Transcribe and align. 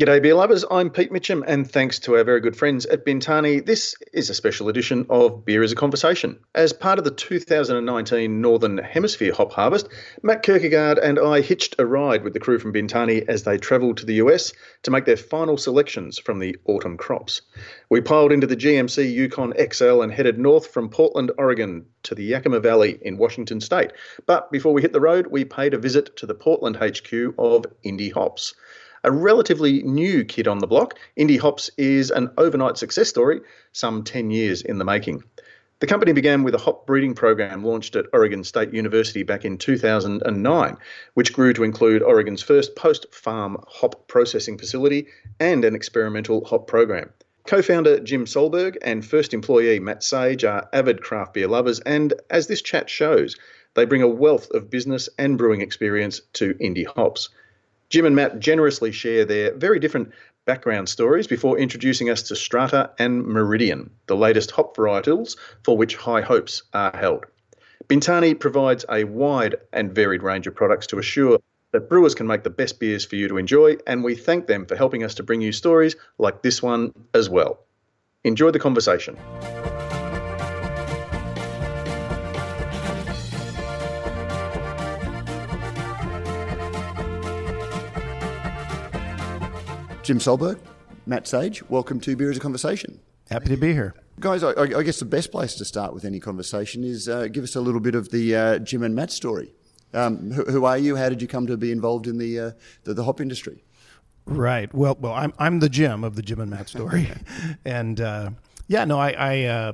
G'day, 0.00 0.20
beer 0.20 0.34
lovers. 0.34 0.64
I'm 0.72 0.90
Pete 0.90 1.12
Mitcham, 1.12 1.44
and 1.46 1.70
thanks 1.70 2.00
to 2.00 2.16
our 2.16 2.24
very 2.24 2.40
good 2.40 2.56
friends 2.56 2.84
at 2.86 3.06
Bintani, 3.06 3.64
this 3.64 3.94
is 4.12 4.28
a 4.28 4.34
special 4.34 4.68
edition 4.68 5.06
of 5.08 5.44
Beer 5.44 5.62
is 5.62 5.70
a 5.70 5.76
Conversation. 5.76 6.36
As 6.52 6.72
part 6.72 6.98
of 6.98 7.04
the 7.04 7.12
2019 7.12 8.40
Northern 8.40 8.78
Hemisphere 8.78 9.32
hop 9.32 9.52
harvest, 9.52 9.88
Matt 10.20 10.42
Kirkegaard 10.42 10.98
and 11.00 11.20
I 11.20 11.42
hitched 11.42 11.76
a 11.78 11.86
ride 11.86 12.24
with 12.24 12.32
the 12.32 12.40
crew 12.40 12.58
from 12.58 12.72
Bintani 12.72 13.24
as 13.28 13.44
they 13.44 13.56
travelled 13.56 13.98
to 13.98 14.04
the 14.04 14.14
US 14.14 14.52
to 14.82 14.90
make 14.90 15.04
their 15.04 15.16
final 15.16 15.56
selections 15.56 16.18
from 16.18 16.40
the 16.40 16.56
autumn 16.64 16.96
crops. 16.96 17.42
We 17.88 18.00
piled 18.00 18.32
into 18.32 18.48
the 18.48 18.56
GMC 18.56 19.14
Yukon 19.14 19.54
XL 19.72 20.02
and 20.02 20.12
headed 20.12 20.40
north 20.40 20.66
from 20.66 20.88
Portland, 20.88 21.30
Oregon 21.38 21.86
to 22.02 22.16
the 22.16 22.24
Yakima 22.24 22.58
Valley 22.58 22.98
in 23.02 23.16
Washington 23.16 23.60
state. 23.60 23.92
But 24.26 24.50
before 24.50 24.72
we 24.72 24.82
hit 24.82 24.92
the 24.92 25.00
road, 25.00 25.28
we 25.28 25.44
paid 25.44 25.72
a 25.72 25.78
visit 25.78 26.16
to 26.16 26.26
the 26.26 26.34
Portland 26.34 26.78
HQ 26.78 27.12
of 27.38 27.64
Indie 27.84 28.12
Hops. 28.12 28.54
A 29.06 29.12
relatively 29.12 29.82
new 29.82 30.24
kid 30.24 30.48
on 30.48 30.60
the 30.60 30.66
block, 30.66 30.98
Indie 31.18 31.38
Hops 31.38 31.70
is 31.76 32.10
an 32.10 32.30
overnight 32.38 32.78
success 32.78 33.06
story, 33.06 33.42
some 33.72 34.02
10 34.02 34.30
years 34.30 34.62
in 34.62 34.78
the 34.78 34.84
making. 34.86 35.22
The 35.80 35.86
company 35.86 36.14
began 36.14 36.42
with 36.42 36.54
a 36.54 36.58
hop 36.58 36.86
breeding 36.86 37.12
program 37.12 37.62
launched 37.62 37.96
at 37.96 38.06
Oregon 38.14 38.44
State 38.44 38.72
University 38.72 39.22
back 39.22 39.44
in 39.44 39.58
2009, 39.58 40.78
which 41.12 41.34
grew 41.34 41.52
to 41.52 41.64
include 41.64 42.02
Oregon's 42.02 42.42
first 42.42 42.76
post 42.76 43.04
farm 43.14 43.58
hop 43.68 44.08
processing 44.08 44.56
facility 44.56 45.08
and 45.38 45.66
an 45.66 45.74
experimental 45.74 46.42
hop 46.46 46.66
program. 46.66 47.10
Co 47.46 47.60
founder 47.60 48.00
Jim 48.00 48.24
Solberg 48.24 48.78
and 48.80 49.04
first 49.04 49.34
employee 49.34 49.80
Matt 49.80 50.02
Sage 50.02 50.44
are 50.44 50.66
avid 50.72 51.02
craft 51.02 51.34
beer 51.34 51.46
lovers, 51.46 51.78
and 51.80 52.14
as 52.30 52.46
this 52.46 52.62
chat 52.62 52.88
shows, 52.88 53.36
they 53.74 53.84
bring 53.84 54.00
a 54.00 54.08
wealth 54.08 54.50
of 54.52 54.70
business 54.70 55.10
and 55.18 55.36
brewing 55.36 55.60
experience 55.60 56.22
to 56.32 56.54
Indie 56.54 56.86
Hops. 56.86 57.28
Jim 57.94 58.06
and 58.06 58.16
Matt 58.16 58.40
generously 58.40 58.90
share 58.90 59.24
their 59.24 59.54
very 59.54 59.78
different 59.78 60.10
background 60.46 60.88
stories 60.88 61.28
before 61.28 61.56
introducing 61.56 62.10
us 62.10 62.22
to 62.22 62.34
Strata 62.34 62.90
and 62.98 63.24
Meridian, 63.24 63.88
the 64.08 64.16
latest 64.16 64.50
hop 64.50 64.76
varietals 64.76 65.36
for 65.62 65.76
which 65.76 65.94
high 65.94 66.20
hopes 66.20 66.64
are 66.72 66.90
held. 66.96 67.24
Bintani 67.86 68.34
provides 68.34 68.84
a 68.90 69.04
wide 69.04 69.54
and 69.72 69.94
varied 69.94 70.24
range 70.24 70.48
of 70.48 70.56
products 70.56 70.88
to 70.88 70.98
assure 70.98 71.38
that 71.70 71.88
brewers 71.88 72.16
can 72.16 72.26
make 72.26 72.42
the 72.42 72.50
best 72.50 72.80
beers 72.80 73.04
for 73.04 73.14
you 73.14 73.28
to 73.28 73.36
enjoy, 73.36 73.76
and 73.86 74.02
we 74.02 74.16
thank 74.16 74.48
them 74.48 74.66
for 74.66 74.74
helping 74.74 75.04
us 75.04 75.14
to 75.14 75.22
bring 75.22 75.40
you 75.40 75.52
stories 75.52 75.94
like 76.18 76.42
this 76.42 76.60
one 76.60 76.92
as 77.14 77.30
well. 77.30 77.60
Enjoy 78.24 78.50
the 78.50 78.58
conversation. 78.58 79.16
Jim 90.04 90.18
Solberg, 90.18 90.58
Matt 91.06 91.26
Sage, 91.26 91.62
welcome 91.70 91.98
to 92.00 92.14
Beer 92.14 92.30
is 92.30 92.36
a 92.36 92.40
Conversation. 92.40 93.00
Happy 93.30 93.48
to 93.48 93.56
be 93.56 93.72
here. 93.72 93.94
Guys, 94.20 94.44
I, 94.44 94.50
I, 94.50 94.82
guess 94.82 94.98
the 94.98 95.06
best 95.06 95.32
place 95.32 95.54
to 95.54 95.64
start 95.64 95.94
with 95.94 96.04
any 96.04 96.20
conversation 96.20 96.84
is 96.84 97.08
uh, 97.08 97.26
give 97.28 97.42
us 97.42 97.56
a 97.56 97.60
little 97.62 97.80
bit 97.80 97.94
of 97.94 98.10
the 98.10 98.36
uh, 98.36 98.58
Jim 98.58 98.82
and 98.82 98.94
Matt 98.94 99.10
story. 99.10 99.54
Um, 99.94 100.30
who, 100.30 100.44
who, 100.44 100.64
are 100.66 100.76
you? 100.76 100.96
How 100.96 101.08
did 101.08 101.22
you 101.22 101.26
come 101.26 101.46
to 101.46 101.56
be 101.56 101.72
involved 101.72 102.06
in 102.06 102.18
the, 102.18 102.38
uh, 102.38 102.50
the, 102.82 102.92
the, 102.92 103.04
hop 103.04 103.18
industry? 103.18 103.64
Right. 104.26 104.72
Well, 104.74 104.98
well, 105.00 105.14
I'm, 105.14 105.32
I'm 105.38 105.60
the 105.60 105.70
Jim 105.70 106.04
of 106.04 106.16
the 106.16 106.22
Jim 106.22 106.38
and 106.38 106.50
Matt 106.50 106.68
story. 106.68 107.08
and 107.64 107.98
uh, 107.98 108.30
yeah, 108.68 108.84
no, 108.84 109.00
I, 109.00 109.10
I, 109.12 109.44
uh, 109.44 109.72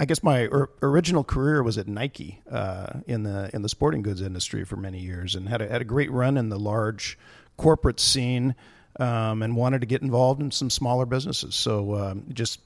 I 0.00 0.06
guess 0.06 0.22
my 0.22 0.46
or, 0.46 0.70
original 0.80 1.24
career 1.24 1.62
was 1.62 1.76
at 1.76 1.86
Nike 1.86 2.40
uh, 2.50 3.00
in 3.06 3.24
the 3.24 3.50
in 3.52 3.60
the 3.60 3.68
sporting 3.68 4.00
goods 4.00 4.22
industry 4.22 4.64
for 4.64 4.76
many 4.76 5.00
years, 5.00 5.34
and 5.34 5.46
had 5.46 5.60
a, 5.60 5.68
had 5.68 5.82
a 5.82 5.84
great 5.84 6.10
run 6.10 6.38
in 6.38 6.48
the 6.48 6.58
large 6.58 7.18
corporate 7.58 8.00
scene 8.00 8.54
um, 8.98 9.42
and 9.42 9.56
wanted 9.56 9.80
to 9.80 9.86
get 9.86 10.02
involved 10.02 10.40
in 10.40 10.50
some 10.50 10.70
smaller 10.70 11.06
businesses. 11.06 11.54
So 11.54 11.94
um, 11.96 12.24
just 12.32 12.60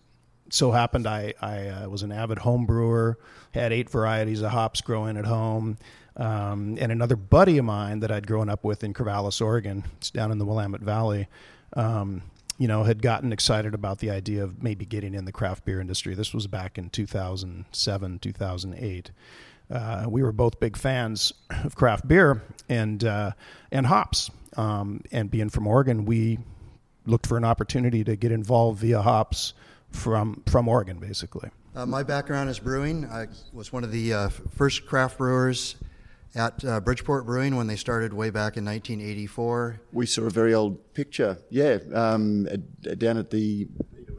so 0.50 0.70
happened 0.70 1.06
I, 1.06 1.34
I 1.41 1.69
uh, 1.69 1.88
was 1.88 2.02
an 2.02 2.12
avid 2.12 2.38
home 2.38 2.66
brewer, 2.66 3.19
had 3.52 3.72
eight 3.72 3.91
varieties 3.91 4.42
of 4.42 4.50
hops 4.50 4.81
growing 4.81 5.16
at 5.16 5.25
home. 5.25 5.78
Um, 6.16 6.78
and 6.81 6.91
another 6.91 7.16
buddy 7.16 7.59
of 7.59 7.64
mine 7.64 8.00
that 8.00 8.10
I'd 8.10 8.26
grown 8.26 8.48
up 8.48 8.64
with 8.64 8.82
in 8.82 8.94
Corvallis, 8.94 9.41
Oregon, 9.42 9.84
it's 9.98 10.10
down 10.10 10.32
in 10.32 10.38
the 10.38 10.47
Willamette 10.47 10.81
Valley, 10.81 11.28
um, 11.75 12.22
you 12.58 12.69
know, 12.69 12.84
had 12.84 13.03
gotten 13.03 13.32
excited 13.32 13.75
about 13.75 13.98
the 13.98 14.10
idea 14.10 14.43
of 14.43 14.62
maybe 14.62 14.87
getting 14.87 15.12
in 15.12 15.26
the 15.26 15.32
craft 15.32 15.66
beer 15.66 15.78
industry. 15.78 16.14
This 16.14 16.32
was 16.32 16.47
back 16.47 16.78
in 16.78 16.88
2007, 16.88 18.19
2008. 18.19 19.10
Uh, 19.69 20.06
we 20.08 20.22
were 20.22 20.32
both 20.32 20.58
big 20.58 20.76
fans 20.76 21.34
of 21.64 21.75
craft 21.75 22.08
beer 22.08 22.43
and 22.69 23.04
uh, 23.04 23.32
and 23.70 23.87
hops. 23.87 24.31
Um, 24.56 25.03
and 25.12 25.31
being 25.31 25.50
from 25.50 25.67
Oregon, 25.67 26.05
we 26.05 26.39
looked 27.05 27.27
for 27.27 27.37
an 27.37 27.44
opportunity 27.44 28.03
to 28.05 28.17
get 28.17 28.33
involved 28.33 28.81
via 28.81 29.03
hops 29.03 29.55
from 29.91 30.43
from 30.47 30.69
Oregon, 30.69 30.99
basically. 30.99 31.50
Uh, 31.75 31.84
my 31.87 32.03
background 32.03 32.49
is 32.49 32.59
brewing. 32.59 33.05
I 33.05 33.27
was 33.53 33.72
one 33.72 33.84
of 33.84 33.93
the 33.93 34.12
uh, 34.12 34.28
first 34.28 34.87
craft 34.87 35.19
brewers 35.19 35.77
at 36.34 36.65
uh, 36.65 36.81
Bridgeport 36.81 37.27
Brewing 37.27 37.56
when 37.56 37.67
they 37.67 37.77
started 37.77 38.12
way 38.12 38.31
back 38.31 38.56
in 38.56 38.65
1984. 38.65 39.81
We 39.93 40.06
saw 40.06 40.22
a 40.22 40.31
very 40.31 40.55
old 40.55 40.94
picture, 40.94 41.38
yeah, 41.50 41.78
um, 41.94 42.47
down 42.99 43.19
at 43.19 43.31
the 43.31 43.69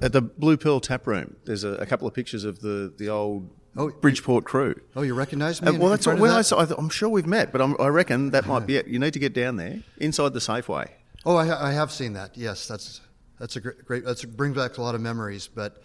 at 0.01 0.13
the 0.13 0.21
Blue 0.21 0.57
Pearl 0.57 0.79
Tap 0.79 1.07
Room. 1.07 1.35
There's 1.45 1.63
a, 1.63 1.69
a 1.73 1.85
couple 1.85 2.07
of 2.07 2.13
pictures 2.13 2.43
of 2.43 2.59
the 2.59 2.93
the 2.97 3.09
old 3.09 3.49
Oh, 3.77 3.91
Bridgeport 3.91 4.43
crew. 4.43 4.81
Oh, 4.95 5.03
you 5.03 5.13
recognise 5.13 5.61
me? 5.61 5.67
Uh, 5.67 5.73
well, 5.73 5.89
that's 5.91 6.07
what, 6.07 6.17
well, 6.17 6.35
that? 6.35 6.51
I, 6.51 6.81
am 6.81 6.89
sure 6.89 7.09
we've 7.09 7.27
met, 7.27 7.51
but 7.51 7.61
I'm, 7.61 7.79
i 7.79 7.87
reckon 7.87 8.31
that 8.31 8.47
might 8.47 8.65
be 8.65 8.75
it. 8.75 8.87
You 8.87 8.97
need 8.97 9.13
to 9.13 9.19
get 9.19 9.33
down 9.33 9.55
there 9.55 9.81
inside 9.99 10.33
the 10.33 10.39
Safeway. 10.39 10.89
Oh, 11.25 11.35
I, 11.35 11.69
I 11.69 11.71
have 11.73 11.91
seen 11.91 12.13
that. 12.13 12.35
Yes, 12.35 12.67
that's 12.67 13.01
that's 13.39 13.55
a 13.55 13.61
great. 13.61 13.85
great 13.85 14.05
that 14.05 14.35
brings 14.35 14.55
back 14.55 14.79
a 14.79 14.81
lot 14.81 14.95
of 14.95 15.01
memories. 15.01 15.47
But 15.47 15.83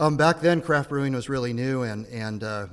um, 0.00 0.16
back 0.16 0.40
then, 0.40 0.60
craft 0.60 0.88
brewing 0.88 1.12
was 1.12 1.28
really 1.28 1.52
new, 1.52 1.82
and 1.82 2.06
and 2.06 2.42
uh, 2.42 2.66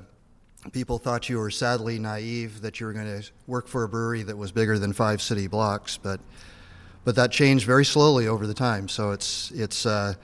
people 0.72 0.98
thought 0.98 1.30
you 1.30 1.38
were 1.38 1.52
sadly 1.52 2.00
naive 2.00 2.62
that 2.62 2.80
you 2.80 2.88
were 2.88 2.94
going 2.94 3.22
to 3.22 3.30
work 3.46 3.68
for 3.68 3.84
a 3.84 3.88
brewery 3.88 4.24
that 4.24 4.36
was 4.36 4.52
bigger 4.52 4.80
than 4.80 4.94
five 4.94 5.22
city 5.22 5.46
blocks. 5.46 5.98
But 5.98 6.20
but 7.06 7.16
that 7.18 7.32
changed 7.32 7.68
very 7.68 7.86
slowly 7.86 8.28
over 8.28 8.48
the 8.48 8.56
time. 8.56 8.88
So 8.88 9.12
it's 9.12 9.52
it's. 9.52 9.86
Uh, 9.86 10.16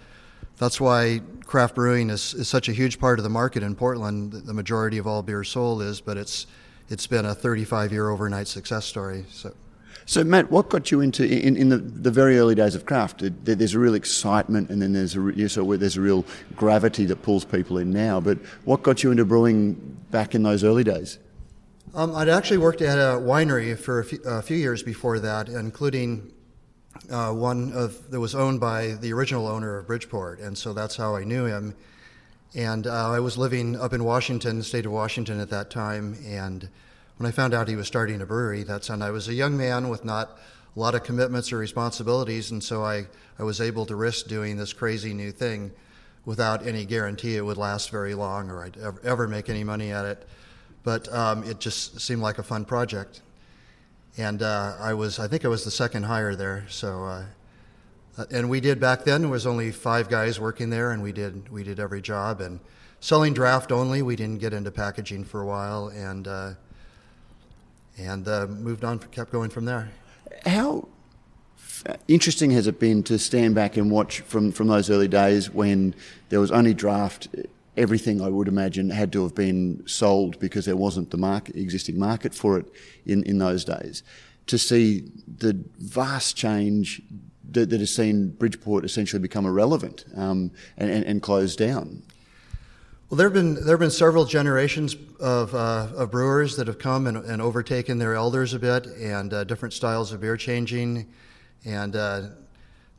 that's 0.59 0.79
why 0.79 1.21
craft 1.45 1.73
brewing 1.73 2.11
is, 2.11 2.33
is 2.35 2.47
such 2.47 2.69
a 2.69 2.73
huge 2.73 2.99
part 2.99 3.17
of 3.17 3.23
the 3.23 3.29
market 3.29 3.63
in 3.63 3.75
Portland. 3.75 4.33
The 4.33 4.53
majority 4.53 4.97
of 4.99 5.07
all 5.07 5.23
beer 5.23 5.43
sold 5.43 5.81
is, 5.81 6.01
but 6.01 6.17
it's 6.17 6.45
it's 6.89 7.07
been 7.07 7.25
a 7.25 7.33
35 7.33 7.91
year 7.91 8.09
overnight 8.09 8.47
success 8.47 8.85
story. 8.85 9.25
So. 9.31 9.53
So 10.05 10.23
Matt, 10.23 10.49
what 10.49 10.69
got 10.69 10.89
you 10.89 11.01
into 11.01 11.23
in, 11.23 11.55
in 11.55 11.69
the, 11.69 11.77
the 11.77 12.09
very 12.09 12.39
early 12.39 12.55
days 12.55 12.73
of 12.73 12.87
craft? 12.87 13.21
There's 13.43 13.75
a 13.75 13.79
real 13.79 13.93
excitement, 13.93 14.71
and 14.71 14.81
then 14.81 14.91
there's 14.91 15.15
a 15.15 15.31
yeah, 15.35 15.47
so 15.47 15.77
there's 15.77 15.97
a 15.97 16.01
real 16.01 16.25
gravity 16.55 17.05
that 17.05 17.21
pulls 17.21 17.45
people 17.45 17.77
in 17.77 17.91
now. 17.91 18.19
But 18.19 18.39
what 18.65 18.81
got 18.81 19.03
you 19.03 19.11
into 19.11 19.23
brewing 19.23 19.75
back 20.09 20.33
in 20.33 20.41
those 20.41 20.63
early 20.63 20.83
days? 20.83 21.19
Um, 21.93 22.15
I'd 22.15 22.27
actually 22.27 22.57
worked 22.57 22.81
at 22.81 22.97
a 22.97 23.19
winery 23.19 23.77
for 23.77 23.99
a 23.99 24.03
few, 24.03 24.19
a 24.25 24.41
few 24.41 24.57
years 24.57 24.81
before 24.81 25.19
that, 25.19 25.47
including 25.47 26.31
uh, 27.09 27.31
one 27.31 27.71
of 27.73 28.09
that 28.11 28.19
was 28.19 28.35
owned 28.35 28.59
by 28.59 28.93
the 28.93 29.13
original 29.13 29.47
owner 29.47 29.77
of 29.77 29.87
Bridgeport, 29.87 30.39
and 30.39 30.57
so 30.57 30.73
that's 30.73 30.95
how 30.95 31.15
I 31.15 31.23
knew 31.23 31.45
him. 31.45 31.75
And 32.55 32.87
uh, 32.87 33.11
I 33.11 33.19
was 33.19 33.37
living 33.37 33.79
up 33.79 33.93
in 33.93 34.03
Washington, 34.03 34.61
state 34.63 34.85
of 34.85 34.91
Washington 34.91 35.39
at 35.39 35.49
that 35.49 35.69
time, 35.69 36.17
and 36.25 36.67
when 37.17 37.27
I 37.27 37.31
found 37.31 37.53
out 37.53 37.67
he 37.67 37.75
was 37.75 37.87
starting 37.87 38.21
a 38.21 38.25
brewery, 38.25 38.63
that's 38.63 38.89
when 38.89 39.01
I 39.01 39.11
was 39.11 39.27
a 39.27 39.33
young 39.33 39.57
man 39.57 39.89
with 39.89 40.03
not 40.03 40.39
a 40.75 40.79
lot 40.79 40.95
of 40.95 41.03
commitments 41.03 41.51
or 41.51 41.57
responsibilities, 41.57 42.51
and 42.51 42.63
so 42.63 42.83
I, 42.83 43.07
I 43.37 43.43
was 43.43 43.61
able 43.61 43.85
to 43.87 43.95
risk 43.95 44.27
doing 44.27 44.57
this 44.57 44.73
crazy 44.73 45.13
new 45.13 45.31
thing 45.31 45.71
without 46.25 46.65
any 46.65 46.85
guarantee 46.85 47.37
it 47.37 47.41
would 47.41 47.57
last 47.57 47.89
very 47.91 48.13
long 48.13 48.49
or 48.49 48.63
I'd 48.63 48.77
ever, 48.77 49.01
ever 49.03 49.27
make 49.27 49.49
any 49.49 49.63
money 49.63 49.91
at 49.91 50.05
it. 50.05 50.27
But 50.83 51.11
um, 51.13 51.43
it 51.43 51.59
just 51.59 51.99
seemed 51.99 52.21
like 52.21 52.37
a 52.37 52.43
fun 52.43 52.65
project 52.65 53.21
and 54.17 54.41
uh, 54.41 54.75
I 54.79 54.93
was 54.93 55.19
I 55.19 55.27
think 55.27 55.45
I 55.45 55.47
was 55.47 55.63
the 55.63 55.71
second 55.71 56.03
hire 56.03 56.35
there. 56.35 56.65
So, 56.69 57.05
uh, 57.05 57.25
uh, 58.17 58.25
and 58.31 58.49
we 58.49 58.59
did 58.59 58.79
back 58.79 59.03
then. 59.03 59.21
There 59.21 59.29
was 59.29 59.45
only 59.45 59.71
five 59.71 60.09
guys 60.09 60.39
working 60.39 60.69
there, 60.69 60.91
and 60.91 61.01
we 61.01 61.11
did 61.11 61.49
we 61.49 61.63
did 61.63 61.79
every 61.79 62.01
job 62.01 62.41
and 62.41 62.59
selling 62.99 63.33
draft 63.33 63.71
only. 63.71 64.01
We 64.01 64.15
didn't 64.15 64.39
get 64.39 64.53
into 64.53 64.71
packaging 64.71 65.25
for 65.25 65.41
a 65.41 65.45
while, 65.45 65.87
and 65.87 66.27
uh, 66.27 66.51
and 67.97 68.27
uh, 68.27 68.47
moved 68.47 68.83
on, 68.83 68.99
kept 68.99 69.31
going 69.31 69.49
from 69.49 69.65
there. 69.65 69.91
How 70.45 70.87
interesting 72.07 72.51
has 72.51 72.67
it 72.67 72.79
been 72.79 73.03
to 73.03 73.17
stand 73.17 73.55
back 73.55 73.77
and 73.77 73.89
watch 73.89 74.21
from 74.21 74.51
from 74.51 74.67
those 74.67 74.89
early 74.89 75.07
days 75.07 75.49
when 75.49 75.95
there 76.29 76.39
was 76.39 76.51
only 76.51 76.73
draft 76.73 77.29
everything 77.79 78.21
I 78.21 78.27
would 78.27 78.47
imagine 78.47 78.89
had 78.89 79.11
to 79.13 79.23
have 79.23 79.33
been 79.33 79.81
sold 79.87 80.37
because 80.39 80.65
there 80.65 80.75
wasn't 80.75 81.11
the 81.11 81.17
market, 81.17 81.55
existing 81.55 81.97
market 81.97 82.35
for 82.35 82.59
it 82.59 82.65
in, 83.05 83.23
in 83.23 83.39
those 83.39 83.63
days. 83.63 84.03
To 84.47 84.57
see 84.57 85.09
the 85.27 85.63
vast 85.79 86.35
change 86.35 87.01
that, 87.51 87.69
that 87.69 87.79
has 87.79 87.95
seen 87.95 88.31
Bridgeport 88.31 88.83
essentially 88.83 89.21
become 89.21 89.45
irrelevant 89.45 90.05
um, 90.15 90.51
and, 90.77 90.89
and, 90.91 91.05
and 91.05 91.55
down. 91.55 92.03
Well, 93.09 93.17
there 93.17 93.27
have 93.27 93.33
been 93.33 93.55
there 93.55 93.73
have 93.73 93.79
been 93.79 93.89
several 93.89 94.25
generations 94.25 94.95
of, 95.19 95.55
uh, 95.55 95.87
of 95.95 96.11
brewers 96.11 96.57
that 96.57 96.67
have 96.67 96.77
come 96.77 97.07
and, 97.07 97.17
and, 97.17 97.41
overtaken 97.41 97.97
their 97.97 98.13
elders 98.13 98.53
a 98.53 98.59
bit, 98.59 98.85
and 98.85 99.33
uh, 99.33 99.43
different 99.45 99.73
styles 99.73 100.11
of 100.11 100.21
beer 100.21 100.37
changing, 100.37 101.11
and 101.65 101.95
uh, 101.95 102.21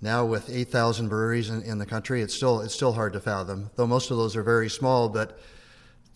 now 0.03 0.25
with 0.25 0.49
8,000 0.49 1.09
breweries 1.09 1.51
in, 1.51 1.63
in, 1.63 1.79
the 1.79 1.87
country, 1.87 2.23
it's 2.23 2.35
still 2.35 2.61
it's 2.61 2.75
still 2.75 2.93
hard 2.93 3.13
to 3.13 3.21
fathom. 3.21 3.71
Though 3.77 3.87
most 3.87 4.11
of 4.11 4.17
those 4.17 4.35
are 4.35 4.43
very 4.43 4.71
small, 4.71 5.09
but 5.09 5.39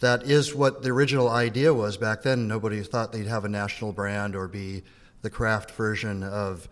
that 0.01 0.25
is 0.25 0.55
what 0.55 0.83
the 0.83 0.91
original 0.91 1.29
idea 1.29 1.73
was 1.73 1.97
back 1.97 2.23
then. 2.23 2.49
Nobody 2.49 2.83
thought 2.83 3.13
they'd 3.13 3.27
have 3.27 3.45
a 3.45 3.49
national 3.49 3.93
brand 3.93 4.35
or 4.35 4.49
be 4.49 4.83
the 5.23 5.31
craft 5.31 5.71
version 5.73 6.23
of 6.23 6.69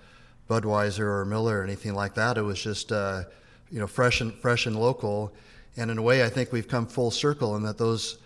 Budweiser 0.48 1.00
or 1.00 1.24
Miller 1.24 1.60
or 1.60 1.64
anything 1.64 1.94
like 1.94 2.14
that. 2.14 2.38
It 2.38 2.42
was 2.42 2.62
just 2.62 2.92
uh, 2.92 3.24
you 3.70 3.78
know 3.78 3.86
fresh 3.86 4.20
and 4.20 4.32
fresh 4.34 4.66
and 4.66 4.78
local. 4.78 5.32
And 5.76 5.90
in 5.90 5.98
a 5.98 6.02
way, 6.02 6.24
I 6.24 6.28
think 6.28 6.52
we've 6.52 6.68
come 6.68 6.86
full 6.86 7.10
circle 7.10 7.56
in 7.56 7.62
that 7.62 7.78
those 7.78 8.18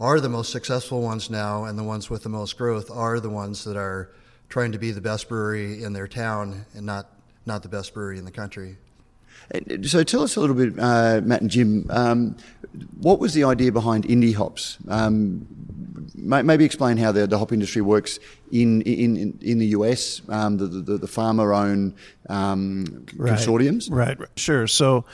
are 0.00 0.20
the 0.20 0.28
most 0.28 0.52
successful 0.52 1.02
ones 1.02 1.28
now, 1.30 1.64
and 1.64 1.78
the 1.78 1.82
ones 1.82 2.08
with 2.08 2.22
the 2.22 2.28
most 2.28 2.56
growth 2.56 2.90
are 2.90 3.18
the 3.18 3.30
ones 3.30 3.64
that 3.64 3.76
are 3.76 4.12
trying 4.48 4.72
to 4.72 4.78
be 4.78 4.92
the 4.92 5.00
best 5.00 5.28
brewery 5.28 5.82
in 5.82 5.92
their 5.92 6.06
town 6.06 6.64
and 6.74 6.86
not 6.86 7.17
not 7.48 7.64
the 7.64 7.68
best 7.68 7.92
brewery 7.92 8.18
in 8.18 8.24
the 8.24 8.30
country. 8.30 8.76
So 9.84 10.04
tell 10.04 10.22
us 10.22 10.36
a 10.36 10.40
little 10.40 10.54
bit, 10.54 10.74
uh, 10.78 11.20
Matt 11.24 11.40
and 11.40 11.50
Jim. 11.50 11.86
Um, 11.90 12.36
what 13.00 13.18
was 13.18 13.34
the 13.34 13.44
idea 13.44 13.72
behind 13.72 14.04
indie 14.04 14.34
hops? 14.34 14.78
Um, 14.88 15.46
maybe 16.14 16.64
explain 16.64 16.96
how 16.96 17.12
the, 17.12 17.26
the 17.26 17.38
hop 17.38 17.52
industry 17.52 17.82
works 17.82 18.18
in 18.52 18.82
in 18.82 19.38
in 19.40 19.58
the 19.58 19.66
US, 19.68 20.22
um, 20.28 20.58
the, 20.58 20.66
the, 20.66 20.98
the 20.98 21.06
farmer 21.06 21.54
owned 21.54 21.94
um, 22.28 23.06
right. 23.16 23.32
consortiums. 23.32 23.88
Right, 23.90 24.18
sure. 24.36 24.66
So, 24.66 25.04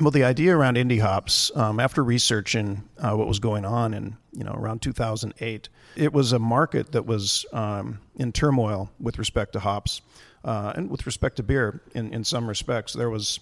well, 0.00 0.10
the 0.10 0.24
idea 0.24 0.56
around 0.56 0.76
indie 0.76 1.00
hops, 1.00 1.50
um, 1.54 1.78
after 1.78 2.02
researching 2.02 2.82
uh, 2.98 3.14
what 3.14 3.28
was 3.28 3.40
going 3.40 3.64
on 3.64 3.92
in 3.92 4.16
you 4.32 4.44
know 4.44 4.54
around 4.54 4.80
2008, 4.80 5.68
it 5.96 6.12
was 6.12 6.32
a 6.32 6.38
market 6.38 6.92
that 6.92 7.04
was 7.04 7.44
um, 7.52 8.00
in 8.16 8.32
turmoil 8.32 8.90
with 8.98 9.18
respect 9.18 9.52
to 9.52 9.60
hops. 9.60 10.00
Uh, 10.44 10.72
and 10.74 10.90
with 10.90 11.06
respect 11.06 11.36
to 11.36 11.42
beer, 11.42 11.82
in, 11.94 12.12
in 12.12 12.24
some 12.24 12.48
respects, 12.48 12.92
there 12.92 13.10
was 13.10 13.40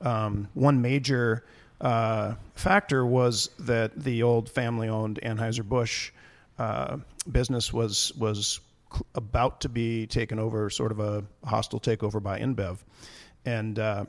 um, 0.00 0.48
one 0.54 0.82
major 0.82 1.44
uh, 1.80 2.34
factor 2.54 3.06
was 3.06 3.50
that 3.60 4.02
the 4.02 4.22
old 4.22 4.50
family-owned 4.50 5.20
Anheuser-Busch 5.22 6.10
uh, 6.58 6.98
business 7.30 7.72
was 7.72 8.12
was 8.18 8.60
cl- 8.92 9.06
about 9.14 9.62
to 9.62 9.68
be 9.68 10.06
taken 10.06 10.38
over, 10.38 10.68
sort 10.68 10.92
of 10.92 11.00
a 11.00 11.24
hostile 11.44 11.80
takeover 11.80 12.22
by 12.22 12.38
InBev, 12.38 12.78
and 13.46 13.78
uh, 13.78 14.04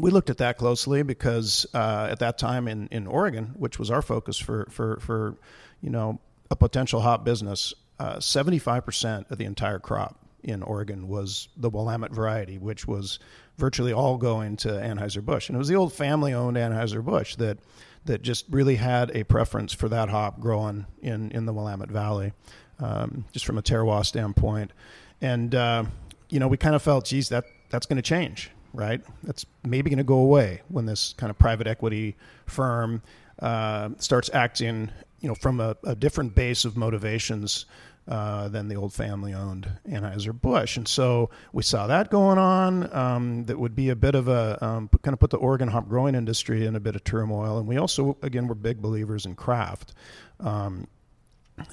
we 0.00 0.10
looked 0.10 0.30
at 0.30 0.38
that 0.38 0.58
closely 0.58 1.02
because 1.02 1.66
uh, 1.74 2.08
at 2.10 2.18
that 2.18 2.38
time 2.38 2.66
in, 2.66 2.88
in 2.90 3.06
Oregon, 3.06 3.54
which 3.56 3.78
was 3.78 3.90
our 3.90 4.02
focus 4.02 4.38
for 4.38 4.66
for 4.70 4.98
for 5.00 5.36
you 5.82 5.90
know 5.90 6.18
a 6.50 6.56
potential 6.56 7.00
hop 7.00 7.24
business, 7.24 7.74
uh, 8.00 8.18
seventy 8.18 8.58
five 8.58 8.84
percent 8.84 9.28
of 9.30 9.38
the 9.38 9.44
entire 9.44 9.78
crop 9.78 10.21
in 10.42 10.62
Oregon 10.62 11.08
was 11.08 11.48
the 11.56 11.70
Willamette 11.70 12.12
variety, 12.12 12.58
which 12.58 12.86
was 12.86 13.18
virtually 13.58 13.92
all 13.92 14.16
going 14.16 14.56
to 14.56 14.68
Anheuser-Busch. 14.68 15.48
And 15.48 15.56
it 15.56 15.58
was 15.58 15.68
the 15.68 15.76
old 15.76 15.92
family 15.92 16.34
owned 16.34 16.56
Anheuser-Busch 16.56 17.36
that, 17.36 17.58
that 18.04 18.22
just 18.22 18.46
really 18.50 18.76
had 18.76 19.14
a 19.14 19.24
preference 19.24 19.72
for 19.72 19.88
that 19.88 20.08
hop 20.08 20.40
growing 20.40 20.86
in, 21.00 21.30
in 21.32 21.46
the 21.46 21.52
Willamette 21.52 21.90
Valley, 21.90 22.32
um, 22.80 23.24
just 23.32 23.44
from 23.44 23.58
a 23.58 23.62
terroir 23.62 24.04
standpoint. 24.04 24.72
And, 25.20 25.54
uh, 25.54 25.84
you 26.28 26.40
know, 26.40 26.48
we 26.48 26.56
kind 26.56 26.74
of 26.74 26.82
felt, 26.82 27.04
geez, 27.04 27.28
that, 27.28 27.44
that's 27.70 27.86
going 27.86 27.96
to 27.96 28.02
change, 28.02 28.50
right? 28.72 29.00
That's 29.22 29.46
maybe 29.64 29.90
going 29.90 29.98
to 29.98 30.04
go 30.04 30.18
away 30.18 30.62
when 30.68 30.86
this 30.86 31.14
kind 31.16 31.30
of 31.30 31.38
private 31.38 31.66
equity 31.66 32.16
firm 32.46 33.02
uh, 33.38 33.90
starts 33.98 34.30
acting, 34.32 34.90
you 35.20 35.28
know, 35.28 35.34
from 35.34 35.60
a, 35.60 35.76
a 35.84 35.94
different 35.94 36.34
base 36.34 36.64
of 36.64 36.76
motivations 36.76 37.66
uh, 38.08 38.48
than 38.48 38.68
the 38.68 38.74
old 38.74 38.92
family 38.92 39.32
owned 39.32 39.68
Anheuser-Busch. 39.88 40.76
And 40.76 40.88
so 40.88 41.30
we 41.52 41.62
saw 41.62 41.86
that 41.86 42.10
going 42.10 42.38
on. 42.38 42.92
Um, 42.94 43.44
that 43.44 43.58
would 43.58 43.76
be 43.76 43.90
a 43.90 43.96
bit 43.96 44.14
of 44.14 44.28
a 44.28 44.58
um, 44.64 44.88
kind 45.02 45.12
of 45.12 45.20
put 45.20 45.30
the 45.30 45.36
Oregon 45.36 45.68
hop 45.68 45.88
growing 45.88 46.14
industry 46.14 46.66
in 46.66 46.74
a 46.74 46.80
bit 46.80 46.96
of 46.96 47.04
turmoil. 47.04 47.58
And 47.58 47.66
we 47.66 47.76
also, 47.76 48.16
again, 48.22 48.48
were 48.48 48.54
big 48.54 48.82
believers 48.82 49.24
in 49.24 49.34
craft. 49.34 49.94
Um, 50.40 50.88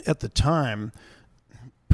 at 0.06 0.20
the 0.20 0.30
time, 0.30 0.92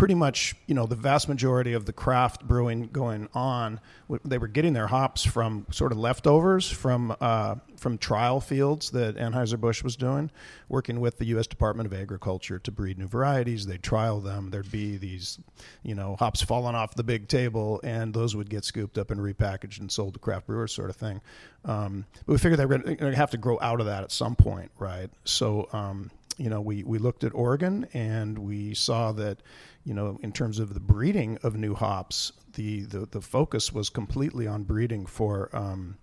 pretty 0.05 0.13
much, 0.13 0.53
you 0.67 0.75
know, 0.75 0.85
the 0.85 0.95
vast 0.95 1.27
majority 1.27 1.73
of 1.73 1.87
the 1.87 1.91
craft 1.91 2.47
brewing 2.47 2.87
going 2.93 3.27
on, 3.33 3.79
they 4.23 4.37
were 4.37 4.47
getting 4.47 4.71
their 4.71 4.85
hops 4.85 5.25
from 5.25 5.65
sort 5.71 5.91
of 5.91 5.97
leftovers 5.97 6.69
from 6.69 7.15
uh, 7.19 7.55
from 7.75 7.97
trial 7.97 8.39
fields 8.39 8.91
that 8.91 9.15
Anheuser 9.15 9.59
Busch 9.59 9.83
was 9.83 9.95
doing, 9.95 10.29
working 10.69 10.99
with 10.99 11.17
the 11.17 11.25
U.S. 11.25 11.47
Department 11.47 11.91
of 11.91 11.99
Agriculture 11.99 12.59
to 12.59 12.71
breed 12.71 12.99
new 12.99 13.07
varieties. 13.07 13.65
They'd 13.65 13.81
trial 13.81 14.19
them. 14.19 14.51
There'd 14.51 14.71
be 14.71 14.97
these, 14.97 15.39
you 15.81 15.95
know, 15.95 16.15
hops 16.19 16.43
falling 16.43 16.75
off 16.75 16.93
the 16.93 17.03
big 17.03 17.27
table, 17.27 17.81
and 17.83 18.13
those 18.13 18.35
would 18.35 18.51
get 18.51 18.63
scooped 18.63 18.99
up 18.99 19.09
and 19.09 19.19
repackaged 19.19 19.79
and 19.79 19.91
sold 19.91 20.13
to 20.13 20.19
craft 20.19 20.45
brewers, 20.45 20.71
sort 20.71 20.91
of 20.91 20.97
thing. 20.97 21.19
Um, 21.63 22.05
but 22.27 22.33
we 22.33 22.37
figured 22.37 22.59
they 22.59 22.67
were 22.67 22.77
going 22.77 22.97
to 22.97 23.15
have 23.15 23.31
to 23.31 23.37
grow 23.37 23.57
out 23.59 23.79
of 23.79 23.87
that 23.87 24.03
at 24.03 24.11
some 24.11 24.35
point, 24.35 24.69
right? 24.77 25.09
So. 25.23 25.67
Um, 25.73 26.11
you 26.37 26.49
know, 26.49 26.61
we, 26.61 26.83
we 26.83 26.97
looked 26.97 27.23
at 27.23 27.33
Oregon 27.33 27.87
and 27.93 28.37
we 28.39 28.73
saw 28.73 29.11
that, 29.13 29.41
you 29.85 29.93
know, 29.93 30.19
in 30.23 30.31
terms 30.31 30.59
of 30.59 30.73
the 30.73 30.79
breeding 30.79 31.37
of 31.43 31.55
new 31.55 31.75
hops, 31.75 32.33
the, 32.53 32.81
the, 32.81 33.05
the 33.05 33.21
focus 33.21 33.71
was 33.71 33.89
completely 33.89 34.47
on 34.47 34.63
breeding 34.63 35.05
for 35.05 35.49
um, 35.55 35.97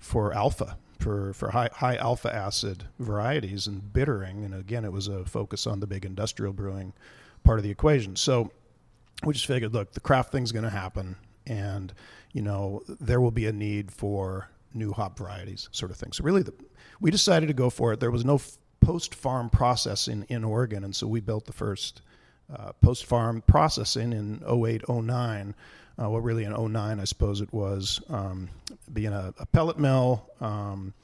for 0.00 0.32
alpha, 0.34 0.76
for, 0.98 1.32
for 1.34 1.50
high, 1.50 1.68
high 1.72 1.96
alpha 1.96 2.34
acid 2.34 2.84
varieties 2.98 3.66
and 3.66 3.92
bittering. 3.92 4.44
And 4.44 4.54
again, 4.54 4.84
it 4.84 4.92
was 4.92 5.08
a 5.08 5.24
focus 5.24 5.66
on 5.66 5.78
the 5.78 5.86
big 5.86 6.04
industrial 6.04 6.52
brewing 6.52 6.92
part 7.44 7.58
of 7.58 7.62
the 7.62 7.70
equation. 7.70 8.16
So 8.16 8.50
we 9.24 9.34
just 9.34 9.46
figured, 9.46 9.72
look, 9.72 9.92
the 9.92 10.00
craft 10.00 10.32
thing's 10.32 10.52
going 10.52 10.64
to 10.64 10.70
happen, 10.70 11.16
and 11.46 11.92
you 12.32 12.42
know 12.42 12.82
there 13.00 13.20
will 13.20 13.30
be 13.30 13.46
a 13.46 13.52
need 13.52 13.92
for 13.92 14.48
new 14.72 14.92
hop 14.92 15.18
varieties, 15.18 15.68
sort 15.72 15.90
of 15.90 15.96
thing. 15.96 16.12
So 16.12 16.24
really, 16.24 16.42
the, 16.42 16.54
we 17.00 17.10
decided 17.10 17.46
to 17.46 17.54
go 17.54 17.70
for 17.70 17.92
it. 17.92 18.00
There 18.00 18.10
was 18.10 18.24
no 18.24 18.36
f- 18.36 18.56
post 18.80 19.14
farm 19.14 19.50
processing 19.50 20.24
in 20.28 20.44
Oregon, 20.44 20.84
and 20.84 20.96
so 20.96 21.06
we 21.06 21.20
built 21.20 21.44
the 21.44 21.52
first 21.52 22.02
uh, 22.54 22.72
post 22.80 23.06
farm 23.06 23.42
processing 23.46 24.12
in 24.12 24.42
08, 24.46 24.88
09. 24.88 25.54
Uh, 26.00 26.08
well, 26.08 26.20
really 26.20 26.44
in 26.44 26.52
09, 26.52 27.00
I 27.00 27.04
suppose 27.04 27.40
it 27.40 27.52
was, 27.52 28.00
um, 28.08 28.48
being 28.92 29.12
a, 29.12 29.34
a, 29.38 29.46
pellet 29.46 29.78
mill 29.78 30.30
um, 30.40 30.94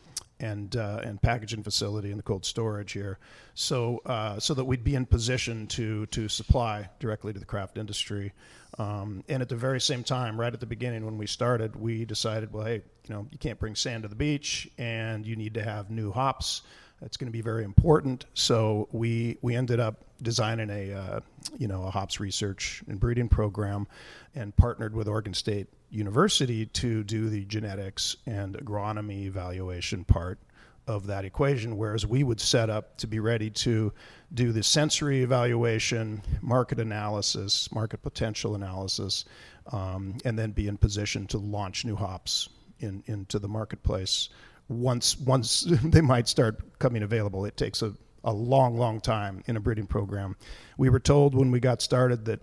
and 0.40 0.76
uh, 0.76 1.00
and 1.04 1.20
packaging 1.20 1.62
facility 1.62 2.10
in 2.10 2.16
the 2.16 2.22
cold 2.22 2.44
storage 2.44 2.92
here, 2.92 3.18
so 3.54 4.00
uh, 4.06 4.38
so 4.38 4.54
that 4.54 4.64
we'd 4.64 4.84
be 4.84 4.94
in 4.94 5.06
position 5.06 5.66
to 5.68 6.06
to 6.06 6.28
supply 6.28 6.88
directly 6.98 7.32
to 7.32 7.38
the 7.38 7.46
craft 7.46 7.78
industry. 7.78 8.32
Um, 8.78 9.24
and 9.28 9.40
at 9.40 9.48
the 9.48 9.56
very 9.56 9.80
same 9.80 10.04
time, 10.04 10.38
right 10.38 10.52
at 10.52 10.60
the 10.60 10.66
beginning 10.66 11.06
when 11.06 11.16
we 11.16 11.26
started, 11.26 11.74
we 11.76 12.04
decided, 12.04 12.52
well, 12.52 12.66
hey, 12.66 12.82
you 13.08 13.14
know, 13.14 13.26
you 13.30 13.38
can't 13.38 13.58
bring 13.58 13.74
sand 13.74 14.02
to 14.02 14.08
the 14.08 14.14
beach, 14.14 14.68
and 14.76 15.26
you 15.26 15.36
need 15.36 15.54
to 15.54 15.62
have 15.62 15.90
new 15.90 16.12
hops. 16.12 16.62
That's 17.00 17.16
going 17.16 17.28
to 17.28 17.32
be 17.32 17.42
very 17.42 17.64
important. 17.64 18.26
So 18.34 18.88
we 18.92 19.38
we 19.42 19.54
ended 19.54 19.80
up 19.80 20.04
designing 20.22 20.70
a 20.70 20.92
uh, 20.92 21.20
you 21.58 21.68
know 21.68 21.84
a 21.84 21.90
hops 21.90 22.20
research 22.20 22.82
and 22.88 22.98
breeding 22.98 23.28
program, 23.28 23.86
and 24.34 24.56
partnered 24.56 24.94
with 24.94 25.08
Oregon 25.08 25.34
State 25.34 25.66
University 25.90 26.66
to 26.66 27.04
do 27.04 27.28
the 27.28 27.44
genetics 27.44 28.16
and 28.26 28.56
agronomy 28.56 29.26
evaluation 29.26 30.04
part 30.04 30.38
of 30.86 31.06
that 31.06 31.24
equation. 31.24 31.76
Whereas 31.76 32.06
we 32.06 32.24
would 32.24 32.40
set 32.40 32.70
up 32.70 32.96
to 32.98 33.06
be 33.06 33.18
ready 33.18 33.50
to 33.50 33.92
do 34.34 34.52
the 34.52 34.62
sensory 34.62 35.22
evaluation, 35.22 36.22
market 36.40 36.78
analysis, 36.78 37.70
market 37.72 38.02
potential 38.02 38.54
analysis, 38.54 39.24
um, 39.72 40.16
and 40.24 40.38
then 40.38 40.52
be 40.52 40.68
in 40.68 40.76
position 40.76 41.26
to 41.26 41.38
launch 41.38 41.84
new 41.84 41.96
hops 41.96 42.48
in, 42.80 43.02
into 43.06 43.38
the 43.38 43.48
marketplace 43.48 44.28
once 44.68 45.18
once 45.18 45.60
they 45.84 46.00
might 46.00 46.28
start 46.28 46.78
coming 46.78 47.02
available. 47.02 47.44
It 47.44 47.56
takes 47.56 47.82
a, 47.82 47.94
a 48.24 48.32
long, 48.32 48.76
long 48.76 49.00
time 49.00 49.42
in 49.46 49.56
a 49.56 49.60
breeding 49.60 49.86
program. 49.86 50.36
We 50.78 50.90
were 50.90 51.00
told 51.00 51.34
when 51.34 51.50
we 51.50 51.60
got 51.60 51.82
started 51.82 52.24
that 52.26 52.40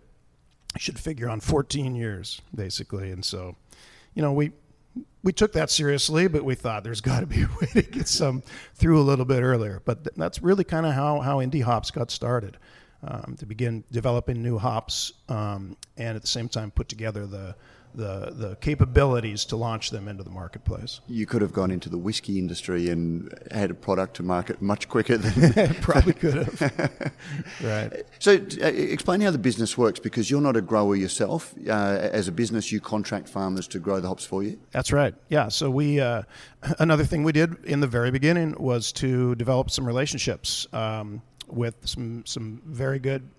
we 0.73 0.79
should 0.79 0.97
figure 0.99 1.29
on 1.29 1.39
14 1.39 1.95
years 1.95 2.41
basically, 2.55 3.11
and 3.11 3.23
so 3.23 3.55
you 4.13 4.21
know 4.21 4.33
we 4.33 4.51
we 5.23 5.31
took 5.31 5.53
that 5.53 5.69
seriously, 5.69 6.27
but 6.27 6.43
we 6.43 6.55
thought 6.55 6.83
there's 6.83 7.01
got 7.11 7.21
to 7.21 7.25
be 7.25 7.43
a 7.43 7.49
way 7.61 7.67
to 7.73 7.81
get 7.81 8.07
some 8.07 8.43
through 8.75 8.99
a 8.99 9.03
little 9.03 9.25
bit 9.25 9.41
earlier. 9.41 9.81
But 9.85 10.03
th- 10.03 10.15
that's 10.15 10.41
really 10.41 10.63
kind 10.63 10.85
of 10.85 10.93
how 10.93 11.19
how 11.19 11.37
indie 11.39 11.63
hops 11.63 11.91
got 11.91 12.11
started. 12.11 12.57
Um, 13.05 13.35
to 13.39 13.45
begin 13.45 13.83
developing 13.91 14.41
new 14.41 14.57
hops 14.57 15.11
um, 15.27 15.75
and 15.97 16.15
at 16.15 16.21
the 16.21 16.27
same 16.29 16.47
time 16.47 16.71
put 16.71 16.87
together 16.87 17.27
the 17.27 17.53
the 17.95 18.33
the 18.35 18.55
capabilities 18.57 19.45
to 19.45 19.55
launch 19.55 19.91
them 19.91 20.07
into 20.07 20.23
the 20.23 20.29
marketplace. 20.29 21.01
You 21.07 21.25
could 21.25 21.41
have 21.41 21.53
gone 21.53 21.71
into 21.71 21.89
the 21.89 21.97
whiskey 21.97 22.39
industry 22.39 22.89
and 22.89 23.33
had 23.51 23.71
a 23.71 23.73
product 23.73 24.15
to 24.17 24.23
market 24.23 24.61
much 24.61 24.89
quicker 24.89 25.17
than 25.17 25.73
probably 25.81 26.13
could 26.13 26.35
have. 26.35 27.13
right. 27.63 28.05
So, 28.19 28.33
uh, 28.33 28.65
explain 28.65 29.21
how 29.21 29.31
the 29.31 29.37
business 29.37 29.77
works 29.77 29.99
because 29.99 30.29
you're 30.29 30.41
not 30.41 30.55
a 30.55 30.61
grower 30.61 30.95
yourself. 30.95 31.53
Uh, 31.67 31.71
as 31.71 32.27
a 32.27 32.31
business, 32.31 32.71
you 32.71 32.79
contract 32.79 33.29
farmers 33.29 33.67
to 33.69 33.79
grow 33.79 33.99
the 33.99 34.07
hops 34.07 34.25
for 34.25 34.43
you. 34.43 34.59
That's 34.71 34.91
right. 34.91 35.15
Yeah. 35.29 35.49
So 35.49 35.69
we 35.69 35.99
uh, 35.99 36.23
another 36.79 37.03
thing 37.03 37.23
we 37.23 37.31
did 37.31 37.63
in 37.65 37.79
the 37.79 37.87
very 37.87 38.11
beginning 38.11 38.55
was 38.59 38.91
to 38.93 39.35
develop 39.35 39.69
some 39.69 39.85
relationships 39.85 40.67
um, 40.73 41.21
with 41.47 41.75
some 41.85 42.25
some 42.25 42.61
very 42.65 42.99
good 42.99 43.29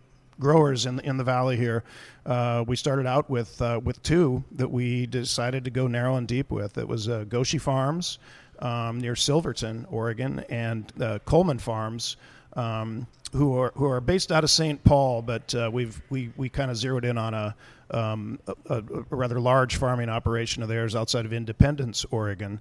growers 0.40 0.86
in 0.86 1.00
in 1.00 1.16
the 1.16 1.24
valley 1.24 1.56
here. 1.56 1.84
Uh, 2.26 2.64
we 2.66 2.76
started 2.76 3.06
out 3.06 3.28
with 3.28 3.60
uh, 3.60 3.80
with 3.82 4.02
two 4.02 4.44
that 4.52 4.70
we 4.70 5.06
decided 5.06 5.64
to 5.64 5.70
go 5.70 5.86
narrow 5.86 6.16
and 6.16 6.28
deep 6.28 6.50
with. 6.50 6.78
It 6.78 6.88
was 6.88 7.08
uh, 7.08 7.24
Goschie 7.28 7.58
Farms 7.58 8.18
um, 8.60 9.00
near 9.00 9.16
Silverton, 9.16 9.86
Oregon, 9.90 10.44
and 10.48 10.92
uh, 11.00 11.18
Coleman 11.24 11.58
Farms. 11.58 12.16
Um, 12.56 13.08
who 13.32 13.58
are 13.58 13.72
who 13.74 13.84
are 13.86 14.00
based 14.00 14.30
out 14.30 14.44
of 14.44 14.50
St. 14.50 14.82
Paul, 14.84 15.20
but 15.20 15.52
uh, 15.56 15.68
we've 15.72 16.00
we 16.08 16.30
we 16.36 16.48
kind 16.48 16.70
of 16.70 16.76
zeroed 16.76 17.04
in 17.04 17.18
on 17.18 17.34
a, 17.34 17.54
um, 17.90 18.38
a, 18.66 18.76
a, 18.76 19.16
rather 19.16 19.40
large 19.40 19.74
farming 19.74 20.08
operation 20.08 20.62
of 20.62 20.68
theirs 20.68 20.94
outside 20.94 21.26
of 21.26 21.32
Independence, 21.32 22.06
Oregon. 22.12 22.60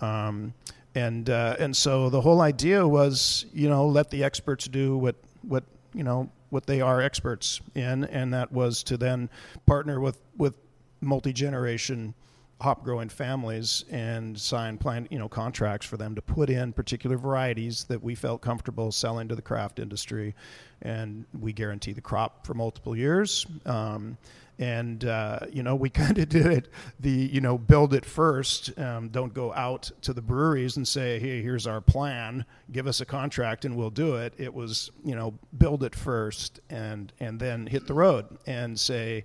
Um, 0.00 0.54
and 0.94 1.28
uh, 1.28 1.56
and 1.58 1.76
so 1.76 2.08
the 2.08 2.20
whole 2.20 2.40
idea 2.40 2.86
was, 2.86 3.46
you 3.52 3.68
know, 3.68 3.86
let 3.86 4.10
the 4.10 4.22
experts 4.22 4.66
do 4.68 4.96
what 4.96 5.16
what 5.42 5.64
you 5.92 6.04
know 6.04 6.30
what 6.52 6.66
they 6.66 6.82
are 6.82 7.00
experts 7.00 7.62
in, 7.74 8.04
and 8.04 8.34
that 8.34 8.52
was 8.52 8.82
to 8.82 8.98
then 8.98 9.30
partner 9.64 9.98
with 10.00 10.18
with 10.36 10.52
multi 11.00 11.32
generation 11.32 12.12
hop 12.60 12.84
growing 12.84 13.08
families 13.08 13.84
and 13.90 14.38
sign 14.38 14.78
plan 14.78 15.08
you 15.10 15.18
know 15.18 15.28
contracts 15.28 15.84
for 15.86 15.96
them 15.96 16.14
to 16.14 16.20
put 16.20 16.50
in 16.50 16.72
particular 16.72 17.16
varieties 17.16 17.84
that 17.84 18.00
we 18.00 18.14
felt 18.14 18.42
comfortable 18.42 18.92
selling 18.92 19.28
to 19.28 19.34
the 19.34 19.42
craft 19.42 19.78
industry. 19.78 20.34
And 20.82 21.24
we 21.40 21.54
guarantee 21.54 21.92
the 21.92 22.02
crop 22.02 22.46
for 22.46 22.52
multiple 22.52 22.94
years 22.94 23.46
um, 23.64 24.18
and 24.62 25.04
uh, 25.04 25.40
you 25.50 25.62
know 25.62 25.74
we 25.74 25.90
kind 26.02 26.18
of 26.18 26.28
did 26.28 26.46
it 26.46 26.68
the 27.00 27.10
you 27.10 27.40
know 27.40 27.58
build 27.58 27.92
it 27.92 28.04
first 28.04 28.78
um, 28.78 29.08
don't 29.08 29.34
go 29.34 29.52
out 29.54 29.90
to 30.00 30.12
the 30.12 30.22
breweries 30.22 30.76
and 30.76 30.86
say 30.86 31.18
hey 31.18 31.42
here's 31.42 31.66
our 31.66 31.80
plan 31.80 32.44
give 32.70 32.86
us 32.86 33.00
a 33.00 33.04
contract 33.04 33.64
and 33.64 33.76
we'll 33.76 33.90
do 33.90 34.16
it 34.16 34.32
it 34.38 34.54
was 34.54 34.90
you 35.04 35.14
know 35.14 35.34
build 35.58 35.82
it 35.82 35.94
first 35.94 36.60
and 36.70 37.12
and 37.18 37.40
then 37.40 37.66
hit 37.66 37.86
the 37.86 37.94
road 37.94 38.26
and 38.46 38.78
say 38.78 39.24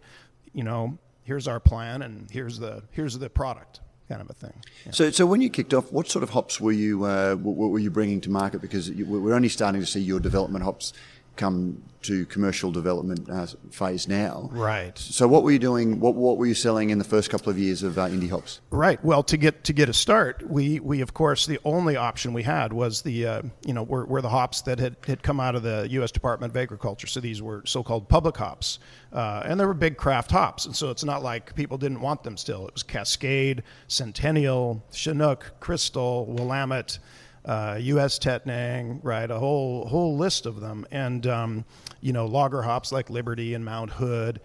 you 0.53 0.63
know 0.63 0.97
here's 1.23 1.47
our 1.47 1.59
plan 1.59 2.01
and 2.01 2.29
here's 2.31 2.57
the 2.57 2.81
here's 2.91 3.17
the 3.17 3.29
product 3.29 3.81
kind 4.07 4.21
of 4.21 4.29
a 4.29 4.33
thing. 4.33 4.53
Yeah. 4.85 4.91
So, 4.93 5.11
so 5.11 5.25
when 5.25 5.41
you 5.41 5.49
kicked 5.49 5.73
off, 5.73 5.91
what 5.91 6.09
sort 6.09 6.23
of 6.23 6.29
hops 6.29 6.61
were 6.61 6.71
you 6.71 7.03
uh, 7.03 7.35
what 7.35 7.71
were 7.71 7.79
you 7.79 7.91
bringing 7.91 8.21
to 8.21 8.29
market? 8.29 8.61
Because 8.61 8.89
you, 8.89 9.05
we're 9.05 9.33
only 9.33 9.49
starting 9.49 9.81
to 9.81 9.87
see 9.87 9.99
your 9.99 10.21
development 10.21 10.63
hops 10.63 10.93
come 11.37 11.83
to 12.03 12.25
commercial 12.27 12.71
development 12.71 13.29
uh, 13.29 13.45
phase 13.69 14.07
now. 14.07 14.49
Right. 14.53 14.97
So 14.97 15.27
what 15.27 15.43
were 15.43 15.51
you 15.51 15.59
doing? 15.59 15.99
What 15.99 16.15
what 16.15 16.37
were 16.37 16.45
you 16.45 16.53
selling 16.53 16.89
in 16.89 16.99
the 16.99 17.03
first 17.03 17.29
couple 17.29 17.49
of 17.49 17.59
years 17.59 17.83
of 17.83 17.97
uh, 17.97 18.07
Indie 18.07 18.29
Hops? 18.29 18.61
Right. 18.69 19.03
Well, 19.03 19.23
to 19.23 19.35
get 19.35 19.65
to 19.65 19.73
get 19.73 19.89
a 19.89 19.93
start, 19.93 20.43
we 20.49 20.79
we 20.79 21.01
of 21.01 21.13
course 21.13 21.45
the 21.45 21.59
only 21.65 21.97
option 21.97 22.33
we 22.33 22.43
had 22.43 22.71
was 22.71 23.01
the 23.01 23.25
uh, 23.27 23.41
you 23.65 23.73
know 23.73 23.83
were, 23.83 24.05
were 24.05 24.21
the 24.21 24.29
hops 24.29 24.61
that 24.61 24.79
had, 24.79 24.95
had 25.05 25.21
come 25.21 25.39
out 25.39 25.55
of 25.55 25.63
the 25.63 25.87
U.S. 25.91 26.11
Department 26.11 26.51
of 26.51 26.57
Agriculture. 26.57 27.07
So 27.07 27.19
these 27.19 27.41
were 27.41 27.61
so-called 27.65 28.07
public 28.07 28.37
hops, 28.37 28.79
uh, 29.11 29.43
and 29.45 29.59
they 29.59 29.65
were 29.65 29.73
big 29.73 29.97
craft 29.97 30.31
hops, 30.31 30.65
and 30.65 30.75
so 30.75 30.89
it's 30.89 31.03
not 31.03 31.23
like 31.23 31.55
people 31.55 31.77
didn't 31.77 31.99
want 31.99 32.23
them. 32.23 32.37
Still, 32.37 32.67
it 32.67 32.73
was 32.73 32.83
Cascade, 32.83 33.63
Centennial, 33.87 34.81
Chinook, 34.93 35.55
Crystal, 35.59 36.25
Willamette 36.25 36.99
uh, 37.45 37.77
U.S. 37.79 38.19
Tettnang, 38.19 38.99
right? 39.03 39.29
A 39.29 39.39
whole 39.39 39.85
whole 39.87 40.17
list 40.17 40.45
of 40.45 40.59
them, 40.59 40.85
and 40.91 41.25
um, 41.27 41.65
you 42.01 42.13
know 42.13 42.25
lager 42.25 42.61
hops 42.61 42.91
like 42.91 43.09
Liberty 43.09 43.53
and 43.53 43.63
Mount 43.63 43.91
Hood. 43.91 44.41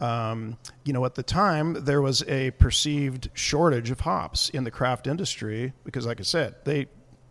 Um, 0.00 0.58
you 0.84 0.92
know, 0.92 1.04
at 1.04 1.14
the 1.14 1.22
time 1.22 1.84
there 1.84 2.02
was 2.02 2.22
a 2.28 2.50
perceived 2.52 3.30
shortage 3.32 3.90
of 3.90 4.00
hops 4.00 4.48
in 4.50 4.64
the 4.64 4.70
craft 4.70 5.06
industry 5.06 5.72
because, 5.84 6.06
like 6.06 6.20
I 6.20 6.24
said, 6.24 6.56
they 6.64 6.86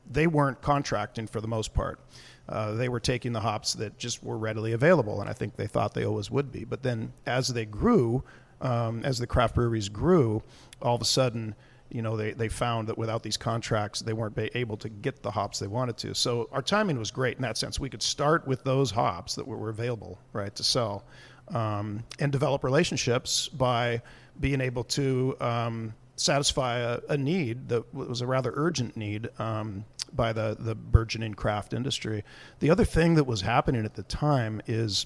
they 0.10 0.27
weren't 0.27 0.62
contracting 0.62 1.27
for 1.27 1.41
the 1.41 1.48
most 1.48 1.74
part. 1.74 2.00
Uh, 2.48 2.74
they 2.74 2.89
were 2.89 3.00
taking 3.00 3.32
the 3.32 3.39
hops 3.39 3.74
that 3.74 3.98
just 3.98 4.24
were 4.24 4.38
readily 4.38 4.74
available, 4.74 5.22
and 5.22 5.29
I 5.29 5.34
think 5.34 5.55
they 5.55 5.67
thought 5.67 5.93
they 5.93 6.05
always 6.05 6.29
would 6.29 6.51
be. 6.51 6.65
But 6.65 6.84
then, 6.84 7.13
as 7.25 7.48
they 7.48 7.65
grew, 7.65 8.24
um, 8.60 9.03
as 9.05 9.17
the 9.20 9.27
craft 9.27 9.55
breweries 9.55 9.89
grew, 9.89 10.43
all 10.82 10.96
of 10.96 11.01
a 11.01 11.05
sudden 11.05 11.55
you 11.93 12.01
know, 12.01 12.17
they, 12.17 12.31
they 12.31 12.50
found 12.50 12.89
that 12.89 12.97
without 12.97 13.21
these 13.21 13.38
contracts, 13.38 14.00
they 14.00 14.13
weren't 14.13 14.38
able 14.55 14.75
to 14.77 14.89
get 14.89 15.21
the 15.21 15.29
hops 15.29 15.59
they 15.59 15.67
wanted 15.67 15.95
to. 15.97 16.15
So 16.15 16.50
our 16.51 16.63
timing 16.63 16.97
was 16.97 17.12
great 17.12 17.38
in 17.38 17.43
that 17.43 17.55
sense. 17.55 17.79
We 17.79 17.89
could 17.89 18.01
start 18.01 18.47
with 18.47 18.63
those 18.63 18.89
hops 18.89 19.35
that 19.35 19.47
were 19.47 19.69
available, 19.69 20.17
right, 20.33 20.53
to 20.55 20.63
sell, 20.63 21.05
um, 21.50 22.03
and 22.19 22.31
develop 22.31 22.63
relationships 22.63 23.47
by 23.47 24.01
being 24.39 24.59
able 24.59 24.83
to 24.85 25.38
um, 25.39 25.93
satisfy 26.15 26.79
a, 26.79 27.00
a, 27.09 27.17
need 27.17 27.69
that 27.69 27.93
was 27.93 28.21
a 28.21 28.27
rather 28.27 28.51
urgent 28.55 28.97
need 28.97 29.29
um, 29.38 29.85
by 30.13 30.33
the, 30.33 30.57
the 30.59 30.73
burgeoning 30.73 31.35
craft 31.35 31.73
industry. 31.73 32.23
The 32.59 32.71
other 32.71 32.85
thing 32.85 33.13
that 33.15 33.25
was 33.25 33.41
happening 33.41 33.85
at 33.85 33.93
the 33.93 34.03
time 34.03 34.63
is 34.65 35.05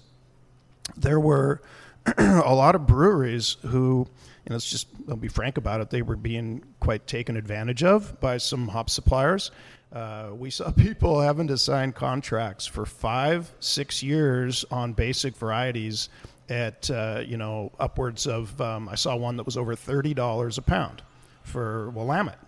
there 0.96 1.20
were 1.20 1.62
a 2.17 2.56
lot 2.56 2.75
of 2.75 2.88
breweries 2.88 3.58
who 3.63 4.08
and 4.48 4.53
let's 4.53 4.70
just 4.70 4.88
I'll 5.10 5.17
be 5.17 5.27
frank 5.27 5.58
about 5.58 5.82
it, 5.82 5.89
they 5.89 6.01
were 6.01 6.15
being 6.15 6.63
quite 6.88 7.06
taken 7.06 7.36
advantage 7.36 7.84
of 7.84 8.17
by 8.22 8.38
some 8.38 8.70
hop 8.70 8.89
suppliers. 8.89 9.51
Uh, 9.91 10.29
we 10.34 10.50
saw 10.50 10.72
people 10.88 11.20
having 11.20 11.46
to 11.46 11.58
sign 11.58 11.91
contracts 11.91 12.65
for 12.65 12.86
five, 12.86 13.51
six 13.60 14.01
years 14.01 14.63
on 14.72 14.94
basic 14.94 15.36
varieties 15.36 16.08
at 16.48 16.89
uh, 16.89 17.22
you 17.27 17.36
know 17.36 17.74
upwards 17.77 18.25
of. 18.25 18.62
Um, 18.62 18.88
I 18.88 18.96
saw 18.96 19.17
one 19.17 19.36
that 19.36 19.46
was 19.46 19.58
over 19.58 19.75
thirty 19.75 20.13
dollars 20.13 20.58
a 20.58 20.62
pound 20.62 21.01
for 21.44 21.89
Willamette, 21.89 22.39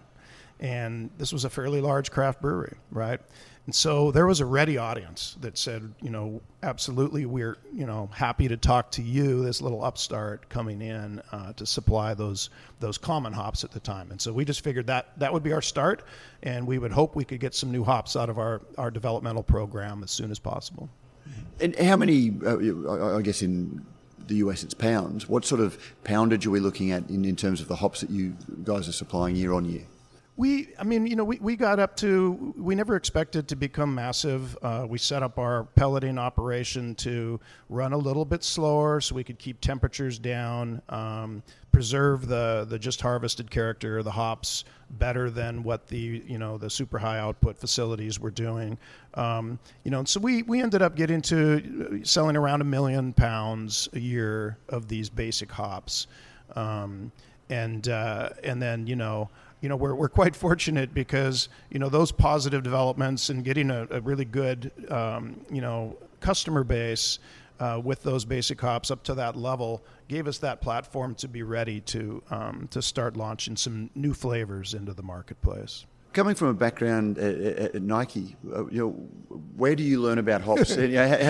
and 0.61 1.09
this 1.17 1.33
was 1.33 1.43
a 1.43 1.49
fairly 1.49 1.81
large 1.81 2.09
craft 2.09 2.41
brewery, 2.41 2.77
right? 2.91 3.19
And 3.65 3.75
so 3.75 4.11
there 4.11 4.25
was 4.25 4.39
a 4.39 4.45
ready 4.45 4.79
audience 4.79 5.37
that 5.41 5.57
said, 5.57 5.93
you 6.01 6.09
know, 6.09 6.41
absolutely, 6.63 7.27
we're, 7.27 7.57
you 7.71 7.85
know, 7.85 8.09
happy 8.11 8.47
to 8.47 8.57
talk 8.57 8.89
to 8.93 9.03
you, 9.03 9.43
this 9.43 9.61
little 9.61 9.83
upstart 9.83 10.49
coming 10.49 10.81
in 10.81 11.21
uh, 11.31 11.53
to 11.53 11.65
supply 11.67 12.15
those 12.15 12.49
those 12.79 12.97
common 12.97 13.31
hops 13.31 13.63
at 13.63 13.71
the 13.71 13.79
time. 13.79 14.09
And 14.09 14.19
so 14.19 14.33
we 14.33 14.43
just 14.43 14.63
figured 14.63 14.87
that 14.87 15.17
that 15.19 15.31
would 15.31 15.43
be 15.43 15.53
our 15.53 15.61
start, 15.61 16.03
and 16.41 16.65
we 16.65 16.79
would 16.79 16.91
hope 16.91 17.15
we 17.15 17.25
could 17.25 17.39
get 17.39 17.53
some 17.53 17.71
new 17.71 17.83
hops 17.83 18.15
out 18.15 18.29
of 18.29 18.39
our, 18.39 18.61
our 18.77 18.89
developmental 18.89 19.43
program 19.43 20.01
as 20.03 20.09
soon 20.09 20.31
as 20.31 20.39
possible. 20.39 20.89
And 21.59 21.75
how 21.77 21.97
many, 21.97 22.33
uh, 22.43 23.17
I 23.17 23.21
guess 23.21 23.41
in 23.41 23.85
the 24.27 24.35
US 24.35 24.63
it's 24.63 24.73
pounds, 24.73 25.27
what 25.27 25.45
sort 25.45 25.61
of 25.61 25.77
poundage 26.03 26.47
are 26.47 26.51
we 26.51 26.59
looking 26.59 26.91
at 26.91 27.09
in, 27.09 27.25
in 27.25 27.35
terms 27.35 27.61
of 27.61 27.67
the 27.67 27.75
hops 27.75 28.01
that 28.01 28.09
you 28.09 28.35
guys 28.63 28.87
are 28.87 28.93
supplying 28.93 29.35
year 29.35 29.53
on 29.53 29.65
year? 29.65 29.83
We, 30.39 30.69
I 30.79 30.85
mean, 30.85 31.05
you 31.05 31.17
know, 31.17 31.25
we, 31.25 31.37
we 31.39 31.57
got 31.57 31.79
up 31.79 31.97
to, 31.97 32.53
we 32.55 32.73
never 32.73 32.95
expected 32.95 33.49
to 33.49 33.57
become 33.57 33.93
massive. 33.93 34.57
Uh, 34.61 34.85
we 34.87 34.97
set 34.97 35.21
up 35.21 35.37
our 35.37 35.65
pelleting 35.75 36.17
operation 36.17 36.95
to 36.95 37.41
run 37.67 37.91
a 37.91 37.97
little 37.97 38.23
bit 38.23 38.45
slower 38.45 39.01
so 39.01 39.15
we 39.15 39.25
could 39.25 39.37
keep 39.37 39.59
temperatures 39.59 40.17
down, 40.17 40.81
um, 40.87 41.43
preserve 41.73 42.29
the, 42.29 42.65
the 42.69 42.79
just 42.79 43.01
harvested 43.01 43.51
character 43.51 43.97
of 43.97 44.05
the 44.05 44.11
hops 44.11 44.63
better 44.91 45.29
than 45.29 45.61
what 45.61 45.87
the, 45.87 46.23
you 46.25 46.37
know, 46.37 46.57
the 46.57 46.69
super 46.69 46.97
high 46.97 47.19
output 47.19 47.57
facilities 47.57 48.17
were 48.17 48.31
doing. 48.31 48.77
Um, 49.15 49.59
you 49.83 49.91
know, 49.91 50.05
so 50.05 50.21
we, 50.21 50.43
we 50.43 50.61
ended 50.61 50.81
up 50.81 50.95
getting 50.95 51.21
to 51.23 51.99
selling 52.05 52.37
around 52.37 52.61
a 52.61 52.63
million 52.63 53.11
pounds 53.11 53.89
a 53.91 53.99
year 53.99 54.57
of 54.69 54.87
these 54.87 55.09
basic 55.09 55.51
hops. 55.51 56.07
Um, 56.55 57.11
and, 57.49 57.89
uh, 57.89 58.29
and 58.41 58.61
then, 58.61 58.87
you 58.87 58.95
know, 58.95 59.29
you 59.61 59.69
know, 59.69 59.75
we're, 59.75 59.95
we're 59.95 60.09
quite 60.09 60.35
fortunate 60.35 60.93
because, 60.93 61.49
you 61.69 61.79
know, 61.79 61.89
those 61.89 62.11
positive 62.11 62.63
developments 62.63 63.29
and 63.29 63.43
getting 63.43 63.69
a, 63.71 63.87
a 63.91 64.01
really 64.01 64.25
good, 64.25 64.71
um, 64.89 65.41
you 65.51 65.61
know, 65.61 65.97
customer 66.21 66.63
base 66.63 67.19
uh, 67.59 67.79
with 67.83 68.01
those 68.03 68.23
basic 68.23 68.59
hops 68.61 68.89
up 68.89 69.03
to 69.03 69.13
that 69.15 69.35
level 69.35 69.83
gave 70.07 70.27
us 70.27 70.37
that 70.37 70.61
platform 70.61 71.13
to 71.15 71.27
be 71.27 71.43
ready 71.43 71.81
to, 71.81 72.23
um, 72.31 72.67
to 72.71 72.81
start 72.81 73.17
launching 73.17 73.55
some 73.55 73.89
new 73.95 74.13
flavors 74.13 74.73
into 74.73 74.93
the 74.93 75.03
marketplace. 75.03 75.85
Coming 76.11 76.35
from 76.35 76.47
a 76.47 76.53
background 76.53 77.17
at, 77.19 77.75
at 77.75 77.81
Nike, 77.83 78.35
uh, 78.51 78.65
you 78.67 78.79
know, 78.79 78.89
where 79.55 79.75
do 79.75 79.83
you 79.83 80.01
learn 80.01 80.17
about 80.17 80.41
hops? 80.41 80.75
how, 80.75 80.81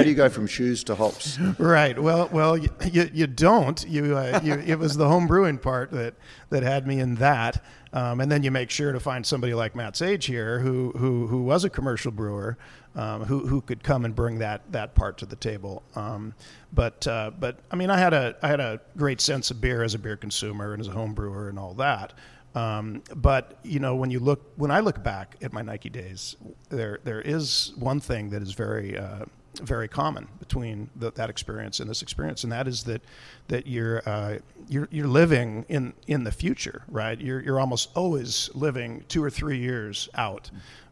do 0.03 0.09
you 0.09 0.15
go 0.15 0.29
from 0.29 0.47
shoes 0.47 0.83
to 0.85 0.95
hops? 0.95 1.37
Right. 1.59 1.99
Well, 1.99 2.29
well, 2.31 2.57
you, 2.57 2.69
you, 2.89 3.09
you 3.13 3.27
don't. 3.27 3.85
You, 3.87 4.17
uh, 4.17 4.39
you, 4.41 4.53
it 4.53 4.79
was 4.79 4.95
the 4.95 5.07
home 5.07 5.27
brewing 5.27 5.57
part 5.57 5.91
that, 5.91 6.13
that 6.49 6.63
had 6.63 6.87
me 6.87 6.99
in 6.99 7.15
that. 7.15 7.61
Um, 7.91 8.21
and 8.21 8.31
then 8.31 8.43
you 8.43 8.51
make 8.51 8.69
sure 8.69 8.91
to 8.93 8.99
find 8.99 9.25
somebody 9.25 9.53
like 9.53 9.75
Matt 9.75 9.97
Sage 9.97 10.25
here, 10.25 10.59
who 10.59 10.91
who, 10.91 11.25
who 11.27 11.41
was 11.41 11.63
a 11.63 11.69
commercial 11.69 12.11
brewer, 12.11 12.57
um, 12.95 13.23
who 13.23 13.47
who 13.47 13.61
could 13.61 13.83
come 13.83 14.05
and 14.05 14.15
bring 14.15 14.39
that 14.39 14.71
that 14.71 14.93
part 14.93 15.17
to 15.19 15.25
the 15.25 15.35
table. 15.35 15.81
Um, 15.95 16.35
but 16.71 17.07
uh, 17.07 17.31
but 17.39 17.57
I 17.71 17.75
mean, 17.75 17.89
I 17.89 17.97
had 17.97 18.13
a 18.13 18.35
I 18.43 18.47
had 18.47 18.59
a 18.59 18.79
great 18.95 19.21
sense 19.21 19.49
of 19.49 19.59
beer 19.59 19.81
as 19.81 19.95
a 19.95 19.99
beer 19.99 20.17
consumer 20.17 20.73
and 20.73 20.81
as 20.81 20.87
a 20.87 20.91
home 20.91 21.13
brewer 21.13 21.49
and 21.49 21.57
all 21.57 21.73
that. 21.75 22.13
Um, 22.55 23.03
but 23.15 23.59
you 23.63 23.79
know, 23.79 23.95
when 23.95 24.09
you 24.09 24.19
look 24.19 24.51
when 24.55 24.71
I 24.71 24.79
look 24.79 25.03
back 25.03 25.35
at 25.41 25.53
my 25.53 25.61
Nike 25.61 25.89
days, 25.89 26.35
there 26.69 26.99
there 27.03 27.21
is 27.21 27.73
one 27.77 27.99
thing 27.99 28.29
that 28.31 28.41
is 28.41 28.53
very 28.53 28.97
uh, 28.97 29.25
very 29.61 29.87
common 29.87 30.27
between 30.39 30.89
the, 30.95 31.11
that 31.11 31.29
experience 31.29 31.79
and 31.79 31.89
this 31.89 32.01
experience, 32.01 32.43
and 32.43 32.51
that 32.51 32.67
is 32.67 32.83
that 32.85 33.01
that 33.49 33.67
you're 33.67 34.01
uh, 34.07 34.37
you're 34.67 34.87
you're 34.91 35.07
living 35.07 35.65
in 35.69 35.93
in 36.07 36.23
the 36.23 36.31
future, 36.31 36.83
right? 36.87 37.19
You're 37.19 37.41
you're 37.41 37.59
almost 37.59 37.89
always 37.95 38.49
living 38.55 39.03
two 39.07 39.23
or 39.23 39.29
three 39.29 39.57
years 39.57 40.09
out. 40.15 40.49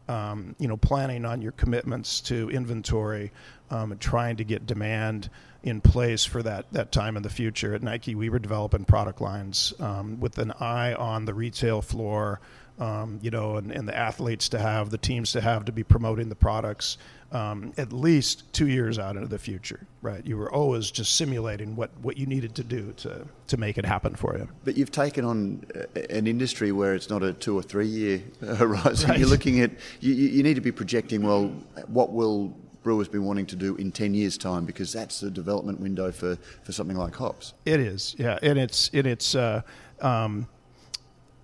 Um, 0.08 0.56
you 0.58 0.68
know, 0.68 0.78
planning 0.78 1.26
on 1.26 1.42
your 1.42 1.52
commitments 1.52 2.22
to 2.22 2.48
inventory 2.48 3.30
um, 3.70 3.92
and 3.92 4.00
trying 4.00 4.36
to 4.36 4.44
get 4.44 4.64
demand 4.64 5.28
in 5.62 5.80
place 5.80 6.24
for 6.24 6.42
that 6.42 6.72
that 6.72 6.92
time 6.92 7.16
in 7.16 7.22
the 7.22 7.30
future. 7.30 7.74
At 7.74 7.82
Nike, 7.82 8.14
we 8.14 8.28
were 8.28 8.38
developing 8.38 8.84
product 8.84 9.20
lines 9.20 9.72
um, 9.80 10.20
with 10.20 10.38
an 10.38 10.52
eye 10.60 10.94
on 10.94 11.24
the 11.24 11.34
retail 11.34 11.82
floor, 11.82 12.40
um, 12.78 13.18
you 13.22 13.30
know, 13.30 13.56
and, 13.56 13.72
and, 13.72 13.88
the 13.88 13.96
athletes 13.96 14.48
to 14.50 14.58
have, 14.58 14.90
the 14.90 14.98
teams 14.98 15.32
to 15.32 15.40
have 15.40 15.64
to 15.64 15.72
be 15.72 15.82
promoting 15.82 16.28
the 16.28 16.36
products 16.36 16.96
um, 17.32 17.72
at 17.76 17.92
least 17.92 18.50
two 18.52 18.68
years 18.68 18.98
out 18.98 19.16
into 19.16 19.28
the 19.28 19.38
future, 19.38 19.86
right? 20.00 20.24
You 20.24 20.36
were 20.36 20.52
always 20.52 20.90
just 20.90 21.16
simulating 21.16 21.76
what, 21.76 21.90
what 22.00 22.16
you 22.16 22.26
needed 22.26 22.54
to 22.54 22.64
do 22.64 22.94
to, 22.98 23.26
to 23.48 23.56
make 23.56 23.76
it 23.76 23.84
happen 23.84 24.14
for 24.14 24.36
you. 24.36 24.48
But 24.64 24.76
you've 24.76 24.92
taken 24.92 25.24
on 25.24 25.66
an 26.08 26.26
industry 26.26 26.72
where 26.72 26.94
it's 26.94 27.10
not 27.10 27.22
a 27.22 27.32
two 27.32 27.58
or 27.58 27.62
three 27.62 27.86
year 27.86 28.22
horizon. 28.40 29.10
Right. 29.10 29.18
You're 29.18 29.28
looking 29.28 29.60
at, 29.60 29.72
you, 30.00 30.14
you 30.14 30.42
need 30.42 30.54
to 30.54 30.60
be 30.60 30.72
projecting, 30.72 31.22
well, 31.22 31.48
what 31.88 32.12
will 32.12 32.54
brewers 32.82 33.08
be 33.08 33.18
wanting 33.18 33.46
to 33.46 33.56
do 33.56 33.76
in 33.76 33.92
10 33.92 34.14
years' 34.14 34.38
time 34.38 34.64
because 34.64 34.92
that's 34.92 35.20
the 35.20 35.30
development 35.30 35.80
window 35.80 36.10
for, 36.12 36.36
for 36.62 36.72
something 36.72 36.96
like 36.96 37.14
hops. 37.14 37.54
It 37.64 37.80
is, 37.80 38.14
yeah. 38.18 38.38
And 38.42 38.58
it's, 38.58 38.90
and 38.92 39.06
it's 39.06 39.34
uh, 39.34 39.62
um, 40.00 40.46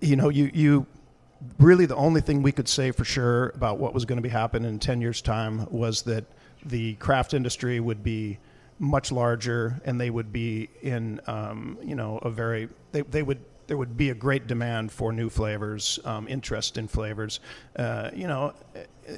you 0.01 0.15
know, 0.15 0.29
you, 0.29 0.49
you 0.53 0.85
really 1.59 1.85
the 1.85 1.95
only 1.95 2.21
thing 2.21 2.41
we 2.41 2.51
could 2.51 2.67
say 2.67 2.91
for 2.91 3.03
sure 3.03 3.49
about 3.49 3.77
what 3.77 3.93
was 3.93 4.05
going 4.05 4.17
to 4.17 4.23
be 4.23 4.29
happening 4.29 4.69
in 4.69 4.79
10 4.79 5.01
years' 5.01 5.21
time 5.21 5.67
was 5.71 6.03
that 6.03 6.25
the 6.65 6.95
craft 6.95 7.33
industry 7.33 7.79
would 7.79 8.03
be 8.03 8.37
much 8.79 9.11
larger 9.11 9.79
and 9.85 9.99
they 9.99 10.09
would 10.09 10.33
be 10.33 10.69
in, 10.81 11.19
um, 11.27 11.77
you 11.83 11.95
know, 11.95 12.17
a 12.19 12.29
very, 12.29 12.67
they, 12.91 13.01
they 13.01 13.23
would, 13.23 13.39
there 13.67 13.77
would 13.77 13.97
be 13.97 14.09
a 14.09 14.15
great 14.15 14.47
demand 14.47 14.91
for 14.91 15.11
new 15.11 15.29
flavors, 15.29 15.99
um, 16.05 16.27
interest 16.27 16.77
in 16.77 16.87
flavors. 16.87 17.39
Uh, 17.75 18.09
you 18.13 18.27
know, 18.27 18.53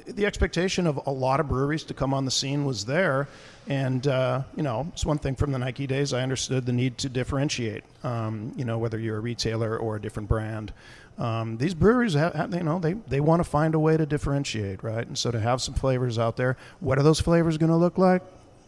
the 0.07 0.25
expectation 0.25 0.87
of 0.87 0.99
a 1.05 1.11
lot 1.11 1.39
of 1.39 1.47
breweries 1.47 1.83
to 1.85 1.93
come 1.93 2.13
on 2.13 2.25
the 2.25 2.31
scene 2.31 2.65
was 2.65 2.85
there. 2.85 3.27
And, 3.67 4.05
uh, 4.07 4.43
you 4.55 4.63
know, 4.63 4.87
it's 4.93 5.05
one 5.05 5.17
thing 5.17 5.35
from 5.35 5.51
the 5.51 5.59
Nike 5.59 5.87
days, 5.87 6.13
I 6.13 6.21
understood 6.21 6.65
the 6.65 6.73
need 6.73 6.97
to 6.99 7.09
differentiate, 7.09 7.83
um, 8.03 8.53
you 8.55 8.65
know, 8.65 8.77
whether 8.77 8.97
you're 8.97 9.17
a 9.17 9.21
retailer 9.21 9.77
or 9.77 9.95
a 9.95 10.01
different 10.01 10.29
brand. 10.29 10.73
Um, 11.17 11.57
these 11.57 11.73
breweries, 11.73 12.13
have, 12.13 12.33
have, 12.33 12.53
you 12.53 12.63
know, 12.63 12.79
they, 12.79 12.93
they 12.93 13.19
want 13.19 13.39
to 13.39 13.49
find 13.49 13.75
a 13.75 13.79
way 13.79 13.97
to 13.97 14.05
differentiate, 14.05 14.83
right? 14.83 15.05
And 15.05 15.17
so 15.17 15.31
to 15.31 15.39
have 15.39 15.61
some 15.61 15.73
flavors 15.73 16.19
out 16.19 16.37
there, 16.37 16.57
what 16.79 16.99
are 16.99 17.03
those 17.03 17.19
flavors 17.19 17.57
going 17.57 17.71
to 17.71 17.75
look 17.75 17.97
like? 17.97 18.21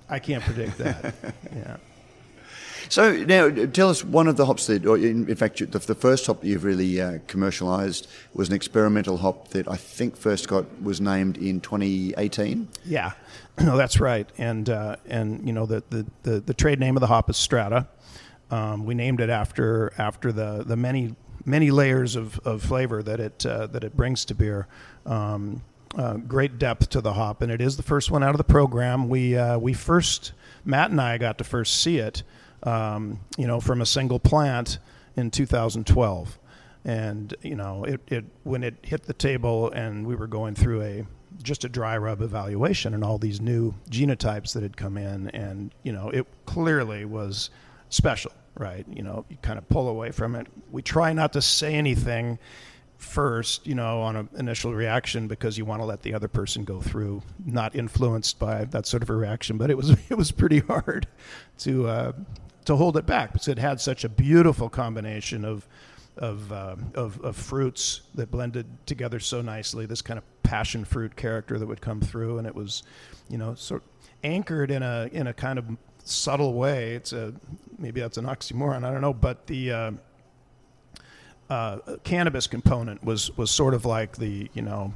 I 0.09 0.19
can't 0.19 0.43
predict 0.43 0.79
that. 0.79 1.13
yeah. 1.55 1.77
So 2.89 3.23
now, 3.23 3.49
tell 3.67 3.89
us 3.89 4.03
one 4.03 4.27
of 4.27 4.35
the 4.35 4.47
hops 4.47 4.65
that, 4.65 4.85
or 4.85 4.97
in, 4.97 5.29
in 5.29 5.35
fact, 5.35 5.59
the, 5.59 5.77
the, 5.77 5.93
first 5.93 6.25
hop 6.25 6.41
that 6.41 6.47
you've 6.47 6.63
really 6.63 6.99
uh, 6.99 7.19
commercialised 7.27 8.07
was 8.33 8.49
an 8.49 8.55
experimental 8.55 9.17
hop 9.17 9.49
that 9.49 9.67
I 9.67 9.75
think 9.75 10.17
first 10.17 10.47
got 10.47 10.81
was 10.81 10.99
named 10.99 11.37
in 11.37 11.61
2018. 11.61 12.67
Yeah, 12.85 13.11
no, 13.61 13.77
that's 13.77 13.99
right. 13.99 14.27
And 14.39 14.69
uh, 14.69 14.95
and 15.05 15.45
you 15.45 15.53
know 15.53 15.67
the, 15.67 15.83
the, 15.91 16.05
the 16.23 16.39
the 16.39 16.53
trade 16.55 16.79
name 16.79 16.97
of 16.97 17.01
the 17.01 17.07
hop 17.07 17.29
is 17.29 17.37
Strata. 17.37 17.87
Um, 18.49 18.85
we 18.85 18.95
named 18.95 19.21
it 19.21 19.29
after 19.29 19.93
after 19.99 20.31
the 20.31 20.63
the 20.65 20.75
many 20.75 21.15
many 21.45 21.69
layers 21.69 22.15
of, 22.15 22.39
of 22.39 22.63
flavor 22.63 23.03
that 23.03 23.19
it 23.19 23.45
uh, 23.45 23.67
that 23.67 23.83
it 23.83 23.95
brings 23.95 24.25
to 24.25 24.35
beer. 24.35 24.67
Um, 25.05 25.61
uh, 25.95 26.13
great 26.13 26.59
depth 26.59 26.89
to 26.89 27.01
the 27.01 27.13
hop, 27.13 27.41
and 27.41 27.51
it 27.51 27.61
is 27.61 27.77
the 27.77 27.83
first 27.83 28.11
one 28.11 28.23
out 28.23 28.31
of 28.31 28.37
the 28.37 28.43
program. 28.43 29.09
We 29.09 29.37
uh, 29.37 29.57
we 29.59 29.73
first 29.73 30.33
Matt 30.65 30.91
and 30.91 30.99
I 30.99 31.17
got 31.17 31.37
to 31.39 31.43
first 31.43 31.81
see 31.81 31.97
it, 31.97 32.23
um, 32.63 33.19
you 33.37 33.47
know, 33.47 33.59
from 33.59 33.81
a 33.81 33.85
single 33.85 34.19
plant 34.19 34.79
in 35.15 35.31
2012, 35.31 36.39
and 36.85 37.33
you 37.41 37.55
know 37.55 37.83
it, 37.83 38.01
it 38.07 38.25
when 38.43 38.63
it 38.63 38.75
hit 38.83 39.03
the 39.03 39.13
table 39.13 39.69
and 39.71 40.07
we 40.07 40.15
were 40.15 40.27
going 40.27 40.55
through 40.55 40.81
a 40.81 41.05
just 41.43 41.63
a 41.63 41.69
dry 41.69 41.97
rub 41.97 42.21
evaluation 42.21 42.93
and 42.93 43.03
all 43.03 43.17
these 43.17 43.39
new 43.41 43.73
genotypes 43.89 44.53
that 44.53 44.63
had 44.63 44.77
come 44.77 44.97
in, 44.97 45.29
and 45.29 45.73
you 45.83 45.91
know 45.91 46.09
it 46.09 46.25
clearly 46.45 47.05
was 47.05 47.49
special 47.89 48.31
right? 48.59 48.85
You 48.93 49.01
know, 49.01 49.25
you 49.29 49.37
kind 49.41 49.57
of 49.57 49.67
pull 49.69 49.87
away 49.87 50.11
from 50.11 50.35
it. 50.35 50.47
We 50.69 50.81
try 50.81 51.13
not 51.13 51.33
to 51.33 51.41
say 51.41 51.73
anything 51.73 52.37
first, 52.97 53.65
you 53.65 53.73
know, 53.73 54.01
on 54.01 54.17
an 54.17 54.29
initial 54.37 54.75
reaction 54.75 55.27
because 55.27 55.57
you 55.57 55.65
want 55.65 55.81
to 55.81 55.85
let 55.85 56.01
the 56.01 56.13
other 56.13 56.27
person 56.27 56.65
go 56.65 56.81
through, 56.81 57.23
not 57.43 57.75
influenced 57.75 58.37
by 58.37 58.65
that 58.65 58.85
sort 58.85 59.01
of 59.01 59.09
a 59.09 59.15
reaction. 59.15 59.57
But 59.57 59.71
it 59.71 59.77
was 59.77 59.89
it 60.09 60.17
was 60.17 60.31
pretty 60.31 60.59
hard 60.59 61.07
to 61.59 61.87
uh, 61.87 62.11
to 62.69 62.75
hold 62.75 62.95
it 62.97 63.05
back 63.07 63.33
because 63.33 63.47
it 63.47 63.57
had 63.57 63.81
such 63.81 64.03
a 64.03 64.09
beautiful 64.09 64.69
combination 64.69 65.43
of 65.43 65.67
of, 66.17 66.51
uh, 66.51 66.75
of, 66.95 67.19
of 67.21 67.35
fruits 67.35 68.01
that 68.13 68.29
blended 68.29 68.67
together 68.85 69.19
so 69.19 69.41
nicely. 69.41 69.85
This 69.85 70.01
kind 70.01 70.17
of 70.17 70.43
passion 70.43 70.85
fruit 70.85 71.15
character 71.15 71.57
that 71.57 71.65
would 71.65 71.81
come 71.81 71.99
through, 71.99 72.37
and 72.37 72.45
it 72.45 72.53
was, 72.53 72.83
you 73.27 73.37
know, 73.37 73.55
sort 73.55 73.81
of 73.81 74.09
anchored 74.23 74.69
in 74.69 74.83
a 74.83 75.09
in 75.11 75.27
a 75.27 75.33
kind 75.33 75.57
of 75.57 75.65
subtle 76.03 76.53
way. 76.53 76.93
It's 76.93 77.11
a 77.11 77.33
maybe 77.79 78.01
that's 78.01 78.17
an 78.17 78.25
oxymoron. 78.25 78.85
I 78.85 78.91
don't 78.91 79.01
know, 79.01 79.13
but 79.13 79.47
the 79.47 79.71
uh, 79.71 79.91
uh, 81.49 81.77
cannabis 82.03 82.45
component 82.45 83.03
was 83.03 83.35
was 83.35 83.49
sort 83.49 83.73
of 83.73 83.83
like 83.83 84.17
the 84.17 84.47
you 84.53 84.61
know 84.61 84.93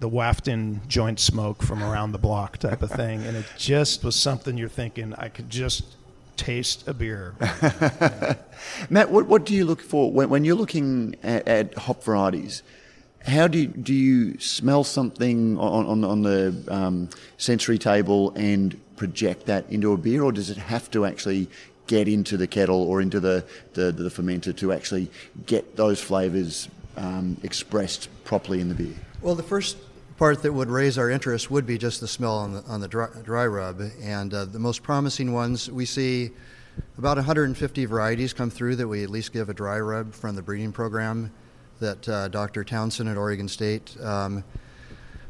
the 0.00 0.08
wafting 0.08 0.82
joint 0.86 1.20
smoke 1.20 1.62
from 1.62 1.82
around 1.82 2.12
the 2.12 2.18
block 2.18 2.58
type 2.58 2.82
of 2.82 2.90
thing, 2.90 3.22
and 3.24 3.38
it 3.38 3.46
just 3.56 4.04
was 4.04 4.16
something 4.16 4.58
you're 4.58 4.68
thinking 4.68 5.14
I 5.14 5.28
could 5.30 5.48
just 5.48 5.96
taste 6.36 6.86
a 6.86 6.94
beer. 6.94 7.34
yeah. 7.40 8.34
Matt, 8.90 9.10
what, 9.10 9.26
what 9.26 9.44
do 9.44 9.54
you 9.54 9.64
look 9.64 9.80
for 9.80 10.10
when, 10.10 10.28
when 10.28 10.44
you're 10.44 10.56
looking 10.56 11.16
at, 11.22 11.46
at 11.48 11.74
hop 11.78 12.02
varieties? 12.02 12.62
How 13.26 13.48
do 13.48 13.58
you, 13.58 13.66
do 13.66 13.92
you 13.92 14.38
smell 14.38 14.84
something 14.84 15.58
on, 15.58 15.86
on, 15.86 16.04
on 16.04 16.22
the 16.22 16.54
um, 16.68 17.08
sensory 17.38 17.78
table 17.78 18.32
and 18.36 18.80
project 18.96 19.46
that 19.46 19.68
into 19.70 19.92
a 19.92 19.96
beer, 19.96 20.22
or 20.22 20.32
does 20.32 20.50
it 20.50 20.56
have 20.56 20.90
to 20.92 21.04
actually 21.04 21.48
get 21.86 22.08
into 22.08 22.36
the 22.36 22.46
kettle 22.46 22.82
or 22.82 23.00
into 23.00 23.20
the, 23.20 23.44
the, 23.74 23.92
the 23.92 24.08
fermenter 24.08 24.56
to 24.56 24.72
actually 24.72 25.10
get 25.46 25.76
those 25.76 26.00
flavours 26.00 26.68
um, 26.96 27.36
expressed 27.42 28.08
properly 28.24 28.60
in 28.60 28.68
the 28.68 28.74
beer? 28.74 28.94
Well, 29.22 29.34
the 29.34 29.42
first 29.42 29.76
part 30.16 30.42
that 30.42 30.52
would 30.52 30.68
raise 30.68 30.98
our 30.98 31.10
interest 31.10 31.50
would 31.50 31.66
be 31.66 31.78
just 31.78 32.00
the 32.00 32.08
smell 32.08 32.36
on 32.38 32.52
the, 32.54 32.62
on 32.64 32.80
the 32.80 32.88
dry, 32.88 33.08
dry 33.22 33.46
rub. 33.46 33.80
And 34.02 34.32
uh, 34.32 34.44
the 34.46 34.58
most 34.58 34.82
promising 34.82 35.32
ones, 35.32 35.70
we 35.70 35.84
see 35.84 36.30
about 36.98 37.16
150 37.16 37.84
varieties 37.84 38.32
come 38.32 38.50
through 38.50 38.76
that 38.76 38.88
we 38.88 39.02
at 39.02 39.10
least 39.10 39.32
give 39.32 39.48
a 39.48 39.54
dry 39.54 39.78
rub 39.78 40.14
from 40.14 40.36
the 40.36 40.42
breeding 40.42 40.72
program 40.72 41.32
that 41.80 42.08
uh, 42.08 42.28
Dr. 42.28 42.64
Townsend 42.64 43.08
at 43.08 43.16
Oregon 43.16 43.48
State 43.48 43.96
um, 44.02 44.42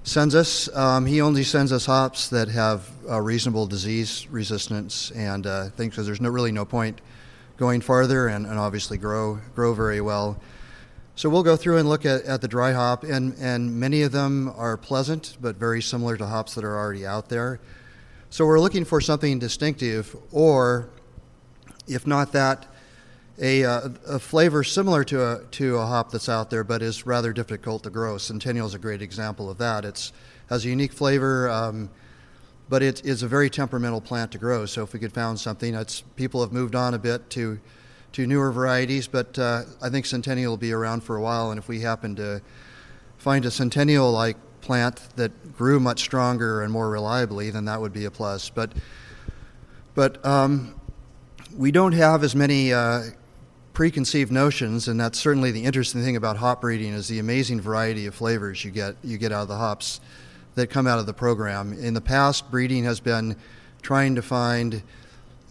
sends 0.04 0.34
us. 0.34 0.74
Um, 0.76 1.04
he 1.06 1.20
only 1.20 1.42
sends 1.42 1.72
us 1.72 1.86
hops 1.86 2.28
that 2.28 2.48
have 2.48 2.88
reasonable 3.08 3.66
disease 3.66 4.28
resistance, 4.30 5.10
and 5.12 5.46
uh, 5.46 5.64
I 5.66 5.68
think 5.70 5.92
because 5.92 6.06
there's 6.06 6.20
no 6.20 6.30
really 6.30 6.52
no 6.52 6.64
point 6.64 7.00
going 7.56 7.80
farther 7.80 8.28
and, 8.28 8.46
and, 8.46 8.58
obviously 8.58 8.98
grow 8.98 9.40
grow 9.54 9.74
very 9.74 10.00
well. 10.00 10.38
So 11.16 11.30
we'll 11.30 11.42
go 11.42 11.56
through 11.56 11.78
and 11.78 11.88
look 11.88 12.04
at, 12.04 12.24
at 12.24 12.42
the 12.42 12.48
dry 12.48 12.72
hop, 12.72 13.02
and, 13.02 13.34
and 13.38 13.80
many 13.80 14.02
of 14.02 14.12
them 14.12 14.52
are 14.54 14.76
pleasant, 14.76 15.38
but 15.40 15.56
very 15.56 15.80
similar 15.80 16.14
to 16.18 16.26
hops 16.26 16.54
that 16.56 16.62
are 16.62 16.76
already 16.76 17.06
out 17.06 17.30
there. 17.30 17.58
So 18.28 18.44
we're 18.44 18.60
looking 18.60 18.84
for 18.84 19.00
something 19.00 19.38
distinctive, 19.38 20.14
or 20.30 20.90
if 21.88 22.06
not 22.06 22.32
that, 22.32 22.66
a, 23.40 23.64
uh, 23.64 23.88
a, 24.06 24.18
flavor 24.18 24.62
similar 24.62 25.04
to 25.04 25.22
a, 25.22 25.44
to 25.52 25.78
a 25.78 25.86
hop 25.86 26.10
that's 26.10 26.28
out 26.28 26.50
there, 26.50 26.64
but 26.64 26.82
is 26.82 27.06
rather 27.06 27.32
difficult 27.32 27.82
to 27.84 27.90
grow. 27.90 28.18
Centennial 28.18 28.66
is 28.66 28.74
a 28.74 28.78
great 28.78 29.00
example 29.00 29.48
of 29.48 29.56
that. 29.56 29.86
It 29.86 30.12
has 30.50 30.66
a 30.66 30.68
unique 30.68 30.92
flavor, 30.92 31.48
um, 31.48 31.88
but 32.68 32.82
it 32.82 33.06
is 33.06 33.22
a 33.22 33.28
very 33.28 33.48
temperamental 33.48 34.02
plant 34.02 34.32
to 34.32 34.38
grow. 34.38 34.66
So 34.66 34.82
if 34.82 34.92
we 34.92 35.00
could 35.00 35.14
found 35.14 35.40
something, 35.40 35.74
it's, 35.74 36.02
people 36.16 36.42
have 36.42 36.52
moved 36.52 36.74
on 36.74 36.92
a 36.92 36.98
bit 36.98 37.30
to 37.30 37.58
to 38.16 38.26
newer 38.26 38.50
varieties, 38.50 39.06
but 39.06 39.38
uh, 39.38 39.64
I 39.82 39.90
think 39.90 40.06
Centennial 40.06 40.52
will 40.52 40.56
be 40.56 40.72
around 40.72 41.02
for 41.02 41.16
a 41.16 41.20
while. 41.20 41.50
And 41.50 41.58
if 41.58 41.68
we 41.68 41.80
happen 41.80 42.16
to 42.16 42.40
find 43.18 43.44
a 43.44 43.50
Centennial-like 43.50 44.38
plant 44.62 45.06
that 45.16 45.54
grew 45.54 45.78
much 45.78 46.00
stronger 46.00 46.62
and 46.62 46.72
more 46.72 46.88
reliably, 46.88 47.50
then 47.50 47.66
that 47.66 47.78
would 47.78 47.92
be 47.92 48.06
a 48.06 48.10
plus. 48.10 48.48
But 48.48 48.72
but 49.94 50.24
um, 50.24 50.80
we 51.54 51.70
don't 51.70 51.92
have 51.92 52.24
as 52.24 52.34
many 52.34 52.72
uh, 52.72 53.02
preconceived 53.74 54.32
notions, 54.32 54.88
and 54.88 54.98
that's 54.98 55.20
certainly 55.20 55.50
the 55.50 55.64
interesting 55.64 56.02
thing 56.02 56.16
about 56.16 56.38
hop 56.38 56.62
breeding 56.62 56.94
is 56.94 57.08
the 57.08 57.18
amazing 57.18 57.60
variety 57.60 58.06
of 58.06 58.14
flavors 58.14 58.64
you 58.64 58.70
get 58.70 58.96
you 59.04 59.18
get 59.18 59.30
out 59.30 59.42
of 59.42 59.48
the 59.48 59.56
hops 59.56 60.00
that 60.54 60.68
come 60.68 60.86
out 60.86 60.98
of 60.98 61.04
the 61.04 61.12
program. 61.12 61.74
In 61.74 61.92
the 61.92 62.00
past, 62.00 62.50
breeding 62.50 62.84
has 62.84 62.98
been 62.98 63.36
trying 63.82 64.14
to 64.14 64.22
find 64.22 64.82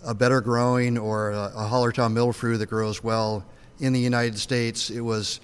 a 0.05 0.13
better 0.13 0.41
growing 0.41 0.97
or 0.97 1.31
a, 1.31 1.51
a 1.55 1.67
Hallertau 1.69 2.11
Mittelfrüh 2.11 2.57
that 2.57 2.67
grows 2.67 3.03
well 3.03 3.43
in 3.79 3.93
the 3.93 3.99
United 3.99 4.37
States. 4.37 4.89
It 4.89 5.01
was 5.01 5.39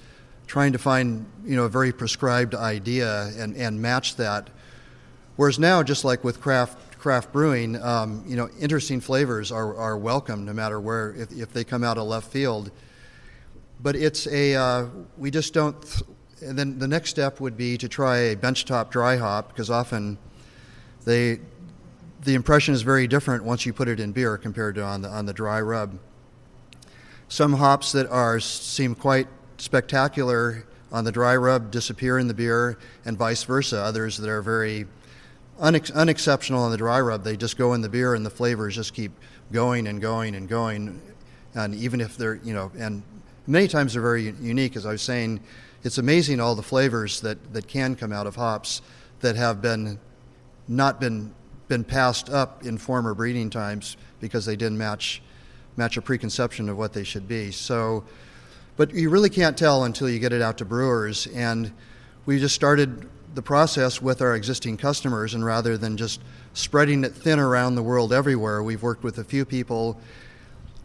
trying 0.47 0.73
to 0.73 0.77
find 0.77 1.25
you 1.45 1.55
know 1.55 1.65
a 1.65 1.69
very 1.69 1.91
prescribed 1.91 2.55
idea 2.55 3.31
and, 3.37 3.55
and 3.55 3.81
match 3.81 4.15
that. 4.17 4.49
Whereas 5.35 5.57
now, 5.57 5.81
just 5.81 6.05
like 6.05 6.23
with 6.23 6.41
craft 6.41 6.91
craft 7.01 7.31
brewing, 7.31 7.81
um, 7.81 8.23
you 8.27 8.35
know, 8.35 8.47
interesting 8.59 9.01
flavors 9.01 9.51
are, 9.51 9.75
are 9.75 9.97
welcome 9.97 10.45
no 10.45 10.53
matter 10.53 10.79
where, 10.79 11.15
if, 11.15 11.31
if 11.31 11.51
they 11.51 11.63
come 11.63 11.83
out 11.83 11.97
of 11.97 12.05
left 12.05 12.31
field. 12.31 12.69
But 13.81 13.95
it's 13.95 14.27
a, 14.27 14.53
uh, 14.53 14.85
we 15.17 15.31
just 15.31 15.51
don't, 15.51 15.81
th- 15.81 16.03
and 16.41 16.57
then 16.57 16.77
the 16.77 16.87
next 16.87 17.09
step 17.09 17.39
would 17.39 17.57
be 17.57 17.75
to 17.79 17.89
try 17.89 18.17
a 18.17 18.35
benchtop 18.35 18.91
dry 18.91 19.17
hop 19.17 19.47
because 19.47 19.71
often 19.71 20.19
they, 21.03 21.39
the 22.23 22.35
impression 22.35 22.73
is 22.73 22.81
very 22.81 23.07
different 23.07 23.43
once 23.43 23.65
you 23.65 23.73
put 23.73 23.87
it 23.87 23.99
in 23.99 24.11
beer 24.11 24.37
compared 24.37 24.75
to 24.75 24.83
on 24.83 25.01
the 25.01 25.09
on 25.09 25.25
the 25.25 25.33
dry 25.33 25.61
rub. 25.61 25.97
Some 27.27 27.53
hops 27.53 27.91
that 27.93 28.07
are 28.07 28.39
seem 28.39 28.93
quite 28.95 29.27
spectacular 29.57 30.65
on 30.91 31.03
the 31.03 31.11
dry 31.11 31.35
rub 31.35 31.71
disappear 31.71 32.19
in 32.19 32.27
the 32.27 32.33
beer, 32.33 32.77
and 33.05 33.17
vice 33.17 33.43
versa. 33.43 33.79
Others 33.79 34.17
that 34.17 34.29
are 34.29 34.41
very 34.41 34.85
unex- 35.61 35.93
unexceptional 35.93 36.61
on 36.61 36.71
the 36.71 36.77
dry 36.77 36.99
rub, 36.99 37.23
they 37.23 37.37
just 37.37 37.57
go 37.57 37.73
in 37.73 37.81
the 37.81 37.89
beer, 37.89 38.13
and 38.13 38.25
the 38.25 38.29
flavors 38.29 38.75
just 38.75 38.93
keep 38.93 39.11
going 39.51 39.87
and 39.87 40.01
going 40.01 40.35
and 40.35 40.49
going. 40.49 41.01
And 41.53 41.75
even 41.75 42.01
if 42.01 42.17
they're, 42.17 42.35
you 42.35 42.53
know, 42.53 42.71
and 42.77 43.03
many 43.47 43.67
times 43.67 43.93
they're 43.93 44.01
very 44.01 44.33
unique. 44.41 44.75
As 44.75 44.85
I 44.85 44.91
was 44.91 45.01
saying, 45.01 45.41
it's 45.83 45.97
amazing 45.97 46.39
all 46.39 46.55
the 46.55 46.63
flavors 46.63 47.21
that, 47.21 47.53
that 47.53 47.67
can 47.67 47.95
come 47.95 48.11
out 48.11 48.27
of 48.27 48.35
hops 48.35 48.81
that 49.21 49.35
have 49.35 49.61
been 49.61 49.99
not 50.67 50.99
been 50.99 51.33
been 51.71 51.83
passed 51.85 52.29
up 52.29 52.65
in 52.65 52.77
former 52.77 53.13
breeding 53.13 53.49
times 53.49 53.95
because 54.19 54.45
they 54.45 54.57
didn't 54.57 54.77
match 54.77 55.21
match 55.77 55.95
a 55.95 56.01
preconception 56.01 56.67
of 56.67 56.77
what 56.77 56.91
they 56.91 57.05
should 57.05 57.29
be. 57.29 57.49
So, 57.49 58.03
but 58.75 58.93
you 58.93 59.09
really 59.09 59.29
can't 59.29 59.57
tell 59.57 59.85
until 59.85 60.09
you 60.09 60.19
get 60.19 60.33
it 60.33 60.41
out 60.41 60.57
to 60.57 60.65
brewers. 60.65 61.27
And 61.27 61.71
we 62.25 62.39
just 62.39 62.53
started 62.53 63.07
the 63.35 63.41
process 63.41 64.01
with 64.01 64.21
our 64.21 64.35
existing 64.35 64.75
customers, 64.75 65.33
and 65.33 65.45
rather 65.45 65.77
than 65.77 65.95
just 65.95 66.19
spreading 66.51 67.05
it 67.05 67.13
thin 67.13 67.39
around 67.39 67.75
the 67.75 67.83
world 67.83 68.11
everywhere, 68.11 68.61
we've 68.61 68.83
worked 68.83 69.05
with 69.05 69.19
a 69.19 69.23
few 69.23 69.45
people 69.45 69.97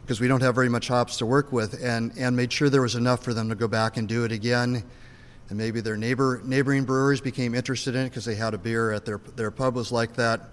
because 0.03 0.21
we 0.21 0.29
don't 0.29 0.41
have 0.41 0.55
very 0.55 0.69
much 0.69 0.87
hops 0.87 1.17
to 1.17 1.27
work 1.27 1.51
with, 1.51 1.83
and, 1.83 2.13
and 2.17 2.37
made 2.37 2.53
sure 2.53 2.71
there 2.71 2.81
was 2.81 2.95
enough 2.95 3.25
for 3.25 3.35
them 3.35 3.49
to 3.49 3.57
go 3.57 3.67
back 3.67 3.97
and 3.97 4.07
do 4.07 4.23
it 4.23 4.31
again. 4.31 4.85
And 5.49 5.59
maybe 5.59 5.81
their 5.81 5.97
neighbor 5.97 6.41
neighboring 6.45 6.85
brewers 6.85 7.21
became 7.21 7.57
interested 7.57 7.97
in 7.97 8.03
it 8.03 8.11
because 8.11 8.25
they 8.25 8.37
had 8.37 8.55
a 8.55 8.59
beer 8.59 8.93
at 8.93 9.05
their 9.05 9.19
their 9.35 9.51
pub 9.51 9.75
was 9.75 9.91
like 9.91 10.15
that. 10.15 10.49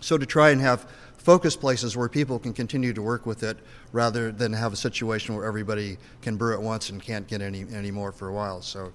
So 0.00 0.18
to 0.18 0.26
try 0.26 0.50
and 0.50 0.60
have 0.60 0.86
focus 1.18 1.56
places 1.56 1.96
where 1.96 2.08
people 2.08 2.38
can 2.38 2.52
continue 2.52 2.92
to 2.92 3.02
work 3.02 3.26
with 3.26 3.42
it 3.42 3.58
rather 3.92 4.30
than 4.30 4.52
have 4.52 4.72
a 4.72 4.76
situation 4.76 5.34
where 5.34 5.44
everybody 5.44 5.98
can 6.22 6.36
brew 6.36 6.54
it 6.54 6.62
once 6.62 6.90
and 6.90 7.02
can't 7.02 7.26
get 7.26 7.42
any 7.42 7.66
any 7.72 7.90
more 7.90 8.12
for 8.12 8.28
a 8.28 8.32
while. 8.32 8.62
So 8.62 8.92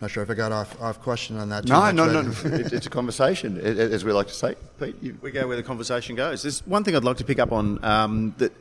not 0.00 0.12
sure 0.12 0.22
if 0.22 0.30
I 0.30 0.34
got 0.34 0.52
off 0.52 0.80
off 0.80 1.00
question 1.00 1.36
on 1.36 1.48
that. 1.48 1.64
no, 1.64 1.80
much, 1.80 1.94
no, 1.94 2.22
no. 2.22 2.32
it's 2.44 2.86
a 2.86 2.90
conversation, 2.90 3.58
as 3.58 4.04
we 4.04 4.12
like 4.12 4.28
to 4.28 4.34
say. 4.34 4.54
Pete, 4.78 4.96
you... 5.02 5.18
we 5.20 5.32
go 5.32 5.46
where 5.48 5.56
the 5.56 5.62
conversation 5.62 6.14
goes. 6.14 6.42
There's 6.42 6.64
one 6.66 6.84
thing 6.84 6.94
I'd 6.94 7.04
like 7.04 7.16
to 7.16 7.24
pick 7.24 7.40
up 7.40 7.50
on 7.50 7.84
um, 7.84 8.34
that 8.38 8.52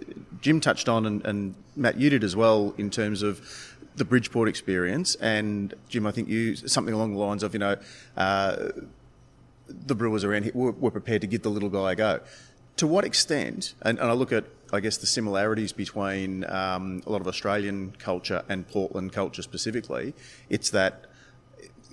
Jim 0.42 0.60
touched 0.60 0.90
on, 0.90 1.06
and, 1.06 1.24
and 1.26 1.56
Matt, 1.76 2.00
you 2.00 2.10
did 2.10 2.24
as 2.24 2.36
well, 2.36 2.74
in 2.80 2.90
terms 2.90 3.22
of 3.22 3.40
the 3.98 4.06
Bridgeport 4.06 4.50
experience. 4.50 5.14
And 5.16 5.76
Jim, 5.90 6.08
I 6.08 6.12
think 6.12 6.28
you 6.28 6.56
something 6.56 6.94
along 6.94 7.14
the 7.14 7.20
lines 7.20 7.44
of, 7.44 7.54
you 7.54 7.60
know, 7.60 7.76
uh, 8.16 8.70
the 9.68 9.96
brewers 9.96 10.24
around 10.24 10.44
here 10.44 10.52
were, 10.56 10.72
were, 10.72 10.92
prepared 10.92 11.22
to 11.22 11.28
give 11.28 11.44
the 11.44 11.50
little 11.50 11.70
guy 11.70 11.92
a 11.92 11.96
go. 11.96 12.20
To 12.78 12.88
what 12.88 13.06
extent, 13.06 13.74
and, 13.82 14.00
and 14.00 14.10
I 14.10 14.14
look 14.14 14.32
at, 14.32 14.46
I 14.72 14.80
guess, 14.80 14.98
the 14.98 15.08
similarities 15.08 15.74
between 15.74 16.46
um, 16.50 17.02
a 17.06 17.12
lot 17.12 17.22
of 17.22 17.28
Australian 17.28 17.94
culture 17.98 18.44
and 18.48 18.68
Portland 18.68 19.14
culture 19.14 19.42
specifically, 19.42 20.14
it's 20.50 20.70
that 20.72 21.06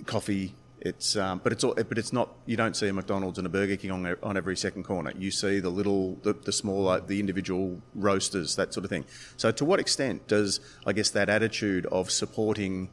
coffee. 0.05 0.55
It's 0.81 1.15
um, 1.15 1.41
but 1.43 1.51
it's 1.51 1.63
all, 1.63 1.73
but 1.73 1.97
it's 1.97 2.13
not. 2.13 2.29
You 2.45 2.57
don't 2.57 2.75
see 2.75 2.87
a 2.87 2.93
McDonald's 2.93 3.39
and 3.39 3.47
a 3.47 3.49
Burger 3.49 3.75
King 3.75 3.89
on, 3.91 4.15
on 4.21 4.37
every 4.37 4.55
second 4.55 4.83
corner. 4.83 5.11
You 5.17 5.31
see 5.31 5.59
the 5.59 5.71
little, 5.71 6.15
the, 6.21 6.33
the 6.33 6.51
smaller, 6.51 6.99
the 6.99 7.19
individual 7.19 7.81
roasters, 7.95 8.55
that 8.57 8.71
sort 8.71 8.83
of 8.83 8.91
thing. 8.91 9.05
So, 9.35 9.49
to 9.51 9.65
what 9.65 9.79
extent 9.79 10.27
does 10.27 10.59
I 10.85 10.93
guess 10.93 11.09
that 11.11 11.27
attitude 11.27 11.87
of 11.87 12.11
supporting 12.11 12.89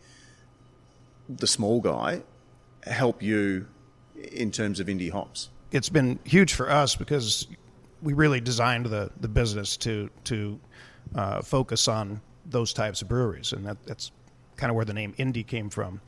the 1.28 1.46
small 1.46 1.80
guy 1.80 2.22
help 2.84 3.22
you 3.22 3.66
in 4.32 4.50
terms 4.50 4.80
of 4.80 4.86
indie 4.86 5.10
hops? 5.10 5.50
It's 5.70 5.88
been 5.88 6.18
huge 6.24 6.54
for 6.54 6.70
us 6.70 6.96
because 6.96 7.46
we 8.02 8.12
really 8.12 8.40
designed 8.40 8.86
the, 8.86 9.10
the 9.20 9.28
business 9.28 9.76
to 9.78 10.10
to 10.24 10.60
uh, 11.14 11.42
focus 11.42 11.88
on 11.88 12.20
those 12.46 12.72
types 12.72 13.02
of 13.02 13.08
breweries, 13.08 13.52
and 13.52 13.66
that, 13.66 13.76
that's 13.86 14.10
kind 14.56 14.70
of 14.70 14.76
where 14.76 14.84
the 14.84 14.94
name 14.94 15.14
indie 15.18 15.46
came 15.46 15.70
from. 15.70 16.00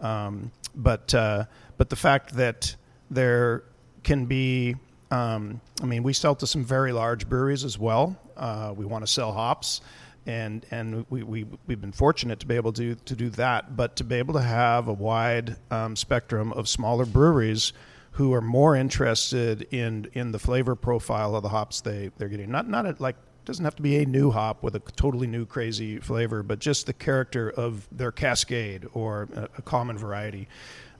Um, 0.00 0.52
but 0.74 1.14
uh, 1.14 1.44
but 1.76 1.90
the 1.90 1.96
fact 1.96 2.34
that 2.36 2.74
there 3.10 3.64
can 4.02 4.26
be, 4.26 4.76
um, 5.10 5.60
I 5.82 5.86
mean, 5.86 6.02
we 6.02 6.12
sell 6.12 6.34
to 6.36 6.46
some 6.46 6.64
very 6.64 6.92
large 6.92 7.28
breweries 7.28 7.64
as 7.64 7.78
well. 7.78 8.16
Uh, 8.36 8.72
we 8.76 8.84
want 8.84 9.04
to 9.04 9.10
sell 9.10 9.32
hops, 9.32 9.80
and 10.28 10.64
and 10.70 11.06
we, 11.08 11.22
we 11.22 11.46
we've 11.66 11.80
been 11.80 11.90
fortunate 11.90 12.38
to 12.40 12.46
be 12.46 12.54
able 12.54 12.72
to 12.74 12.94
to 12.94 13.16
do 13.16 13.30
that. 13.30 13.76
But 13.76 13.96
to 13.96 14.04
be 14.04 14.16
able 14.16 14.34
to 14.34 14.42
have 14.42 14.86
a 14.86 14.92
wide 14.92 15.56
um, 15.70 15.96
spectrum 15.96 16.52
of 16.52 16.68
smaller 16.68 17.06
breweries 17.06 17.72
who 18.12 18.34
are 18.34 18.42
more 18.42 18.76
interested 18.76 19.62
in 19.72 20.08
in 20.12 20.30
the 20.30 20.38
flavor 20.38 20.76
profile 20.76 21.34
of 21.34 21.42
the 21.42 21.48
hops 21.48 21.80
they 21.80 22.10
they're 22.18 22.28
getting. 22.28 22.50
Not 22.50 22.68
not 22.68 22.86
a, 22.86 22.94
like 22.98 23.16
doesn't 23.46 23.64
have 23.64 23.76
to 23.76 23.82
be 23.82 23.96
a 23.96 24.04
new 24.04 24.30
hop 24.30 24.62
with 24.62 24.74
a 24.76 24.80
totally 24.96 25.26
new 25.26 25.46
crazy 25.46 25.98
flavor, 25.98 26.42
but 26.42 26.58
just 26.58 26.84
the 26.84 26.92
character 26.92 27.50
of 27.50 27.88
their 27.90 28.12
Cascade 28.12 28.86
or 28.92 29.26
a, 29.34 29.48
a 29.56 29.62
common 29.62 29.96
variety. 29.96 30.46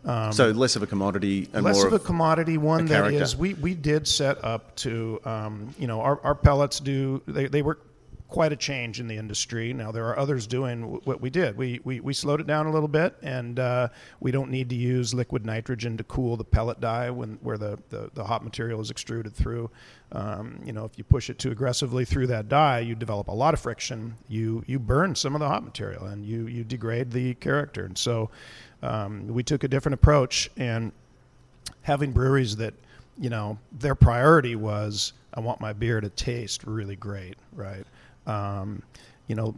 Um, 0.07 0.33
so 0.33 0.51
less 0.53 0.75
of 0.75 0.83
a 0.83 0.87
commodity 0.87 1.51
and 1.53 1.64
less 1.64 1.77
more 1.77 1.88
of 1.88 1.93
a 1.93 1.99
commodity 1.99 2.57
one 2.57 2.87
that 2.87 3.12
is 3.12 3.37
we, 3.37 3.55
we 3.55 3.75
did 3.75 4.09
set 4.09 4.43
up 4.43 4.75
to 4.77 5.21
um, 5.25 5.75
you 5.79 5.87
know 5.87 6.01
our, 6.01 6.21
our 6.23 6.35
pellets 6.35 6.81
do 6.81 7.21
they, 7.27 7.49
they 7.49 7.61
work 7.62 7.88
quite 8.29 8.53
a 8.53 8.57
change 8.57 9.01
in 9.01 9.09
the 9.09 9.17
industry. 9.17 9.73
Now 9.73 9.91
there 9.91 10.07
are 10.07 10.19
others 10.19 10.47
doing 10.47 11.01
what 11.05 11.21
we 11.21 11.31
did. 11.31 11.57
We 11.57 11.81
we, 11.85 12.01
we 12.01 12.12
slowed 12.12 12.41
it 12.41 12.47
down 12.47 12.67
a 12.67 12.71
little 12.71 12.88
bit, 12.88 13.17
and 13.23 13.59
uh, 13.59 13.88
we 14.21 14.31
don't 14.31 14.51
need 14.51 14.69
to 14.69 14.77
use 14.77 15.14
liquid 15.14 15.47
nitrogen 15.47 15.97
to 15.97 16.05
cool 16.05 16.37
the 16.37 16.45
pellet 16.45 16.81
die 16.81 17.11
when 17.11 17.38
where 17.43 17.57
the, 17.57 17.79
the, 17.88 18.11
the 18.14 18.25
hot 18.25 18.45
material 18.45 18.81
is 18.81 18.91
extruded 18.91 19.35
through. 19.35 19.71
Um, 20.12 20.61
you 20.64 20.73
know, 20.73 20.85
if 20.85 20.97
you 20.97 21.05
push 21.05 21.31
it 21.31 21.38
too 21.38 21.51
aggressively 21.51 22.05
through 22.05 22.29
that 22.29 22.49
die, 22.49 22.81
you 22.81 22.95
develop 22.95 23.29
a 23.29 23.33
lot 23.33 23.55
of 23.55 23.61
friction. 23.61 24.14
You 24.29 24.62
you 24.67 24.79
burn 24.79 25.14
some 25.14 25.35
of 25.35 25.41
the 25.41 25.49
hot 25.49 25.64
material, 25.64 26.07
and 26.07 26.25
you 26.25 26.47
you 26.47 26.64
degrade 26.64 27.11
the 27.11 27.35
character. 27.35 27.85
And 27.85 27.97
so 27.97 28.31
um, 28.83 29.27
we 29.29 29.43
took 29.43 29.64
a 29.64 29.69
different 29.69 29.95
approach, 29.95 30.51
and 30.57 30.93
having 31.83 32.12
breweries 32.12 32.57
that 32.57 32.75
you 33.19 33.31
know 33.31 33.59
their 33.73 33.95
priority 33.95 34.55
was 34.55 35.14
I 35.33 35.41
want 35.41 35.61
my 35.61 35.73
beer 35.73 36.01
to 36.01 36.11
taste 36.11 36.64
really 36.64 36.97
great, 36.97 37.37
right? 37.53 37.87
Um, 38.29 38.83
you 39.27 39.35
know, 39.35 39.55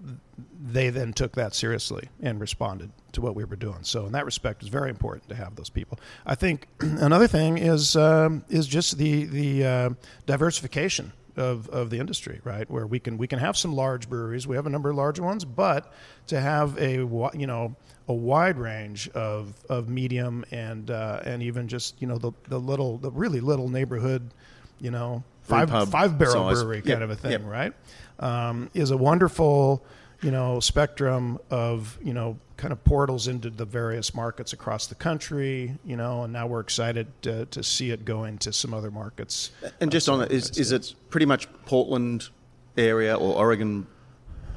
they 0.60 0.90
then 0.90 1.12
took 1.12 1.32
that 1.36 1.54
seriously 1.54 2.08
and 2.20 2.40
responded 2.40 2.90
to 3.12 3.20
what 3.20 3.34
we 3.34 3.44
were 3.44 3.56
doing. 3.56 3.78
So 3.82 4.06
in 4.06 4.12
that 4.12 4.24
respect, 4.24 4.62
it's 4.62 4.70
very 4.70 4.90
important 4.90 5.28
to 5.28 5.34
have 5.36 5.54
those 5.54 5.70
people. 5.70 5.98
I 6.26 6.34
think 6.34 6.66
another 6.80 7.28
thing 7.28 7.58
is 7.58 7.96
um, 7.96 8.44
is 8.48 8.66
just 8.66 8.98
the 8.98 9.24
the 9.24 9.64
uh, 9.64 9.90
diversification 10.26 11.12
of, 11.36 11.68
of 11.68 11.90
the 11.90 11.98
industry, 11.98 12.40
right? 12.44 12.68
Where 12.70 12.86
we 12.86 12.98
can 12.98 13.16
we 13.16 13.26
can 13.26 13.38
have 13.38 13.56
some 13.56 13.74
large 13.74 14.08
breweries, 14.08 14.46
we 14.46 14.56
have 14.56 14.66
a 14.66 14.70
number 14.70 14.90
of 14.90 14.96
large 14.96 15.20
ones, 15.20 15.44
but 15.44 15.92
to 16.28 16.40
have 16.40 16.76
a 16.78 16.94
you 16.94 17.46
know 17.46 17.76
a 18.08 18.12
wide 18.12 18.58
range 18.58 19.08
of, 19.10 19.54
of 19.68 19.88
medium 19.88 20.44
and 20.50 20.90
uh, 20.90 21.20
and 21.24 21.42
even 21.42 21.68
just 21.68 22.00
you 22.00 22.08
know 22.08 22.18
the 22.18 22.32
the 22.48 22.58
little 22.58 22.98
the 22.98 23.10
really 23.10 23.40
little 23.40 23.68
neighborhood, 23.68 24.32
you 24.80 24.90
know 24.90 25.22
five 25.42 25.90
five 25.90 26.18
barrel 26.18 26.50
brewery 26.50 26.78
kind 26.78 26.88
yep. 26.88 27.02
of 27.02 27.10
a 27.10 27.16
thing, 27.16 27.32
yep. 27.32 27.42
right? 27.44 27.72
Um, 28.20 28.70
is 28.74 28.90
a 28.90 28.96
wonderful, 28.96 29.84
you 30.22 30.30
know, 30.30 30.60
spectrum 30.60 31.38
of 31.50 31.98
you 32.02 32.14
know 32.14 32.38
kind 32.56 32.72
of 32.72 32.84
portals 32.84 33.26
into 33.26 33.50
the 33.50 33.64
various 33.64 34.14
markets 34.14 34.52
across 34.52 34.86
the 34.86 34.94
country. 34.94 35.76
You 35.84 35.96
know, 35.96 36.24
and 36.24 36.32
now 36.32 36.46
we're 36.46 36.60
excited 36.60 37.08
to, 37.22 37.46
to 37.46 37.62
see 37.62 37.90
it 37.90 38.04
go 38.04 38.24
into 38.24 38.52
some 38.52 38.72
other 38.72 38.90
markets. 38.90 39.50
And 39.80 39.90
just 39.90 40.08
on 40.08 40.20
it, 40.22 40.30
is 40.30 40.50
is 40.58 40.72
it 40.72 40.94
pretty 41.08 41.26
much 41.26 41.48
Portland 41.64 42.28
area 42.76 43.16
or 43.16 43.34
Oregon 43.34 43.86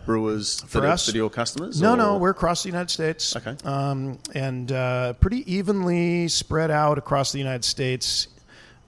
brewers 0.06 0.62
for 0.62 0.82
that 0.82 0.92
us 0.92 1.08
are, 1.08 1.12
that 1.12 1.16
are 1.16 1.22
your 1.22 1.30
customers? 1.30 1.82
No, 1.82 1.94
or? 1.94 1.98
no, 1.98 2.18
we're 2.18 2.32
across 2.32 2.64
the 2.64 2.70
United 2.70 2.92
States. 2.92 3.36
Okay, 3.36 3.56
um, 3.64 4.20
and 4.36 4.72
uh, 4.72 5.14
pretty 5.14 5.52
evenly 5.52 6.28
spread 6.28 6.72
out 6.72 6.98
across 6.98 7.32
the 7.32 7.40
United 7.40 7.64
States 7.64 8.28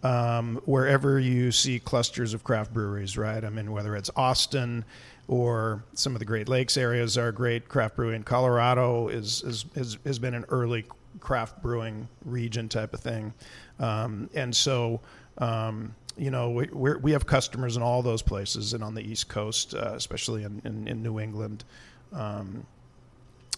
um, 0.06 0.62
wherever 0.65 1.20
you 1.20 1.52
see 1.52 1.80
clusters 1.80 2.36
of 2.36 2.44
craft 2.44 2.72
breweries, 2.72 3.18
right? 3.18 3.44
I 3.44 3.50
mean, 3.50 3.72
whether 3.72 3.96
it's 3.96 4.12
Austin 4.15 4.86
or 5.28 5.84
some 5.96 6.13
of 6.13 6.20
the 6.20 6.26
Great 6.26 6.48
Lakes 6.48 6.78
areas 6.78 7.18
are 7.18 7.32
great 7.32 7.68
craft 7.68 7.96
brewing. 7.96 8.22
Colorado 8.22 9.08
is, 9.08 9.41
is, 9.41 9.65
is 9.74 9.98
has 10.06 10.20
been 10.20 10.36
an 10.36 10.46
early 10.50 10.86
craft 11.20 11.60
brewing 11.63 12.08
region 12.24 12.70
type 12.70 12.94
of 12.94 13.00
thing, 13.00 13.34
um, 13.80 14.30
and 14.34 14.56
so. 14.56 15.02
Um, 15.38 15.96
you 16.18 16.32
know, 16.32 16.50
we 16.50 16.70
we 16.72 17.12
have 17.12 17.26
customers 17.26 17.76
in 17.76 17.84
all 17.84 18.02
those 18.02 18.22
places, 18.22 18.72
and 18.72 18.82
on 18.82 18.96
the 18.96 19.02
East 19.02 19.28
Coast, 19.28 19.76
uh, 19.76 19.91
especially 19.96 20.46
in, 20.46 20.62
in, 20.63 20.88
in, 20.88 21.04
New 21.04 21.20
England. 21.20 21.65
Um, 22.13 22.65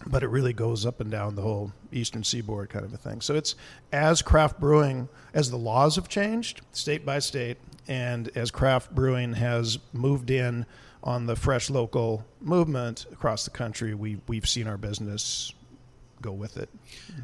but 0.06 0.22
it 0.22 0.28
really 0.28 0.52
goes 0.52 0.86
up 0.86 1.00
and 1.00 1.10
down 1.10 1.34
the 1.34 1.42
whole 1.42 1.72
eastern 1.92 2.22
seaboard 2.22 2.70
kind 2.70 2.84
of 2.84 2.94
a 2.94 2.96
thing. 2.96 3.20
So 3.20 3.34
it's 3.34 3.54
as 3.92 4.22
craft 4.22 4.60
brewing, 4.60 5.08
as 5.34 5.50
the 5.50 5.56
laws 5.56 5.96
have 5.96 6.08
changed 6.08 6.60
state 6.72 7.04
by 7.04 7.18
state, 7.18 7.58
and 7.88 8.30
as 8.36 8.50
craft 8.50 8.94
brewing 8.94 9.34
has 9.34 9.78
moved 9.92 10.30
in 10.30 10.66
on 11.02 11.26
the 11.26 11.36
fresh 11.36 11.70
local 11.70 12.24
movement 12.40 13.06
across 13.12 13.44
the 13.44 13.50
country, 13.50 13.94
we 13.94 14.18
we've 14.26 14.48
seen 14.48 14.66
our 14.66 14.76
business 14.76 15.52
go 16.20 16.32
with 16.32 16.56
it. 16.56 16.68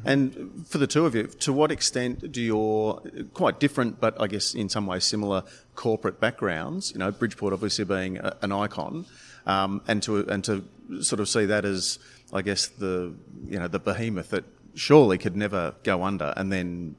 And 0.05 0.65
for 0.67 0.77
the 0.77 0.87
two 0.87 1.05
of 1.05 1.15
you, 1.15 1.27
to 1.27 1.53
what 1.53 1.71
extent 1.71 2.31
do 2.31 2.41
your 2.41 3.01
quite 3.33 3.59
different, 3.59 3.99
but 3.99 4.19
I 4.21 4.27
guess 4.27 4.53
in 4.53 4.69
some 4.69 4.85
ways 4.85 5.03
similar 5.03 5.43
corporate 5.75 6.19
backgrounds, 6.19 6.91
you 6.91 6.99
know, 6.99 7.11
Bridgeport 7.11 7.53
obviously 7.53 7.85
being 7.85 8.17
a, 8.17 8.37
an 8.41 8.51
icon, 8.51 9.05
um, 9.45 9.81
and 9.87 10.01
to 10.03 10.27
and 10.29 10.43
to 10.45 10.63
sort 11.01 11.19
of 11.19 11.27
see 11.27 11.45
that 11.45 11.65
as, 11.65 11.99
I 12.33 12.41
guess, 12.41 12.67
the 12.67 13.13
you 13.47 13.59
know 13.59 13.67
the 13.67 13.79
behemoth 13.79 14.29
that 14.29 14.45
surely 14.73 15.17
could 15.17 15.35
never 15.35 15.75
go 15.83 16.03
under, 16.03 16.33
and 16.35 16.51
then 16.51 16.95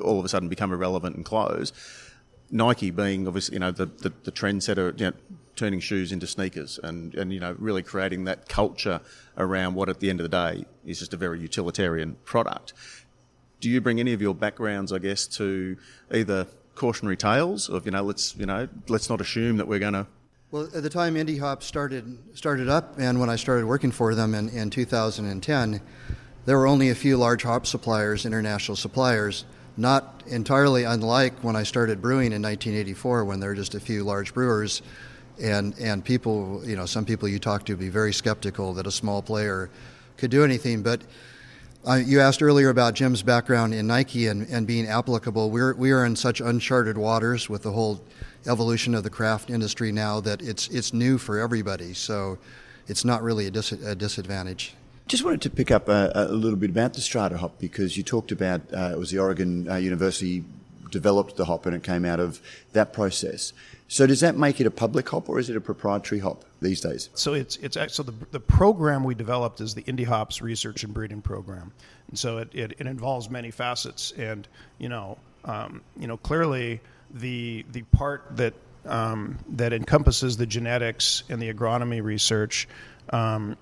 all 0.00 0.18
of 0.18 0.24
a 0.24 0.28
sudden 0.28 0.48
become 0.48 0.72
irrelevant 0.72 1.16
and 1.16 1.24
close. 1.24 1.72
Nike 2.50 2.90
being 2.90 3.26
obviously, 3.26 3.54
you 3.54 3.60
know, 3.60 3.70
the, 3.70 3.86
the, 3.86 4.12
the 4.24 4.32
trendsetter, 4.32 4.98
you 5.00 5.06
know, 5.06 5.12
turning 5.56 5.80
shoes 5.80 6.12
into 6.12 6.26
sneakers 6.26 6.78
and, 6.82 7.14
and, 7.14 7.32
you 7.32 7.40
know, 7.40 7.56
really 7.58 7.82
creating 7.82 8.24
that 8.24 8.48
culture 8.48 9.00
around 9.38 9.74
what 9.74 9.88
at 9.88 10.00
the 10.00 10.10
end 10.10 10.20
of 10.20 10.30
the 10.30 10.52
day 10.52 10.66
is 10.84 10.98
just 10.98 11.14
a 11.14 11.16
very 11.16 11.40
utilitarian 11.40 12.16
product. 12.24 12.74
Do 13.60 13.70
you 13.70 13.80
bring 13.80 14.00
any 14.00 14.12
of 14.12 14.20
your 14.20 14.34
backgrounds, 14.34 14.92
I 14.92 14.98
guess, 14.98 15.26
to 15.28 15.76
either 16.12 16.46
cautionary 16.74 17.16
tales 17.16 17.70
of, 17.70 17.86
you 17.86 17.92
know, 17.92 18.02
let's, 18.02 18.36
you 18.36 18.44
know, 18.44 18.68
let's 18.88 19.08
not 19.08 19.20
assume 19.20 19.56
that 19.56 19.66
we're 19.66 19.78
going 19.78 19.92
to 19.94 20.06
well, 20.52 20.68
at 20.74 20.82
the 20.82 20.90
time 20.90 21.14
Indie 21.14 21.40
Hop 21.40 21.62
started 21.62 22.18
started 22.34 22.68
up, 22.68 22.98
and 22.98 23.18
when 23.18 23.30
I 23.30 23.36
started 23.36 23.64
working 23.64 23.90
for 23.90 24.14
them 24.14 24.34
in, 24.34 24.50
in 24.50 24.68
2010, 24.68 25.80
there 26.44 26.58
were 26.58 26.66
only 26.66 26.90
a 26.90 26.94
few 26.94 27.16
large 27.16 27.42
hop 27.42 27.66
suppliers, 27.66 28.26
international 28.26 28.76
suppliers, 28.76 29.46
not 29.78 30.22
entirely 30.26 30.84
unlike 30.84 31.32
when 31.42 31.56
I 31.56 31.62
started 31.62 32.02
brewing 32.02 32.32
in 32.32 32.42
1984, 32.42 33.24
when 33.24 33.40
there 33.40 33.48
were 33.48 33.54
just 33.54 33.74
a 33.74 33.80
few 33.80 34.04
large 34.04 34.34
brewers, 34.34 34.82
and 35.40 35.74
and 35.80 36.04
people, 36.04 36.60
you 36.66 36.76
know, 36.76 36.84
some 36.84 37.06
people 37.06 37.28
you 37.28 37.38
talk 37.38 37.64
to 37.64 37.74
be 37.74 37.88
very 37.88 38.12
skeptical 38.12 38.74
that 38.74 38.86
a 38.86 38.92
small 38.92 39.22
player 39.22 39.70
could 40.18 40.30
do 40.30 40.44
anything. 40.44 40.82
But 40.82 41.00
uh, 41.86 41.94
you 41.94 42.20
asked 42.20 42.42
earlier 42.42 42.68
about 42.68 42.94
Jim's 42.94 43.22
background 43.22 43.74
in 43.74 43.86
Nike 43.86 44.28
and, 44.28 44.46
and 44.48 44.66
being 44.66 44.86
applicable. 44.86 45.50
We're 45.50 45.74
we 45.74 45.90
are 45.90 46.04
in 46.04 46.14
such 46.14 46.40
uncharted 46.40 46.96
waters 46.96 47.48
with 47.48 47.62
the 47.62 47.72
whole 47.72 48.00
evolution 48.46 48.94
of 48.94 49.02
the 49.02 49.10
craft 49.10 49.50
industry 49.50 49.90
now 49.90 50.20
that 50.20 50.42
it's 50.42 50.68
it's 50.68 50.92
new 50.92 51.18
for 51.18 51.38
everybody. 51.40 51.92
So 51.94 52.38
it's 52.86 53.04
not 53.04 53.22
really 53.22 53.46
a, 53.46 53.50
dis- 53.50 53.72
a 53.72 53.94
disadvantage. 53.94 54.74
Just 55.08 55.24
wanted 55.24 55.42
to 55.42 55.50
pick 55.50 55.70
up 55.70 55.88
a, 55.88 56.12
a, 56.14 56.24
little 56.26 56.58
bit 56.58 56.70
about 56.70 56.94
the 56.94 57.00
strata 57.00 57.36
hop 57.36 57.58
because 57.58 57.96
you 57.96 58.02
talked 58.02 58.30
about 58.30 58.60
uh, 58.72 58.90
it 58.92 58.98
was 58.98 59.10
the 59.10 59.18
Oregon 59.18 59.68
uh, 59.68 59.76
University 59.76 60.44
developed 60.92 61.34
the 61.36 61.46
hop 61.46 61.66
and 61.66 61.74
it 61.74 61.82
came 61.82 62.04
out 62.04 62.20
of 62.20 62.40
that 62.72 62.92
process. 62.92 63.52
So 63.88 64.06
does 64.06 64.20
that 64.20 64.36
make 64.36 64.60
it 64.60 64.66
a 64.66 64.70
public 64.70 65.08
hop 65.08 65.28
or 65.28 65.40
is 65.40 65.50
it 65.50 65.56
a 65.56 65.60
proprietary 65.60 66.20
hop 66.20 66.44
these 66.60 66.80
days? 66.80 67.10
So 67.14 67.34
it's 67.34 67.56
it's 67.56 67.76
so 67.92 68.04
the 68.04 68.14
the 68.30 68.40
program 68.40 69.02
we 69.02 69.16
developed 69.16 69.60
is 69.60 69.74
the 69.74 69.82
Indie 69.82 70.06
Hops 70.06 70.40
Research 70.40 70.84
and 70.84 70.94
Breeding 70.94 71.20
Program, 71.20 71.72
and 72.08 72.18
so 72.18 72.38
it 72.38 72.48
it, 72.54 72.72
it 72.78 72.86
involves 72.86 73.28
many 73.28 73.50
facets, 73.50 74.12
and 74.12 74.46
you 74.78 74.88
know 74.88 75.18
um, 75.44 75.82
you 75.98 76.06
know 76.06 76.16
clearly 76.16 76.80
the 77.12 77.66
the 77.72 77.82
part 77.82 78.36
that 78.36 78.54
um, 78.86 79.38
that 79.50 79.72
encompasses 79.72 80.36
the 80.36 80.46
genetics 80.46 81.24
and 81.28 81.42
the 81.42 81.52
agronomy 81.52 82.02
research. 82.02 82.68
Um, 83.10 83.56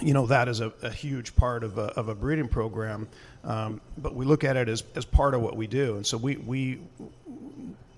you 0.00 0.14
know 0.14 0.26
that 0.26 0.48
is 0.48 0.60
a, 0.60 0.72
a 0.82 0.90
huge 0.90 1.34
part 1.36 1.64
of 1.64 1.78
a, 1.78 1.86
of 1.98 2.08
a 2.08 2.14
breeding 2.14 2.48
program, 2.48 3.08
um, 3.44 3.80
but 3.98 4.14
we 4.14 4.24
look 4.24 4.44
at 4.44 4.56
it 4.56 4.68
as, 4.68 4.84
as 4.94 5.04
part 5.04 5.34
of 5.34 5.40
what 5.40 5.56
we 5.56 5.66
do, 5.66 5.96
and 5.96 6.06
so 6.06 6.16
we 6.16 6.36
we 6.36 6.80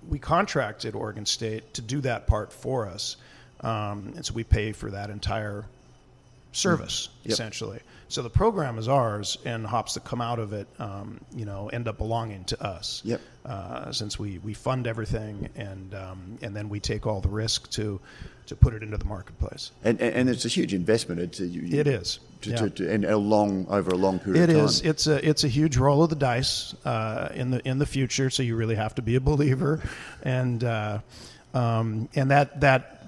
we 0.09 0.19
contracted 0.19 0.95
Oregon 0.95 1.25
State 1.25 1.73
to 1.75 1.81
do 1.81 2.01
that 2.01 2.27
part 2.27 2.51
for 2.51 2.87
us, 2.87 3.17
um, 3.61 4.13
and 4.15 4.25
so 4.25 4.33
we 4.33 4.43
pay 4.43 4.71
for 4.71 4.91
that 4.91 5.09
entire 5.09 5.65
service 6.51 7.07
mm. 7.07 7.25
yep. 7.25 7.33
essentially. 7.33 7.79
So 8.13 8.21
the 8.21 8.29
program 8.29 8.77
is 8.77 8.87
ours, 8.87 9.39
and 9.43 9.65
hops 9.65 9.95
that 9.95 10.03
come 10.03 10.21
out 10.21 10.37
of 10.37 10.53
it, 10.53 10.67
um, 10.77 11.19
you 11.35 11.45
know, 11.45 11.69
end 11.69 11.87
up 11.87 11.97
belonging 11.97 12.43
to 12.43 12.63
us. 12.63 13.01
Yep. 13.03 13.19
Uh, 13.43 13.91
since 13.91 14.19
we, 14.19 14.37
we 14.37 14.53
fund 14.53 14.85
everything, 14.85 15.49
and 15.55 15.95
um, 15.95 16.37
and 16.43 16.55
then 16.55 16.69
we 16.69 16.79
take 16.79 17.07
all 17.07 17.21
the 17.21 17.29
risk 17.29 17.71
to 17.71 17.99
to 18.45 18.55
put 18.55 18.75
it 18.75 18.83
into 18.83 18.97
the 18.97 19.05
marketplace. 19.05 19.71
And 19.83 19.99
and, 19.99 20.15
and 20.15 20.29
it's 20.29 20.45
a 20.45 20.47
huge 20.47 20.75
investment. 20.75 21.21
It's 21.21 21.39
a, 21.39 21.47
you, 21.47 21.79
it 21.79 21.87
is. 21.87 22.19
To, 22.41 22.49
yeah. 22.51 22.55
to, 22.57 22.69
to, 22.69 22.93
and 22.93 23.03
a 23.03 23.17
long 23.17 23.65
over 23.67 23.89
a 23.89 23.97
long 23.97 24.19
period. 24.19 24.43
It 24.43 24.49
of 24.51 24.57
time. 24.57 24.65
is. 24.65 24.81
It's 24.81 25.07
a 25.07 25.27
it's 25.27 25.43
a 25.43 25.47
huge 25.47 25.77
roll 25.77 26.03
of 26.03 26.11
the 26.11 26.15
dice 26.15 26.75
uh, 26.85 27.29
in 27.33 27.49
the 27.49 27.67
in 27.67 27.79
the 27.79 27.87
future. 27.87 28.29
So 28.29 28.43
you 28.43 28.55
really 28.55 28.75
have 28.75 28.93
to 28.95 29.01
be 29.01 29.15
a 29.15 29.21
believer, 29.21 29.81
and 30.21 30.63
uh, 30.63 30.99
um, 31.55 32.09
and 32.13 32.29
that 32.29 32.61
that 32.61 33.02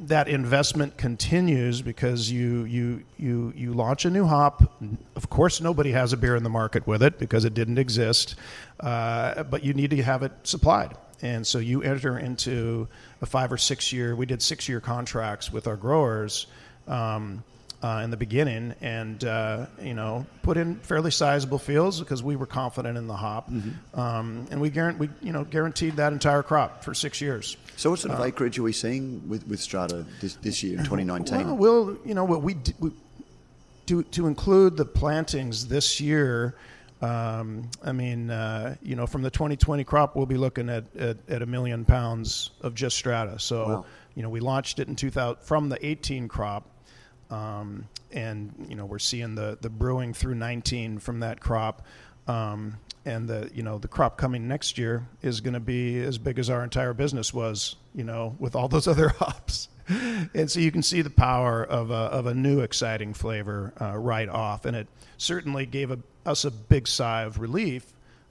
that 0.00 0.28
investment 0.28 0.96
continues 0.96 1.82
because 1.82 2.30
you 2.30 2.64
you 2.64 3.02
you 3.18 3.52
you 3.56 3.72
launch 3.72 4.04
a 4.04 4.10
new 4.10 4.26
hop. 4.26 4.72
Of 5.16 5.30
course, 5.30 5.60
nobody 5.60 5.92
has 5.92 6.12
a 6.12 6.16
beer 6.16 6.36
in 6.36 6.42
the 6.42 6.50
market 6.50 6.86
with 6.86 7.02
it 7.02 7.18
because 7.18 7.44
it 7.44 7.54
didn't 7.54 7.78
exist, 7.78 8.34
uh, 8.80 9.44
but 9.44 9.64
you 9.64 9.72
need 9.74 9.90
to 9.90 10.02
have 10.02 10.22
it 10.22 10.32
supplied, 10.42 10.96
and 11.22 11.46
so 11.46 11.58
you 11.58 11.82
enter 11.82 12.18
into 12.18 12.88
a 13.22 13.26
five 13.26 13.52
or 13.52 13.58
six 13.58 13.92
year. 13.92 14.16
We 14.16 14.26
did 14.26 14.42
six 14.42 14.68
year 14.68 14.80
contracts 14.80 15.52
with 15.52 15.66
our 15.66 15.76
growers. 15.76 16.46
Um, 16.88 17.44
uh, 17.82 18.02
in 18.04 18.10
the 18.10 18.16
beginning, 18.16 18.74
and 18.80 19.24
uh, 19.24 19.66
you 19.80 19.94
know, 19.94 20.26
put 20.42 20.56
in 20.56 20.76
fairly 20.76 21.10
sizable 21.10 21.58
fields 21.58 21.98
because 21.98 22.22
we 22.22 22.36
were 22.36 22.46
confident 22.46 22.98
in 22.98 23.06
the 23.06 23.16
hop, 23.16 23.50
mm-hmm. 23.50 23.98
um, 23.98 24.46
and 24.50 24.60
we, 24.60 24.70
guarant- 24.70 24.98
we 24.98 25.08
you 25.22 25.32
know 25.32 25.44
guaranteed 25.44 25.96
that 25.96 26.12
entire 26.12 26.42
crop 26.42 26.84
for 26.84 26.92
six 26.92 27.20
years. 27.20 27.56
So, 27.76 27.90
what 27.90 28.00
sort 28.00 28.14
of 28.14 28.20
uh, 28.20 28.24
acreage 28.24 28.58
are 28.58 28.62
we 28.62 28.72
seeing 28.72 29.26
with, 29.28 29.46
with 29.46 29.60
Strata 29.60 30.04
this, 30.20 30.34
this 30.36 30.62
year 30.62 30.78
in 30.78 30.84
2019? 30.84 31.46
Well, 31.46 31.56
we'll 31.56 31.98
you 32.04 32.14
know 32.14 32.24
what 32.24 32.42
we, 32.42 32.54
d- 32.54 32.74
we 32.78 32.90
to 33.86 34.02
to 34.02 34.26
include 34.26 34.76
the 34.76 34.84
plantings 34.84 35.66
this 35.66 36.00
year. 36.00 36.56
Um, 37.02 37.70
I 37.82 37.92
mean, 37.92 38.30
uh, 38.30 38.76
you 38.82 38.94
know, 38.94 39.06
from 39.06 39.22
the 39.22 39.30
2020 39.30 39.84
crop, 39.84 40.16
we'll 40.16 40.26
be 40.26 40.36
looking 40.36 40.68
at, 40.68 40.84
at, 40.94 41.16
at 41.30 41.40
a 41.40 41.46
million 41.46 41.86
pounds 41.86 42.50
of 42.60 42.74
just 42.74 42.94
strata. 42.94 43.38
So, 43.38 43.66
wow. 43.66 43.86
you 44.14 44.22
know, 44.22 44.28
we 44.28 44.40
launched 44.40 44.80
it 44.80 44.88
in 44.88 44.96
2000 44.96 45.42
from 45.42 45.70
the 45.70 45.84
18 45.84 46.28
crop. 46.28 46.69
Um, 47.30 47.88
and 48.12 48.66
you 48.68 48.74
know 48.74 48.86
we're 48.86 48.98
seeing 48.98 49.34
the 49.34 49.56
the 49.60 49.70
brewing 49.70 50.14
through 50.14 50.34
19 50.34 50.98
from 50.98 51.20
that 51.20 51.40
crop, 51.40 51.86
um, 52.26 52.76
and 53.04 53.28
the 53.28 53.50
you 53.54 53.62
know 53.62 53.78
the 53.78 53.88
crop 53.88 54.16
coming 54.18 54.48
next 54.48 54.78
year 54.78 55.06
is 55.22 55.40
going 55.40 55.54
to 55.54 55.60
be 55.60 56.00
as 56.00 56.18
big 56.18 56.38
as 56.38 56.50
our 56.50 56.64
entire 56.64 56.92
business 56.92 57.32
was, 57.32 57.76
you 57.94 58.04
know, 58.04 58.36
with 58.38 58.56
all 58.56 58.68
those 58.68 58.88
other 58.88 59.10
hops. 59.10 59.68
and 60.34 60.50
so 60.50 60.60
you 60.60 60.70
can 60.70 60.82
see 60.82 61.02
the 61.02 61.10
power 61.10 61.64
of 61.64 61.90
a, 61.90 61.94
of 61.94 62.26
a 62.26 62.34
new 62.34 62.60
exciting 62.60 63.12
flavor 63.12 63.72
uh, 63.80 63.96
right 63.96 64.28
off, 64.28 64.64
and 64.64 64.76
it 64.76 64.86
certainly 65.16 65.66
gave 65.66 65.90
a, 65.90 65.98
us 66.26 66.44
a 66.44 66.50
big 66.50 66.86
sigh 66.86 67.22
of 67.22 67.38
relief. 67.40 67.84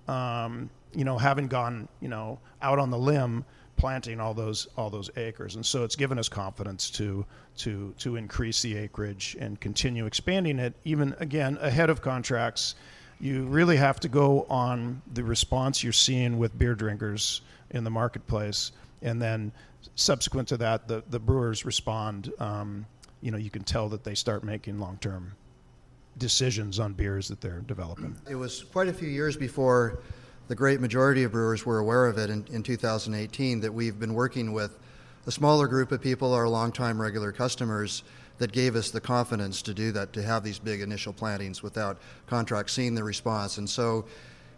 Um, 0.07 0.69
you 0.93 1.05
know, 1.05 1.17
having 1.17 1.47
gone 1.47 1.87
you 2.01 2.09
know 2.09 2.39
out 2.61 2.79
on 2.79 2.89
the 2.89 2.97
limb 2.97 3.45
planting 3.79 4.19
all 4.19 4.33
those 4.33 4.67
all 4.77 4.89
those 4.89 5.09
acres, 5.15 5.55
and 5.55 5.65
so 5.65 5.83
it's 5.83 5.95
given 5.95 6.19
us 6.19 6.29
confidence 6.29 6.89
to 6.91 7.25
to 7.57 7.93
to 7.97 8.17
increase 8.17 8.61
the 8.61 8.75
acreage 8.77 9.37
and 9.39 9.59
continue 9.59 10.05
expanding 10.05 10.59
it. 10.59 10.73
Even 10.83 11.15
again 11.19 11.57
ahead 11.61 11.89
of 11.89 12.01
contracts, 12.01 12.75
you 13.19 13.45
really 13.45 13.77
have 13.77 13.99
to 14.01 14.09
go 14.09 14.45
on 14.49 15.01
the 15.13 15.23
response 15.23 15.81
you're 15.83 15.93
seeing 15.93 16.37
with 16.37 16.57
beer 16.59 16.75
drinkers 16.75 17.41
in 17.71 17.83
the 17.83 17.89
marketplace, 17.89 18.73
and 19.01 19.21
then 19.21 19.51
subsequent 19.95 20.49
to 20.49 20.57
that, 20.57 20.87
the 20.87 21.01
the 21.09 21.19
brewers 21.19 21.65
respond. 21.65 22.31
Um, 22.37 22.85
you 23.21 23.31
know, 23.31 23.37
you 23.37 23.49
can 23.49 23.63
tell 23.63 23.89
that 23.89 24.03
they 24.03 24.15
start 24.15 24.43
making 24.43 24.79
long 24.79 24.97
term 24.99 25.31
decisions 26.17 26.79
on 26.79 26.93
beers 26.93 27.29
that 27.29 27.39
they're 27.39 27.61
developing. 27.61 28.15
It 28.29 28.35
was 28.35 28.63
quite 28.63 28.89
a 28.89 28.93
few 28.93 29.07
years 29.07 29.37
before 29.37 29.99
the 30.49 30.55
great 30.55 30.81
majority 30.81 31.23
of 31.23 31.31
brewers 31.31 31.63
were 31.63 31.77
aware 31.77 32.07
of 32.07 32.17
it 32.17 32.31
in, 32.31 32.43
in 32.51 32.63
2018 32.63 33.59
that 33.59 33.71
we've 33.71 33.99
been 33.99 34.15
working 34.15 34.51
with 34.51 34.79
a 35.27 35.31
smaller 35.31 35.67
group 35.67 35.91
of 35.91 36.01
people, 36.01 36.33
our 36.33 36.49
longtime 36.49 36.99
regular 36.99 37.31
customers, 37.31 38.01
that 38.39 38.51
gave 38.51 38.75
us 38.75 38.89
the 38.89 38.99
confidence 38.99 39.61
to 39.61 39.75
do 39.75 39.91
that, 39.91 40.11
to 40.13 40.23
have 40.23 40.43
these 40.43 40.57
big 40.57 40.81
initial 40.81 41.13
plantings 41.13 41.61
without 41.61 41.99
contracts, 42.25 42.73
seeing 42.73 42.95
the 42.95 43.03
response. 43.03 43.59
And 43.59 43.69
so 43.69 44.05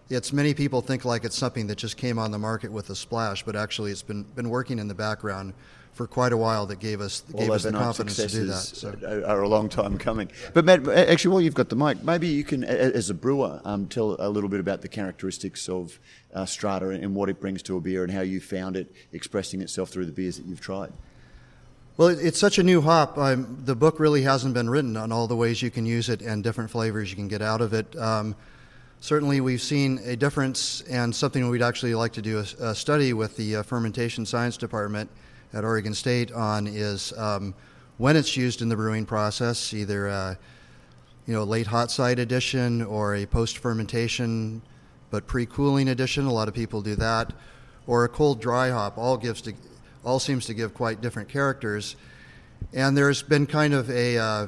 it's 0.10 0.32
many 0.32 0.54
people 0.54 0.80
think 0.82 1.04
like 1.04 1.26
it's 1.26 1.38
something 1.38 1.68
that 1.68 1.78
just 1.78 1.98
came 1.98 2.18
on 2.18 2.32
the 2.32 2.40
market 2.40 2.72
with 2.72 2.90
a 2.90 2.96
splash, 2.96 3.44
but 3.44 3.58
actually 3.58 3.92
it's 3.92 4.02
been, 4.02 4.24
been 4.24 4.50
working 4.50 4.80
in 4.80 4.88
the 4.88 4.96
background 4.96 5.54
for 5.94 6.08
quite 6.08 6.32
a 6.32 6.38
while 6.38 6.66
that 6.68 6.80
gave 6.80 7.02
us 7.02 7.22
gave 7.36 7.50
us 7.50 7.64
the 7.64 7.72
confidence 7.72 8.16
to 8.16 8.28
do 8.28 8.46
that. 8.46 8.54
So. 8.54 9.24
Are 9.28 9.42
a 9.42 9.48
long 9.48 9.70
time 9.70 9.98
coming. 9.98 10.32
But 10.54 10.66
Matt, 10.66 10.88
actually, 10.88 11.34
while 11.34 11.42
you've 11.42 11.54
got 11.54 11.70
the 11.70 11.76
mic, 11.76 12.04
maybe 12.04 12.28
you 12.28 12.44
can, 12.44 12.64
as 12.64 13.10
a 13.10 13.14
brewer, 13.14 13.62
um, 13.66 13.88
tell 13.88 14.16
a 14.20 14.30
little 14.30 14.50
bit 14.50 14.60
about 14.60 14.82
the 14.82 14.88
characteristics 14.88 15.68
of 15.68 16.00
uh, 16.34 16.46
Strata 16.46 16.90
and 16.90 17.14
what 17.16 17.30
it 17.30 17.40
brings 17.40 17.62
to 17.64 17.78
a 17.78 17.82
beer 17.82 18.04
and 18.04 18.12
how 18.12 18.22
you 18.22 18.40
found 18.40 18.76
it 18.76 18.94
expressing 19.12 19.62
itself 19.62 19.90
through 19.90 20.06
the 20.06 20.12
beers 20.12 20.38
that 20.38 20.46
you've 20.46 20.62
tried. 20.62 20.94
Well, 21.98 22.08
it's 22.08 22.40
such 22.40 22.58
a 22.58 22.64
new 22.64 22.82
hop. 22.82 23.18
Um, 23.18 23.62
the 23.66 23.76
book 23.76 24.00
really 24.00 24.22
hasn't 24.22 24.54
been 24.54 24.70
written 24.70 24.96
on 24.96 25.12
all 25.12 25.28
the 25.28 25.36
ways 25.36 25.62
you 25.62 25.70
can 25.70 25.86
use 25.86 26.08
it 26.08 26.22
and 26.22 26.42
different 26.42 26.72
flavors 26.72 27.10
you 27.10 27.18
can 27.18 27.28
get 27.28 27.42
out 27.42 27.60
of 27.60 27.74
it. 27.74 27.96
Um, 27.98 28.36
certainly, 29.02 29.42
we've 29.42 29.62
seen 29.62 30.00
a 30.06 30.16
difference, 30.16 30.82
and 30.90 31.14
something 31.14 31.48
we'd 31.50 31.62
actually 31.62 31.94
like 31.94 32.14
to 32.14 32.22
do 32.22 32.40
a, 32.40 32.70
a 32.70 32.76
study 32.76 33.12
with 33.12 33.36
the 33.36 33.58
uh, 33.58 33.64
fermentation 33.64 34.26
science 34.26 34.56
department 34.56 35.10
at 35.54 35.64
Oregon 35.64 35.94
State 35.94 36.32
on 36.32 36.68
is 36.68 37.14
um, 37.18 37.54
when 37.98 38.16
it's 38.16 38.36
used 38.36 38.62
in 38.62 38.70
the 38.70 38.76
brewing 38.76 39.06
process, 39.06 39.74
either 39.74 40.10
uh, 40.10 40.36
you 41.28 41.34
know, 41.34 41.44
late 41.44 41.68
hot 41.68 41.92
side 41.92 42.20
addition 42.20 42.82
or 42.82 43.16
a 43.16 43.26
post 43.26 43.60
fermentation 43.60 44.62
but 45.12 45.28
pre 45.28 45.46
cooling 45.46 45.90
addition. 45.90 46.26
A 46.26 46.34
lot 46.34 46.48
of 46.48 46.54
people 46.54 46.82
do 46.82 46.96
that, 46.96 47.34
or 47.86 48.06
a 48.06 48.10
cold 48.10 48.42
dry 48.42 48.70
hop. 48.70 48.98
All 48.98 49.18
gives 49.18 49.42
to, 49.42 49.54
all 50.04 50.20
seems 50.20 50.46
to 50.48 50.54
give 50.54 50.74
quite 50.74 51.02
different 51.02 51.30
characters. 51.30 51.96
And 52.74 52.98
there's 52.98 53.22
been 53.22 53.46
kind 53.46 53.74
of 53.74 53.90
a 53.92 54.18
uh, 54.18 54.48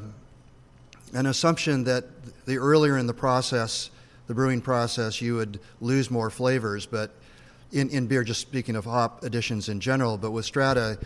an 1.14 1.28
assumption 1.28 1.84
that 1.84 2.06
the 2.46 2.58
earlier 2.58 2.98
in 2.98 3.06
the 3.06 3.14
process, 3.14 3.92
the 4.28 4.34
brewing 4.34 4.62
process, 4.62 5.22
you 5.22 5.36
would 5.36 5.60
lose 5.82 6.10
more 6.10 6.30
flavors, 6.30 6.86
but 6.86 7.12
in, 7.74 7.90
in 7.90 8.08
beer, 8.08 8.24
just 8.24 8.40
speaking 8.40 8.76
of 8.76 8.86
hop 8.86 9.24
additions 9.24 9.68
in 9.68 9.80
general, 9.80 10.18
but 10.18 10.32
with 10.32 10.46
Strata, 10.46 11.00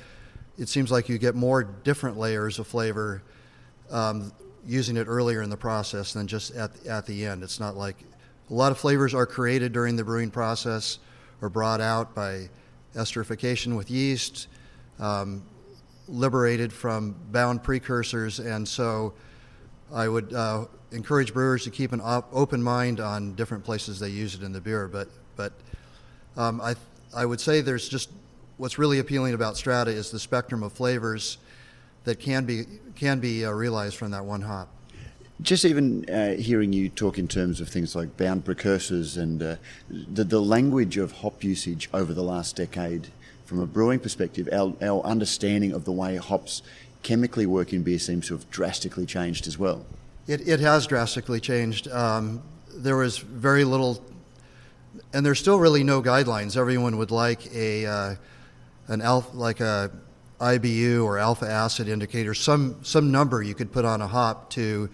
it 0.58 0.68
seems 0.68 0.92
like 0.92 1.08
you 1.08 1.18
get 1.18 1.34
more 1.34 1.64
different 1.64 2.18
layers 2.18 2.60
of 2.60 2.68
flavor 2.68 3.24
um, 3.90 4.34
using 4.66 4.98
it 4.98 5.06
earlier 5.08 5.42
in 5.42 5.50
the 5.50 5.58
process 5.58 6.14
than 6.14 6.28
just 6.28 6.54
at, 6.56 6.86
at 6.86 7.06
the 7.06 7.26
end. 7.26 7.42
It's 7.42 7.60
not 7.60 7.78
like 7.78 7.96
a 8.50 8.54
lot 8.54 8.72
of 8.72 8.78
flavors 8.78 9.14
are 9.14 9.26
created 9.26 9.72
during 9.72 9.96
the 9.96 10.04
brewing 10.04 10.30
process 10.30 11.00
or 11.42 11.50
brought 11.50 11.80
out 11.80 12.14
by 12.14 12.50
esterification 12.96 13.78
with 13.78 13.90
yeast, 13.90 14.48
um, 15.00 15.44
liberated 16.10 16.74
from 16.74 17.16
bound 17.32 17.64
precursors, 17.64 18.40
and 18.40 18.68
so 18.68 19.14
I 19.94 20.10
would 20.10 20.34
uh, 20.34 20.66
encourage 20.92 21.34
brewers 21.34 21.64
to 21.64 21.70
keep 21.70 21.94
an 21.94 22.02
op- 22.04 22.30
open 22.34 22.62
mind 22.62 23.00
on 23.00 23.36
different 23.36 23.64
places 23.64 24.00
they 24.00 24.10
use 24.10 24.36
it 24.36 24.44
in 24.44 24.52
the 24.52 24.62
beer. 24.62 24.88
But 24.88 25.08
but 25.36 25.54
um, 26.38 26.62
I 26.62 26.76
I 27.16 27.26
would 27.26 27.42
say 27.42 27.62
there's 27.62 27.90
just 27.90 28.10
what's 28.58 28.78
really 28.78 29.00
appealing 29.00 29.34
about 29.34 29.58
Strata 29.58 29.92
is 29.92 30.12
the 30.12 30.20
spectrum 30.20 30.64
of 30.64 30.74
flavors 30.74 31.38
that 32.04 32.20
can 32.20 32.46
be 32.46 32.64
can 32.96 33.20
be 33.20 33.46
uh, 33.46 33.52
realized 33.52 33.98
from 33.98 34.12
that 34.12 34.24
one 34.26 34.42
hop. 34.42 34.70
Just 35.42 35.66
even 35.66 36.10
uh, 36.10 36.34
hearing 36.34 36.74
you 36.74 36.90
talk 36.90 37.20
in 37.20 37.28
terms 37.28 37.62
of 37.62 37.70
things 37.70 37.96
like 37.96 38.18
bound 38.18 38.44
precursors 38.44 39.18
and 39.18 39.44
uh, 39.44 39.56
the, 39.90 40.24
the 40.24 40.42
language 40.42 40.98
of 40.98 41.12
hop 41.12 41.44
usage 41.44 41.90
over 41.94 42.12
the 42.12 42.24
last 42.24 42.56
decade, 42.56 43.10
from 43.46 43.60
a 43.60 43.68
brewing 43.68 44.00
perspective, 44.00 44.50
our, 44.52 44.74
our 44.82 45.04
understanding 45.04 45.74
of 45.74 45.86
the 45.86 45.92
way 45.92 46.16
hops 46.16 46.64
chemically 47.04 47.46
work 47.46 47.72
in 47.72 47.84
beer 47.84 48.00
seems 48.00 48.28
to 48.28 48.34
have 48.34 48.50
drastically 48.50 49.06
changed 49.06 49.46
as 49.46 49.60
well. 49.60 49.86
It, 50.26 50.48
it 50.48 50.60
has 50.60 50.88
drastically 50.88 51.40
changed. 51.40 51.88
Um, 51.90 52.42
there 52.74 52.98
was 52.98 53.20
very 53.20 53.64
little, 53.64 54.04
and 55.14 55.26
there's 55.26 55.40
still 55.40 55.60
really 55.60 55.84
no 55.84 56.02
guidelines. 56.02 56.58
Everyone 56.58 56.98
would 56.98 57.12
like 57.12 57.54
a 57.54 57.86
uh, 57.86 58.16
an 58.88 59.02
alpha, 59.02 59.36
like 59.36 59.60
a 59.60 59.92
IBU 60.40 61.04
or 61.04 61.18
alpha 61.18 61.50
acid 61.50 61.88
indicator, 61.88 62.34
some 62.34 62.78
some 62.84 63.12
number 63.12 63.42
you 63.42 63.56
could 63.56 63.72
put 63.72 63.86
on 63.86 64.02
a 64.02 64.08
hop 64.08 64.50
to 64.52 64.90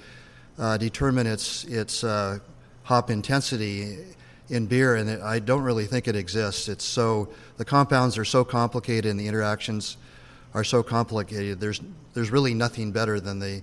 uh, 0.57 0.77
determine 0.77 1.27
its 1.27 1.65
its 1.65 2.03
uh, 2.03 2.39
hop 2.83 3.09
intensity 3.09 3.97
in 4.49 4.65
beer, 4.65 4.95
and 4.95 5.21
I 5.21 5.39
don't 5.39 5.63
really 5.63 5.85
think 5.85 6.07
it 6.07 6.15
exists. 6.15 6.69
It's 6.69 6.83
so 6.85 7.29
the 7.57 7.65
compounds 7.65 8.17
are 8.17 8.25
so 8.25 8.43
complicated, 8.43 9.05
and 9.11 9.19
the 9.19 9.27
interactions 9.27 9.97
are 10.53 10.63
so 10.63 10.81
complicated. 10.81 11.59
There's 11.59 11.81
there's 12.13 12.31
really 12.31 12.53
nothing 12.53 12.91
better 12.91 13.19
than 13.19 13.39
the 13.39 13.61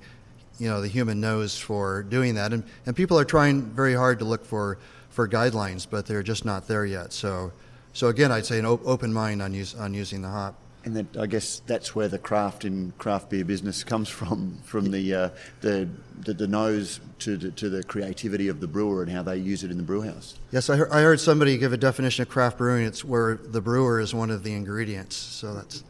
you 0.59 0.69
know 0.69 0.83
the 0.83 0.89
human 0.89 1.21
nose 1.21 1.57
for 1.57 2.03
doing 2.03 2.35
that, 2.35 2.53
and 2.53 2.63
and 2.85 2.95
people 2.95 3.19
are 3.19 3.25
trying 3.25 3.63
very 3.63 3.95
hard 3.95 4.19
to 4.19 4.27
look 4.27 4.45
for 4.45 4.79
for 5.11 5.29
guidelines, 5.29 5.87
but 5.89 6.07
they're 6.07 6.23
just 6.23 6.45
not 6.45 6.67
there 6.67 6.87
yet. 6.87 7.13
So 7.13 7.53
so 7.93 8.09
again, 8.09 8.31
I'd 8.31 8.47
say 8.47 8.59
an 8.59 8.67
op- 8.67 8.87
open 8.87 9.13
mind 9.13 9.43
on 9.43 9.53
use 9.53 9.75
on 9.75 9.95
using 9.95 10.23
the 10.23 10.29
hop. 10.29 10.55
And 10.83 10.97
that, 10.97 11.17
I 11.19 11.27
guess 11.27 11.61
that's 11.67 11.95
where 11.95 12.09
the 12.09 12.19
craft 12.19 12.65
in 12.65 12.95
craft 12.97 13.29
beer 13.29 13.45
business 13.45 13.85
comes 13.93 14.09
from, 14.09 14.59
from 14.65 14.91
the 14.91 15.15
uh, 15.15 15.29
the, 15.61 15.89
the, 16.21 16.33
the 16.33 16.47
nose 16.47 17.01
to 17.21 17.37
the, 17.37 17.51
to 17.53 17.69
the 17.69 17.83
creativity 17.83 18.49
of 18.49 18.61
the 18.61 18.67
brewer 18.67 19.03
and 19.03 19.13
how 19.13 19.23
they 19.23 19.37
use 19.37 19.63
it 19.63 19.71
in 19.71 19.77
the 19.77 19.83
brew 19.83 20.01
house. 20.01 20.39
Yes, 20.53 20.71
I 20.71 20.77
heard, 20.77 20.91
I 20.91 21.03
heard 21.03 21.21
somebody 21.21 21.59
give 21.59 21.73
a 21.73 21.77
definition 21.77 22.23
of 22.23 22.29
craft 22.29 22.59
brewing. 22.59 22.87
It's 22.87 23.05
where 23.05 23.35
the 23.37 23.61
brewer 23.61 24.01
is 24.01 24.15
one 24.15 24.31
of 24.31 24.43
the 24.43 24.55
ingredients. 24.55 25.17
So 25.17 25.55
that's. 25.55 25.85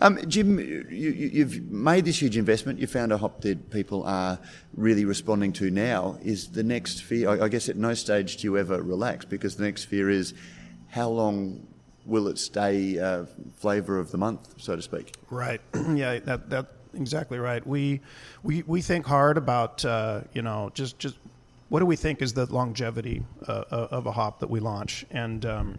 Um, 0.00 0.18
Jim, 0.28 0.58
you, 0.90 1.44
have 1.44 1.60
made 1.70 2.04
this 2.04 2.20
huge 2.20 2.36
investment. 2.36 2.78
You 2.78 2.86
found 2.86 3.12
a 3.12 3.18
hop 3.18 3.40
that 3.42 3.70
people 3.70 4.04
are 4.04 4.38
really 4.74 5.04
responding 5.04 5.52
to 5.54 5.70
now. 5.70 6.18
Is 6.22 6.48
the 6.48 6.62
next 6.62 7.02
fear? 7.02 7.28
I, 7.28 7.44
I 7.44 7.48
guess 7.48 7.68
at 7.68 7.76
no 7.76 7.94
stage 7.94 8.38
do 8.38 8.46
you 8.46 8.58
ever 8.58 8.82
relax 8.82 9.24
because 9.24 9.56
the 9.56 9.64
next 9.64 9.84
fear 9.84 10.10
is 10.10 10.34
how 10.88 11.08
long 11.08 11.66
will 12.04 12.28
it 12.28 12.38
stay 12.38 12.98
uh, 12.98 13.24
flavour 13.56 13.98
of 13.98 14.10
the 14.10 14.18
month, 14.18 14.54
so 14.58 14.76
to 14.76 14.82
speak? 14.82 15.14
Right. 15.30 15.60
yeah, 15.94 16.18
that 16.20 16.50
that 16.50 16.66
exactly 16.94 17.38
right. 17.38 17.66
We 17.66 18.00
we 18.42 18.62
we 18.66 18.82
think 18.82 19.06
hard 19.06 19.36
about 19.36 19.84
uh, 19.84 20.22
you 20.32 20.42
know 20.42 20.70
just 20.74 20.98
just 20.98 21.16
what 21.68 21.80
do 21.80 21.86
we 21.86 21.96
think 21.96 22.20
is 22.20 22.34
the 22.34 22.46
longevity 22.46 23.22
uh, 23.48 23.64
uh 23.70 23.88
of 23.90 24.06
a 24.06 24.12
hop 24.12 24.40
that 24.40 24.50
we 24.50 24.60
launch 24.60 25.04
and. 25.10 25.44
Um, 25.44 25.78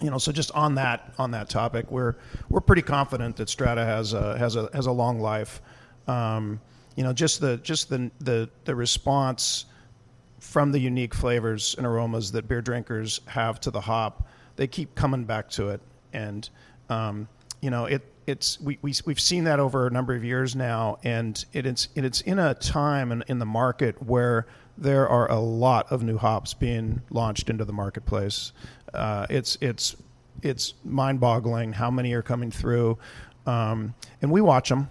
you 0.00 0.10
know, 0.10 0.18
so 0.18 0.32
just 0.32 0.50
on 0.52 0.74
that 0.76 1.14
on 1.18 1.30
that 1.32 1.48
topic, 1.48 1.90
we're 1.90 2.16
we're 2.48 2.60
pretty 2.60 2.82
confident 2.82 3.36
that 3.36 3.48
Strata 3.48 3.84
has 3.84 4.12
a 4.12 4.36
has 4.38 4.56
a 4.56 4.68
has 4.72 4.86
a 4.86 4.92
long 4.92 5.20
life. 5.20 5.60
Um, 6.06 6.60
you 6.96 7.04
know, 7.04 7.12
just 7.12 7.40
the 7.40 7.56
just 7.58 7.88
the 7.88 8.10
the 8.20 8.48
the 8.64 8.74
response 8.74 9.66
from 10.40 10.72
the 10.72 10.78
unique 10.78 11.14
flavors 11.14 11.74
and 11.76 11.86
aromas 11.86 12.32
that 12.32 12.46
beer 12.46 12.62
drinkers 12.62 13.20
have 13.26 13.58
to 13.60 13.70
the 13.70 13.80
hop 13.80 14.28
they 14.56 14.66
keep 14.66 14.94
coming 14.94 15.24
back 15.24 15.48
to 15.50 15.68
it, 15.68 15.80
and 16.12 16.48
um, 16.88 17.28
you 17.60 17.70
know 17.70 17.84
it. 17.84 18.02
It's 18.26 18.60
we, 18.60 18.76
we 18.82 18.92
we've 19.04 19.20
seen 19.20 19.44
that 19.44 19.60
over 19.60 19.86
a 19.86 19.90
number 19.90 20.12
of 20.12 20.24
years 20.24 20.56
now, 20.56 20.98
and 21.04 21.42
it, 21.52 21.64
it's 21.64 21.88
it's 21.94 22.22
in 22.22 22.40
a 22.40 22.54
time 22.54 23.12
in, 23.12 23.22
in 23.28 23.38
the 23.38 23.46
market 23.46 24.02
where 24.02 24.46
there 24.78 25.08
are 25.08 25.30
a 25.30 25.38
lot 25.38 25.90
of 25.90 26.02
new 26.02 26.18
hops 26.18 26.54
being 26.54 27.02
launched 27.10 27.50
into 27.50 27.64
the 27.64 27.72
marketplace. 27.72 28.52
Uh, 28.92 29.26
it's 29.30 29.56
it's 29.60 29.96
it's 30.42 30.74
mind-boggling 30.84 31.72
how 31.72 31.90
many 31.90 32.12
are 32.12 32.22
coming 32.22 32.50
through, 32.50 32.98
um, 33.46 33.94
and 34.22 34.30
we 34.30 34.40
watch 34.40 34.68
them, 34.68 34.88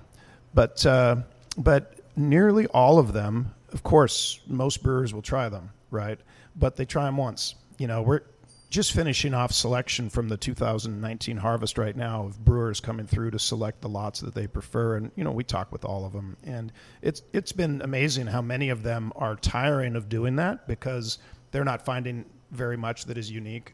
but 0.53 0.85
uh, 0.85 1.17
but 1.57 1.99
nearly 2.15 2.67
all 2.67 2.99
of 2.99 3.13
them, 3.13 3.53
of 3.73 3.83
course, 3.83 4.39
most 4.47 4.81
brewers 4.83 5.13
will 5.13 5.21
try 5.21 5.49
them, 5.49 5.69
right? 5.91 6.19
But 6.55 6.75
they 6.75 6.85
try 6.85 7.05
them 7.05 7.17
once. 7.17 7.55
You 7.77 7.87
know, 7.87 8.01
we're 8.01 8.21
just 8.69 8.91
finishing 8.91 9.33
off 9.33 9.51
selection 9.51 10.09
from 10.09 10.27
the 10.27 10.37
2019 10.37 11.37
harvest 11.37 11.77
right 11.77 11.95
now 11.95 12.25
of 12.25 12.43
brewers 12.43 12.79
coming 12.79 13.05
through 13.05 13.31
to 13.31 13.39
select 13.39 13.81
the 13.81 13.89
lots 13.89 14.19
that 14.21 14.33
they 14.33 14.47
prefer. 14.47 14.97
And 14.97 15.11
you 15.15 15.23
know 15.23 15.31
we 15.31 15.43
talk 15.43 15.71
with 15.71 15.85
all 15.85 16.05
of 16.05 16.13
them. 16.13 16.35
And 16.43 16.71
it's 17.01 17.21
it's 17.33 17.51
been 17.51 17.81
amazing 17.81 18.27
how 18.27 18.41
many 18.41 18.69
of 18.69 18.83
them 18.83 19.11
are 19.15 19.35
tiring 19.35 19.95
of 19.95 20.09
doing 20.09 20.35
that 20.37 20.67
because 20.67 21.19
they're 21.51 21.63
not 21.63 21.85
finding 21.85 22.25
very 22.51 22.77
much 22.77 23.05
that 23.05 23.17
is 23.17 23.29
unique. 23.31 23.73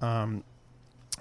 Um, 0.00 0.44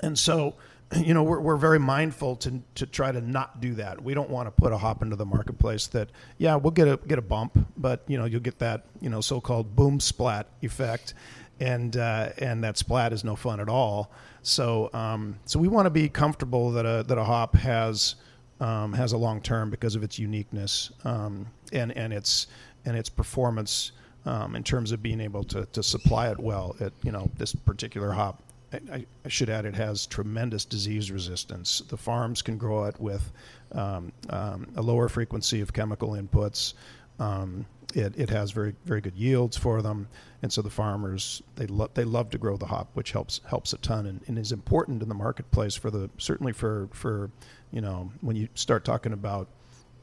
and 0.03 0.17
so 0.17 0.55
you 0.97 1.13
know 1.13 1.23
we're, 1.23 1.39
we're 1.39 1.57
very 1.57 1.79
mindful 1.79 2.35
to, 2.35 2.61
to 2.75 2.85
try 2.85 3.11
to 3.11 3.21
not 3.21 3.59
do 3.59 3.73
that. 3.75 4.03
We 4.03 4.13
don't 4.13 4.29
want 4.29 4.47
to 4.47 4.51
put 4.51 4.71
a 4.71 4.77
hop 4.77 5.01
into 5.01 5.15
the 5.15 5.25
marketplace 5.25 5.87
that 5.87 6.09
yeah 6.37 6.55
we'll 6.55 6.71
get 6.71 6.87
a 6.87 6.97
get 7.07 7.17
a 7.17 7.23
bump 7.23 7.57
but 7.77 8.03
you 8.07 8.17
know 8.17 8.25
you'll 8.25 8.41
get 8.41 8.59
that 8.59 8.85
you 9.01 9.09
know 9.09 9.21
so-called 9.21 9.75
boom 9.75 9.99
splat 9.99 10.47
effect 10.61 11.13
and 11.59 11.97
uh, 11.97 12.29
and 12.37 12.63
that 12.63 12.77
splat 12.77 13.13
is 13.13 13.23
no 13.23 13.35
fun 13.35 13.59
at 13.59 13.69
all. 13.69 14.11
So 14.41 14.89
um, 14.93 15.39
so 15.45 15.59
we 15.59 15.67
want 15.67 15.85
to 15.85 15.89
be 15.89 16.09
comfortable 16.09 16.71
that 16.71 16.85
a 16.85 17.03
that 17.07 17.17
a 17.17 17.23
hop 17.23 17.55
has 17.55 18.15
um, 18.59 18.93
has 18.93 19.13
a 19.13 19.17
long 19.17 19.41
term 19.41 19.69
because 19.69 19.95
of 19.95 20.03
its 20.03 20.19
uniqueness 20.19 20.91
um, 21.03 21.47
and 21.73 21.95
and 21.97 22.13
its 22.13 22.47
and 22.85 22.95
its 22.95 23.09
performance 23.09 23.91
um, 24.25 24.55
in 24.55 24.63
terms 24.63 24.91
of 24.91 25.01
being 25.01 25.21
able 25.21 25.43
to, 25.43 25.65
to 25.67 25.83
supply 25.83 26.29
it 26.29 26.39
well. 26.39 26.75
At 26.79 26.93
you 27.03 27.11
know 27.11 27.29
this 27.37 27.53
particular 27.53 28.11
hop, 28.11 28.41
I, 28.73 29.05
I, 29.23 29.29
should 29.29 29.49
add 29.49 29.65
it 29.65 29.75
has 29.75 30.05
tremendous 30.05 30.65
disease 30.65 31.11
resistance. 31.11 31.81
The 31.87 31.97
farms 31.97 32.41
can 32.41 32.57
grow 32.57 32.85
it 32.85 32.99
with 32.99 33.31
um, 33.71 34.11
um, 34.29 34.67
a 34.75 34.81
lower 34.81 35.09
frequency 35.09 35.61
of 35.61 35.73
chemical 35.73 36.11
inputs. 36.11 36.73
Um, 37.19 37.65
it, 37.95 38.13
it 38.17 38.29
has 38.29 38.51
very 38.51 38.75
very 38.85 39.01
good 39.01 39.15
yields 39.15 39.55
for 39.55 39.81
them, 39.81 40.07
and 40.41 40.51
so 40.51 40.61
the 40.61 40.69
farmers 40.69 41.41
they 41.55 41.65
love 41.65 41.91
they 41.93 42.03
love 42.03 42.29
to 42.31 42.37
grow 42.37 42.57
the 42.57 42.65
hop, 42.65 42.89
which 42.93 43.11
helps 43.11 43.39
helps 43.47 43.71
a 43.73 43.77
ton 43.77 44.05
and, 44.05 44.21
and 44.27 44.37
is 44.37 44.51
important 44.51 45.01
in 45.01 45.09
the 45.09 45.15
marketplace 45.15 45.75
for 45.75 45.89
the 45.89 46.09
certainly 46.17 46.51
for 46.51 46.89
for 46.91 47.31
you 47.71 47.81
know 47.81 48.11
when 48.21 48.35
you 48.35 48.49
start 48.53 48.83
talking 48.83 49.13
about 49.13 49.47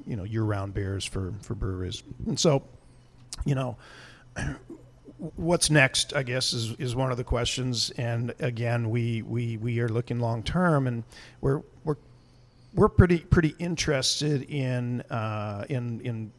you 0.06 0.16
know 0.16 0.24
year 0.24 0.42
round 0.42 0.72
beers 0.72 1.04
for 1.04 1.34
for 1.42 1.54
breweries, 1.54 2.02
and 2.26 2.40
so 2.40 2.62
you 3.44 3.54
know 3.54 3.76
what's 5.36 5.70
next 5.70 6.16
i 6.16 6.22
guess 6.24 6.52
is, 6.52 6.74
is 6.80 6.96
one 6.96 7.12
of 7.12 7.16
the 7.16 7.24
questions. 7.24 7.90
And 7.98 8.34
again 8.40 8.90
we 8.90 9.22
we 9.22 9.58
we 9.58 9.80
are 9.80 9.88
looking 9.88 10.18
long 10.18 10.42
term 10.42 10.86
and 10.86 11.04
we're 11.40 11.62
we're 11.84 11.96
we're 12.74 12.88
pretty 12.88 13.18
pretty 13.18 13.54
interested 13.58 14.42
in 14.44 15.02
uh, 15.02 15.66
in 15.68 16.00
in 16.00 16.32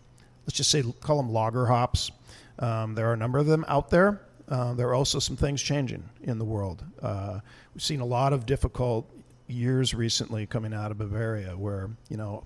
let's 0.46 0.58
just 0.58 0.70
say 0.70 0.84
call 1.02 1.18
them 1.18 1.32
lager 1.32 1.66
hops. 1.66 2.12
Um, 2.60 2.96
there 2.96 3.10
are 3.10 3.14
a 3.14 3.18
number 3.18 3.40
of 3.40 3.46
them 3.46 3.66
out 3.68 3.90
there. 3.90 4.22
Uh, 4.48 4.74
there 4.74 4.90
are 4.90 4.94
also 4.94 5.20
some 5.20 5.38
things 5.38 5.62
changing 5.62 6.04
in 6.22 6.38
the 6.38 6.46
world. 6.46 6.84
Uh, 7.02 7.40
we've 7.74 7.84
seen 7.84 8.02
a 8.02 8.06
lot 8.06 8.34
of 8.34 8.46
difficult 8.46 9.10
years 9.48 9.94
recently 9.94 10.46
coming 10.46 10.74
out 10.74 10.92
of 10.92 10.98
Bavaria, 10.98 11.58
where 11.58 11.90
you 12.10 12.18
know 12.18 12.44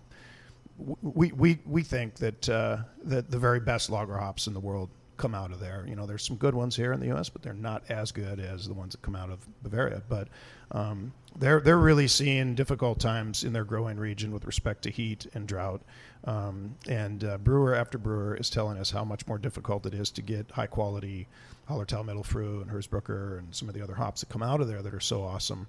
we, 1.02 1.32
we, 1.32 1.60
we 1.66 1.84
think 1.84 2.16
that 2.16 2.48
uh, 2.50 2.78
that 3.04 3.32
the 3.32 3.40
very 3.40 3.60
best 3.60 3.90
lager 3.90 4.18
hops 4.18 4.48
in 4.48 4.54
the 4.54 4.60
world 4.60 4.90
come 5.18 5.36
out 5.36 5.52
of 5.52 5.60
there. 5.60 5.86
You 5.88 5.96
know, 5.96 6.06
there's 6.06 6.24
some 6.24 6.38
good 6.38 6.56
ones 6.56 6.76
here 6.76 6.94
in 6.94 7.00
the 7.00 7.08
U.S., 7.08 7.30
but 7.30 7.42
they're 7.42 7.54
not 7.54 7.84
as 7.90 8.12
good 8.12 8.40
as 8.40 8.68
the 8.68 8.74
ones 8.74 8.94
that 8.94 9.02
come 9.02 9.16
out 9.16 9.30
of 9.30 9.40
Bavaria. 9.64 10.02
But 10.08 10.28
um, 10.72 11.12
they're 11.38 11.60
they're 11.60 11.78
really 11.78 12.08
seeing 12.08 12.56
difficult 12.56 13.00
times 13.00 13.44
in 13.44 13.54
their 13.54 13.64
growing 13.64 13.98
region 13.98 14.32
with 14.32 14.46
respect 14.46 14.84
to 14.84 14.90
heat 14.90 15.28
and 15.34 15.48
drought. 15.48 15.82
Um, 16.24 16.76
and 16.88 17.24
uh, 17.24 17.38
brewer 17.38 17.76
after 17.76 17.98
brewer 17.98 18.36
is 18.36 18.50
telling 18.50 18.78
us 18.78 18.92
how 18.92 19.04
much 19.04 19.28
more 19.28 19.38
difficult 19.38 19.86
it 19.86 19.94
is 19.94 20.10
to 20.12 20.22
get 20.22 20.50
high 20.52 20.68
quality 20.68 21.28
Hallertau 21.70 22.04
Mittelfrüh 22.06 22.62
and 22.62 22.72
Hersbrucker 22.72 23.40
and 23.40 23.54
some 23.54 23.68
of 23.68 23.76
the 23.76 23.82
other 23.82 23.94
hops 23.94 24.22
that 24.22 24.30
come 24.30 24.44
out 24.44 24.62
of 24.62 24.68
there 24.68 24.82
that 24.82 24.94
are 24.94 25.00
so 25.00 25.24
awesome. 25.24 25.68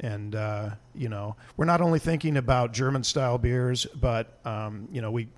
And 0.00 0.34
uh, 0.34 0.70
you 0.94 1.08
know, 1.08 1.36
we're 1.56 1.66
not 1.66 1.80
only 1.80 1.98
thinking 1.98 2.36
about 2.36 2.72
German 2.72 3.04
style 3.04 3.38
beers, 3.38 3.86
but 4.00 4.38
um, 4.44 4.88
you 4.92 5.02
know, 5.02 5.10
we 5.10 5.28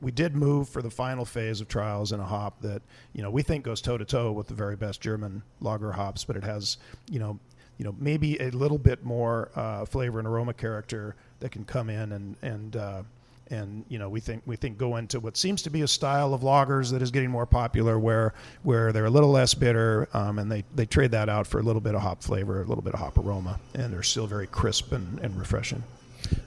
we 0.00 0.10
did 0.10 0.36
move 0.36 0.68
for 0.68 0.82
the 0.82 0.90
final 0.90 1.24
phase 1.24 1.60
of 1.60 1.68
trials 1.68 2.12
in 2.12 2.20
a 2.20 2.24
hop 2.24 2.60
that 2.62 2.82
you 3.12 3.22
know 3.22 3.30
we 3.30 3.42
think 3.42 3.64
goes 3.64 3.80
toe 3.80 3.98
to 3.98 4.04
toe 4.04 4.32
with 4.32 4.46
the 4.46 4.54
very 4.54 4.76
best 4.76 5.00
German 5.00 5.42
lager 5.60 5.92
hops, 5.92 6.24
but 6.24 6.36
it 6.36 6.44
has 6.44 6.78
you 7.10 7.18
know 7.18 7.38
you 7.78 7.84
know 7.84 7.94
maybe 7.98 8.38
a 8.40 8.50
little 8.50 8.78
bit 8.78 9.04
more 9.04 9.50
uh, 9.56 9.84
flavor 9.84 10.18
and 10.18 10.28
aroma 10.28 10.54
character 10.54 11.16
that 11.40 11.50
can 11.50 11.64
come 11.64 11.90
in 11.90 12.12
and 12.12 12.36
and 12.42 12.76
uh, 12.76 13.02
and 13.50 13.84
you 13.88 13.98
know 13.98 14.08
we 14.08 14.20
think 14.20 14.42
we 14.46 14.56
think 14.56 14.78
go 14.78 14.96
into 14.96 15.20
what 15.20 15.36
seems 15.36 15.62
to 15.62 15.70
be 15.70 15.82
a 15.82 15.88
style 15.88 16.34
of 16.34 16.42
lagers 16.42 16.90
that 16.90 17.02
is 17.02 17.10
getting 17.10 17.30
more 17.30 17.46
popular 17.46 17.98
where 17.98 18.34
where 18.62 18.92
they're 18.92 19.06
a 19.06 19.10
little 19.10 19.30
less 19.30 19.54
bitter 19.54 20.08
um, 20.12 20.38
and 20.38 20.50
they, 20.50 20.64
they 20.74 20.86
trade 20.86 21.10
that 21.10 21.28
out 21.28 21.46
for 21.46 21.58
a 21.60 21.62
little 21.62 21.80
bit 21.80 21.94
of 21.94 22.02
hop 22.02 22.22
flavor 22.22 22.62
a 22.62 22.66
little 22.66 22.82
bit 22.82 22.94
of 22.94 23.00
hop 23.00 23.16
aroma 23.18 23.58
and 23.74 23.92
they're 23.92 24.02
still 24.02 24.26
very 24.26 24.46
crisp 24.46 24.92
and, 24.92 25.18
and 25.20 25.38
refreshing 25.38 25.82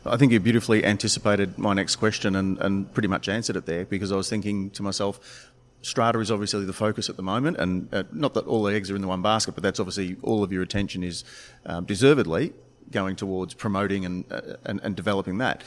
I 0.06 0.18
think 0.18 0.32
you 0.32 0.40
beautifully 0.40 0.84
anticipated 0.86 1.58
my 1.58 1.74
next 1.74 1.98
question 1.98 2.36
and, 2.36 2.58
and 2.60 2.92
pretty 2.94 3.08
much 3.08 3.30
answered 3.30 3.56
it 3.56 3.66
there 3.66 3.86
because 3.86 4.12
I 4.12 4.16
was 4.16 4.30
thinking 4.30 4.70
to 4.72 4.84
myself, 4.84 5.52
Strata 5.82 6.20
is 6.20 6.32
obviously 6.32 6.66
the 6.66 6.74
focus 6.74 7.10
at 7.10 7.18
the 7.18 7.24
moment, 7.24 7.58
and 7.58 7.92
uh, 7.94 8.04
not 8.12 8.36
that 8.36 8.46
all 8.46 8.64
the 8.64 8.74
eggs 8.74 8.92
are 8.92 8.96
in 8.96 9.02
the 9.02 9.08
one 9.08 9.22
basket, 9.22 9.56
but 9.56 9.64
that's 9.64 9.80
obviously 9.80 10.16
all 10.22 10.44
of 10.44 10.52
your 10.52 10.62
attention 10.62 11.04
is 11.04 11.24
um, 11.66 11.86
deservedly 11.86 12.54
going 12.92 13.16
towards 13.16 13.54
promoting 13.54 14.06
and, 14.06 14.26
uh, 14.32 14.42
and, 14.66 14.80
and 14.84 14.96
developing 14.96 15.40
that. 15.40 15.64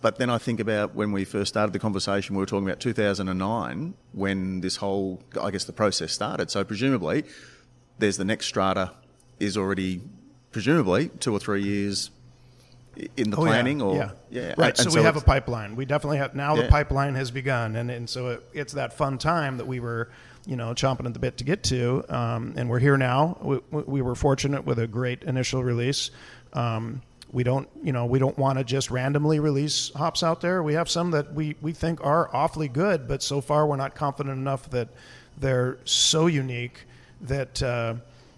But 0.00 0.18
then 0.18 0.30
I 0.30 0.38
think 0.38 0.60
about 0.60 0.94
when 0.94 1.12
we 1.12 1.24
first 1.24 1.48
started 1.48 1.72
the 1.72 1.78
conversation, 1.78 2.36
we 2.36 2.40
were 2.40 2.46
talking 2.46 2.68
about 2.68 2.80
2009 2.80 3.94
when 4.12 4.60
this 4.60 4.76
whole, 4.76 5.22
I 5.40 5.50
guess, 5.50 5.64
the 5.64 5.72
process 5.72 6.12
started. 6.12 6.50
So 6.50 6.62
presumably, 6.62 7.24
there's 7.98 8.16
the 8.16 8.24
next 8.24 8.46
strata 8.46 8.92
is 9.40 9.56
already 9.56 10.02
presumably 10.52 11.08
two 11.20 11.32
or 11.32 11.38
three 11.38 11.62
years 11.62 12.10
in 13.16 13.30
the 13.30 13.36
Oh, 13.36 13.40
planning, 13.42 13.80
yeah, 13.80 13.84
or 13.86 13.94
yeah, 13.96 14.10
yeah, 14.30 14.54
right. 14.56 14.78
and 14.78 14.92
So, 14.92 14.98
we 14.98 15.04
have 15.04 15.16
a 15.16 15.20
pipeline. 15.20 15.76
We 15.76 15.84
definitely 15.84 16.18
have 16.18 16.34
now. 16.34 16.56
The 16.56 16.68
pipeline 16.68 17.14
has 17.14 17.30
begun, 17.30 17.76
and 17.76 17.90
and 17.90 18.08
so 18.08 18.28
it, 18.28 18.48
it's 18.52 18.72
that 18.74 18.92
fun 18.92 19.18
time 19.18 19.56
that 19.58 19.66
we 19.66 19.80
were, 19.80 20.10
you 20.46 20.56
know, 20.56 20.74
chomping 20.74 21.06
at 21.06 21.12
the 21.12 21.18
bit 21.18 21.36
to 21.38 21.44
get 21.44 21.62
to, 21.64 22.04
um, 22.08 22.54
and 22.56 22.68
we're 22.68 22.78
here 22.78 22.96
now. 22.96 23.36
We, 23.42 23.58
we 23.70 24.02
were 24.02 24.14
fortunate 24.14 24.64
with 24.64 24.78
a 24.78 24.86
great 24.86 25.22
initial 25.24 25.62
release. 25.64 26.10
Um, 26.52 27.02
we 27.32 27.42
don't, 27.42 27.68
you 27.82 27.92
know, 27.92 28.06
we 28.06 28.20
don't 28.20 28.38
want 28.38 28.58
to 28.58 28.64
just 28.64 28.90
randomly 28.92 29.40
release 29.40 29.90
hops 29.94 30.22
out 30.22 30.40
there. 30.40 30.62
We 30.62 30.74
have 30.74 30.88
some 30.88 31.10
that 31.12 31.34
we 31.34 31.56
we 31.60 31.72
think 31.72 32.04
are 32.04 32.30
awfully 32.34 32.68
good, 32.68 33.08
but 33.08 33.22
so 33.22 33.40
far 33.40 33.66
we're 33.66 33.76
not 33.76 33.94
confident 33.94 34.36
enough 34.38 34.70
that 34.70 34.88
they're 35.38 35.78
so 35.84 36.26
unique 36.26 36.86
that. 37.22 37.62
Uh, 37.62 37.94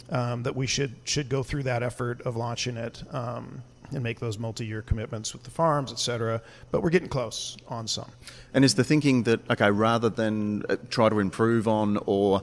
um, 0.09 0.45
that 0.45 0.55
we 0.55 0.69
should 0.69 0.95
should 1.03 1.29
go 1.29 1.43
through 1.43 1.65
that 1.65 1.83
effort 1.83 2.21
of 2.23 2.37
launching 2.37 2.77
it 2.77 3.03
um, 3.13 3.61
and 3.93 4.03
make 4.03 4.19
those 4.21 4.39
multi-year 4.39 4.83
commitments 4.83 5.33
with 5.33 5.43
the 5.43 5.51
farms, 5.51 5.93
et 5.93 5.99
cetera. 5.99 6.43
But 6.71 6.83
we're 6.83 6.91
getting 6.91 7.09
close 7.09 7.57
on 7.69 7.87
some. 7.89 8.11
And 8.55 8.65
is 8.65 8.75
the 8.75 8.85
thinking 8.85 9.23
that 9.25 9.49
okay, 9.51 9.71
rather 9.71 10.09
than 10.09 10.63
uh, 10.69 10.77
try 10.91 11.09
to 11.09 11.19
improve 11.19 11.69
on 11.69 11.99
or 12.07 12.43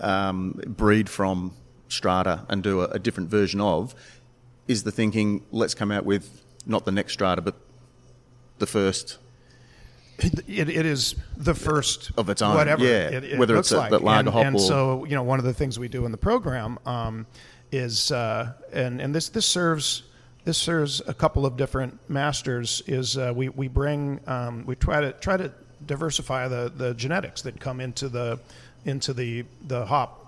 um, 0.00 0.60
breed 0.66 1.08
from 1.08 1.52
strata 1.88 2.44
and 2.48 2.62
do 2.62 2.80
a, 2.80 2.86
a 2.88 2.98
different 2.98 3.30
version 3.30 3.60
of, 3.60 3.94
is 4.68 4.82
the 4.82 4.90
thinking 4.92 5.44
let's 5.52 5.74
come 5.74 5.90
out 5.92 6.04
with 6.04 6.42
not 6.66 6.84
the 6.84 6.90
next 6.92 7.12
strata 7.12 7.40
but 7.40 7.54
the 8.58 8.66
first 8.66 9.18
It, 10.18 10.48
it 10.48 10.86
is 10.86 11.14
the 11.36 11.54
first 11.54 12.10
Of 12.16 12.28
its 12.30 12.42
own, 12.42 12.54
whatever 12.56 12.82
yeah. 12.84 13.08
it, 13.10 13.24
it 13.24 13.38
Whether 13.38 13.56
it's 13.56 13.70
a- 13.70 13.76
like. 13.76 13.90
that 13.90 14.02
lager 14.02 14.18
and, 14.20 14.28
hop 14.30 14.44
and 14.46 14.56
or- 14.56 14.58
so 14.58 15.04
you 15.04 15.14
know 15.14 15.22
one 15.22 15.38
of 15.38 15.44
the 15.44 15.54
things 15.54 15.78
we 15.78 15.86
do 15.88 16.04
in 16.06 16.10
the 16.10 16.18
program 16.18 16.78
um, 16.86 17.26
is 17.70 18.10
uh, 18.10 18.54
and 18.72 19.00
and 19.00 19.14
this 19.14 19.28
this 19.28 19.46
serves 19.46 20.02
this 20.46 20.56
serves 20.56 21.02
a 21.08 21.12
couple 21.12 21.44
of 21.44 21.56
different 21.56 21.98
masters 22.08 22.80
is 22.86 23.18
uh, 23.18 23.32
we 23.34 23.48
we 23.48 23.66
bring 23.66 24.20
um, 24.28 24.64
we 24.64 24.76
try 24.76 25.00
to 25.00 25.12
try 25.12 25.36
to 25.36 25.52
diversify 25.84 26.46
the 26.46 26.72
the 26.74 26.94
genetics 26.94 27.42
that 27.42 27.58
come 27.58 27.80
into 27.80 28.08
the 28.08 28.38
into 28.84 29.12
the 29.12 29.44
the 29.66 29.84
hop 29.84 30.22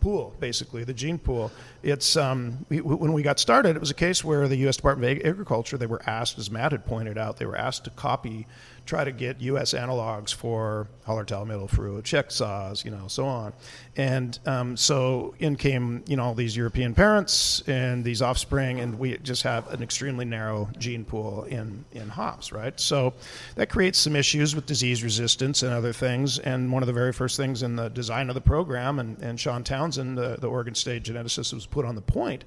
pool, 0.00 0.34
basically 0.40 0.82
the 0.82 0.94
gene 0.94 1.18
pool. 1.18 1.52
It's 1.82 2.16
um, 2.16 2.64
we, 2.70 2.80
when 2.80 3.12
we 3.12 3.22
got 3.22 3.38
started, 3.38 3.76
it 3.76 3.80
was 3.80 3.90
a 3.90 3.94
case 3.94 4.24
where 4.24 4.48
the 4.48 4.56
U.S. 4.56 4.76
Department 4.76 5.20
of 5.20 5.26
Agriculture 5.26 5.76
they 5.76 5.86
were 5.86 6.02
asked, 6.06 6.38
as 6.38 6.50
Matt 6.50 6.72
had 6.72 6.86
pointed 6.86 7.18
out, 7.18 7.36
they 7.36 7.46
were 7.46 7.56
asked 7.56 7.84
to 7.84 7.90
copy, 7.90 8.46
try 8.86 9.04
to 9.04 9.12
get 9.12 9.40
U.S. 9.40 9.72
analogs 9.72 10.34
for 10.34 10.88
Hallertau 11.06 11.46
Mittelfrüh, 11.46 12.02
Czech 12.02 12.28
Saaz, 12.28 12.84
you 12.84 12.90
know, 12.90 13.08
so 13.08 13.24
on, 13.26 13.52
and 13.96 14.38
um, 14.46 14.76
so 14.76 15.34
in 15.38 15.56
came 15.56 16.02
you 16.06 16.16
know 16.16 16.24
all 16.24 16.34
these 16.34 16.56
European 16.56 16.94
parents 16.94 17.62
and 17.66 18.04
these 18.04 18.22
offspring, 18.22 18.80
and 18.80 18.98
we 18.98 19.16
just 19.18 19.42
have 19.42 19.72
an 19.72 19.82
extremely 19.82 20.24
narrow 20.24 20.68
gene 20.78 21.04
pool 21.04 21.44
in 21.44 21.84
in 21.92 22.08
hops, 22.08 22.52
right? 22.52 22.78
So 22.78 23.14
that 23.56 23.68
creates 23.68 23.98
some 23.98 24.16
issues 24.16 24.54
with 24.54 24.66
disease 24.66 25.02
resistance 25.02 25.62
and 25.62 25.72
other 25.72 25.92
things. 25.92 26.38
And 26.38 26.72
one 26.72 26.82
of 26.82 26.86
the 26.86 26.92
very 26.92 27.12
first 27.12 27.36
things 27.36 27.62
in 27.62 27.76
the 27.76 27.88
design 27.88 28.28
of 28.28 28.34
the 28.34 28.40
program, 28.40 28.98
and, 28.98 29.18
and 29.22 29.38
Shaun 29.38 29.64
Townsend, 29.64 30.18
the, 30.18 30.36
the 30.40 30.48
Oregon 30.48 30.74
State 30.74 31.04
geneticist, 31.04 31.52
was 31.52 31.66
put 31.66 31.84
on 31.84 31.94
the 31.94 32.00
point, 32.00 32.44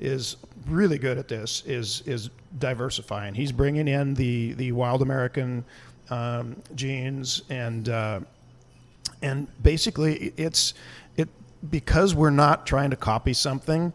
is 0.00 0.36
really 0.66 0.98
good 0.98 1.18
at 1.18 1.28
this. 1.28 1.62
Is 1.66 2.02
is 2.06 2.30
diversifying. 2.58 3.34
He's 3.34 3.52
bringing 3.52 3.86
in 3.86 4.14
the 4.14 4.54
the 4.54 4.72
wild 4.72 5.02
American 5.02 5.64
um, 6.10 6.56
genes 6.74 7.42
and. 7.50 7.88
Uh, 7.88 8.20
and 9.22 9.48
basically 9.62 10.32
it's 10.36 10.74
it 11.16 11.28
because 11.70 12.14
we're 12.14 12.30
not 12.30 12.66
trying 12.66 12.90
to 12.90 12.96
copy 12.96 13.32
something 13.32 13.92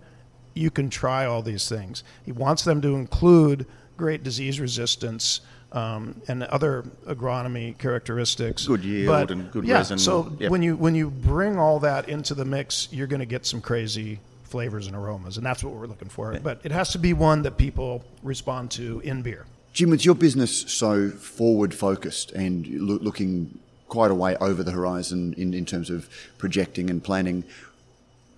you 0.54 0.72
can 0.72 0.90
try 0.90 1.26
all 1.26 1.42
these 1.42 1.68
things 1.68 2.04
he 2.24 2.32
wants 2.32 2.64
them 2.64 2.82
to 2.82 2.96
include 2.96 3.66
great 3.98 4.24
disease 4.24 4.60
resistance 4.60 5.42
um, 5.72 6.22
and 6.28 6.44
other 6.44 6.84
agronomy 7.08 7.78
characteristics 7.78 8.66
Good 8.68 8.84
yield 8.84 9.08
But, 9.08 9.32
and 9.32 9.52
good 9.52 9.66
yeah, 9.66 9.78
resin, 9.78 9.98
so 9.98 10.32
yep. 10.40 10.52
when 10.52 10.62
you 10.62 10.76
when 10.76 10.96
you 10.96 11.10
bring 11.10 11.58
all 11.58 11.80
that 11.80 12.08
into 12.08 12.34
the 12.34 12.46
mix 12.46 12.88
you're 12.92 13.08
going 13.08 13.20
to 13.20 13.26
get 13.26 13.46
some 13.46 13.62
crazy 13.62 14.20
flavors 14.56 14.88
and 14.88 14.96
aromas 14.96 15.38
and 15.38 15.46
that's 15.46 15.64
what 15.64 15.74
we're 15.74 15.92
looking 15.94 16.12
for 16.18 16.26
but 16.50 16.58
it 16.64 16.74
has 16.80 16.88
to 16.96 17.00
be 17.08 17.12
one 17.14 17.40
that 17.46 17.56
people 17.66 17.92
respond 18.24 18.72
to 18.80 19.02
in 19.12 19.22
beer 19.28 19.46
Jim, 19.76 19.90
with 19.90 20.06
your 20.06 20.16
business 20.16 20.62
so 20.72 21.10
forward 21.10 21.74
focused 21.74 22.32
and 22.32 22.66
loo- 22.88 23.00
looking 23.00 23.60
quite 23.90 24.10
a 24.10 24.16
way 24.16 24.38
over 24.38 24.64
the 24.64 24.72
horizon 24.72 25.34
in, 25.38 25.54
in 25.54 25.66
terms 25.66 25.90
of 25.90 26.10
projecting 26.38 26.90
and 26.90 27.04
planning, 27.04 27.44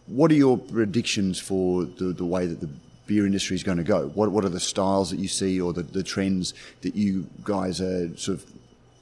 what 0.07 0.31
are 0.31 0.35
your 0.35 0.57
predictions 0.57 1.39
for 1.39 1.85
the, 1.85 2.05
the 2.05 2.25
way 2.25 2.47
that 2.47 2.59
the 2.59 2.69
beer 3.05 3.23
industry 3.23 3.55
is 3.55 3.61
going 3.61 3.77
to 3.77 3.83
go? 3.83 4.07
What, 4.07 4.31
what 4.31 4.45
are 4.45 4.49
the 4.49 4.59
styles 4.59 5.11
that 5.11 5.19
you 5.19 5.27
see 5.27 5.61
or 5.61 5.73
the, 5.73 5.83
the 5.83 6.01
trends 6.01 6.55
that 6.81 6.95
you 6.95 7.27
guys 7.43 7.81
are 7.81 8.15
sort 8.17 8.39
of 8.39 8.51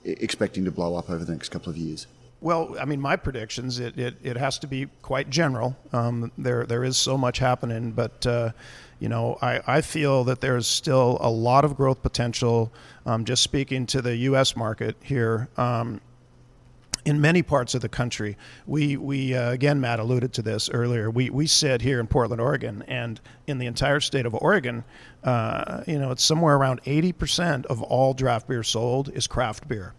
expecting 0.03 0.65
to 0.65 0.71
blow 0.71 0.95
up 0.95 1.09
over 1.09 1.23
the 1.23 1.31
next 1.31 1.49
couple 1.49 1.69
of 1.69 1.77
years? 1.77 2.05
Well, 2.41 2.75
I 2.79 2.85
mean, 2.85 3.01
my 3.01 3.15
predictions 3.15 3.79
it, 3.79 3.97
it, 3.97 4.17
it 4.21 4.37
has 4.37 4.59
to 4.59 4.67
be 4.67 4.87
quite 5.01 5.29
general. 5.29 5.75
Um, 5.93 6.31
there 6.37 6.65
there 6.65 6.83
is 6.83 6.97
so 6.97 7.17
much 7.17 7.39
happening, 7.39 7.91
but 7.91 8.25
uh, 8.27 8.51
you 8.99 9.09
know, 9.09 9.37
I, 9.41 9.61
I 9.65 9.81
feel 9.81 10.23
that 10.25 10.41
there's 10.41 10.67
still 10.67 11.17
a 11.21 11.29
lot 11.29 11.65
of 11.65 11.75
growth 11.75 12.01
potential. 12.01 12.71
Um, 13.05 13.25
just 13.25 13.41
speaking 13.43 13.85
to 13.87 14.01
the 14.01 14.15
U.S. 14.17 14.55
market 14.55 14.95
here. 15.01 15.47
Um, 15.57 16.01
in 17.05 17.21
many 17.21 17.43
parts 17.43 17.75
of 17.75 17.81
the 17.81 17.89
country, 17.89 18.35
we 18.65 18.97
we 18.97 19.35
uh, 19.35 19.51
again 19.51 19.79
Matt 19.79 19.99
alluded 19.99 20.33
to 20.33 20.41
this 20.41 20.69
earlier. 20.69 21.09
We 21.09 21.29
we 21.29 21.45
sit 21.45 21.81
here 21.81 21.99
in 21.99 22.07
Portland, 22.07 22.41
Oregon, 22.41 22.83
and 22.87 23.21
in 23.47 23.59
the 23.59 23.67
entire 23.67 23.99
state 23.99 24.25
of 24.25 24.33
Oregon, 24.33 24.83
uh, 25.23 25.83
you 25.85 25.99
know, 25.99 26.11
it's 26.11 26.23
somewhere 26.23 26.55
around 26.55 26.81
eighty 26.85 27.11
percent 27.11 27.67
of 27.67 27.81
all 27.83 28.13
draft 28.15 28.47
beer 28.47 28.63
sold 28.63 29.09
is 29.13 29.27
craft 29.27 29.67
beer 29.67 29.93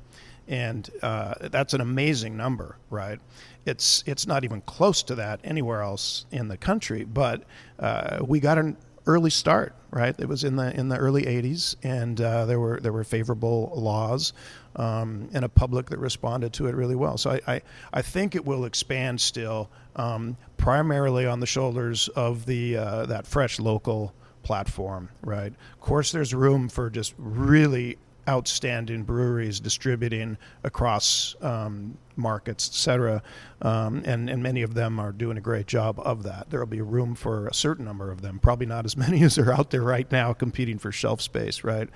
and 0.49 0.88
uh, 1.03 1.34
that's 1.40 1.74
an 1.74 1.80
amazing 1.80 2.36
number, 2.36 2.76
right? 2.90 3.20
It's 3.64 4.05
it's 4.07 4.26
not 4.26 4.44
even 4.44 4.61
close 4.62 5.03
to 5.05 5.16
that 5.16 5.40
anywhere 5.44 5.82
else 5.82 6.26
in 6.30 6.49
the 6.49 6.57
country, 6.57 7.05
but 7.05 7.44
uh, 7.78 8.18
we 8.26 8.40
got 8.40 8.59
an 8.59 8.76
early 9.07 9.30
start, 9.30 9.74
right? 9.90 10.14
It 10.18 10.28
was 10.28 10.44
in 10.44 10.57
the 10.57 10.74
in 10.78 10.88
the 10.88 10.97
early 10.97 11.22
'80s, 11.24 11.76
and 11.82 12.20
uh, 12.20 12.47
there 12.47 12.61
were 12.61 12.80
there 12.80 12.92
were 12.92 13.05
favorable 13.05 13.72
laws 13.74 14.32
um, 14.76 15.28
and 15.32 15.44
a 15.44 15.49
public 15.49 15.90
that 15.90 15.99
responded 15.99 16.53
to 16.55 16.66
it 16.66 16.74
really 16.74 16.97
well. 16.97 17.18
So 17.18 17.30
I 17.30 17.40
I, 17.47 17.62
I 17.92 18.03
think 18.03 18.34
it 18.34 18.44
will 18.44 18.64
expand 18.64 19.20
still, 19.20 19.70
um, 19.97 20.36
primarily 20.57 21.26
on 21.26 21.40
the 21.40 21.47
shoulders 21.47 22.09
of 22.09 22.47
the 22.47 22.76
uh, 22.76 23.07
that 23.07 23.26
fresh 23.26 23.59
local 23.59 24.14
platform, 24.42 25.09
right? 25.22 25.53
Of 25.72 25.80
course, 25.80 26.12
there's 26.12 26.32
room 26.32 26.68
for 26.68 26.88
just 26.88 27.14
really 27.18 27.99
outstanding 28.29 29.03
breweries 29.03 29.61
distributing 29.61 30.37
across 30.64 31.37
um, 31.41 31.97
markets, 32.16 32.68
et 32.68 32.74
cetera. 32.74 33.22
Um, 33.62 34.03
and, 34.05 34.29
and 34.29 34.43
many 34.43 34.62
of 34.62 34.74
them 34.74 34.99
are 34.99 35.12
doing 35.12 35.37
a 35.37 35.41
great 35.41 35.66
job 35.66 36.01
of 36.01 36.22
that. 36.24 36.51
There 36.51 36.61
will 36.61 36.66
be 36.66 36.81
room 36.81 37.14
for 37.14 37.47
a 37.47 37.55
certain 37.55 37.85
number 37.85 38.11
of 38.11 38.22
them, 38.22 38.39
probably 38.39 38.66
not 38.66 38.85
as 38.85 38.97
many 38.97 39.22
as 39.22 39.39
are 39.39 39.53
out 39.53 39.70
there 39.70 39.83
right 39.83 40.11
now 40.11 40.33
competing 40.33 40.79
for 40.79 40.93
shelf 40.93 41.20
space, 41.20 41.64
right? 41.64 41.89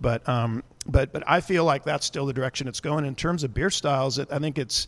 But, 0.00 0.28
um, 0.28 0.62
but, 0.86 1.12
but 1.12 1.22
I 1.26 1.40
feel 1.40 1.64
like 1.64 1.84
that's 1.84 2.06
still 2.06 2.26
the 2.26 2.32
direction 2.32 2.68
it's 2.68 2.80
going. 2.80 3.04
In 3.04 3.14
terms 3.14 3.44
of 3.44 3.54
beer 3.54 3.70
styles, 3.70 4.18
I 4.18 4.38
think 4.38 4.58
it's, 4.58 4.86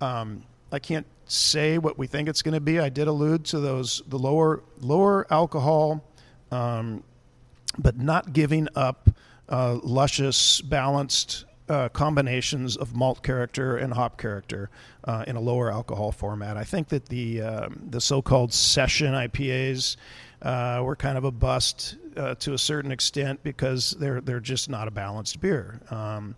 um, 0.00 0.44
I 0.70 0.78
can't 0.78 1.06
say 1.26 1.78
what 1.78 1.98
we 1.98 2.06
think 2.06 2.28
it's 2.28 2.42
going 2.42 2.54
to 2.54 2.60
be. 2.60 2.78
I 2.78 2.88
did 2.88 3.08
allude 3.08 3.44
to 3.46 3.60
those, 3.60 4.02
the 4.08 4.18
lower, 4.18 4.62
lower 4.80 5.26
alcohol, 5.30 6.04
um, 6.50 7.02
but 7.78 7.98
not 7.98 8.32
giving 8.32 8.68
up 8.74 9.08
uh, 9.48 9.78
luscious, 9.82 10.60
balanced 10.60 11.44
uh, 11.68 11.88
combinations 11.88 12.76
of 12.76 12.94
malt 12.94 13.22
character 13.22 13.76
and 13.76 13.94
hop 13.94 14.18
character 14.18 14.70
uh, 15.04 15.24
in 15.26 15.36
a 15.36 15.40
lower 15.40 15.70
alcohol 15.70 16.12
format. 16.12 16.56
I 16.56 16.64
think 16.64 16.88
that 16.88 17.06
the 17.06 17.42
um, 17.42 17.82
the 17.88 18.00
so-called 18.00 18.52
session 18.52 19.14
IPAs 19.14 19.96
uh, 20.42 20.82
were 20.84 20.96
kind 20.96 21.16
of 21.16 21.24
a 21.24 21.30
bust 21.30 21.96
uh, 22.16 22.34
to 22.36 22.54
a 22.54 22.58
certain 22.58 22.90
extent 22.90 23.42
because 23.42 23.92
they're 23.92 24.20
they're 24.20 24.40
just 24.40 24.68
not 24.68 24.88
a 24.88 24.90
balanced 24.90 25.40
beer. 25.40 25.80
Um, 25.90 26.34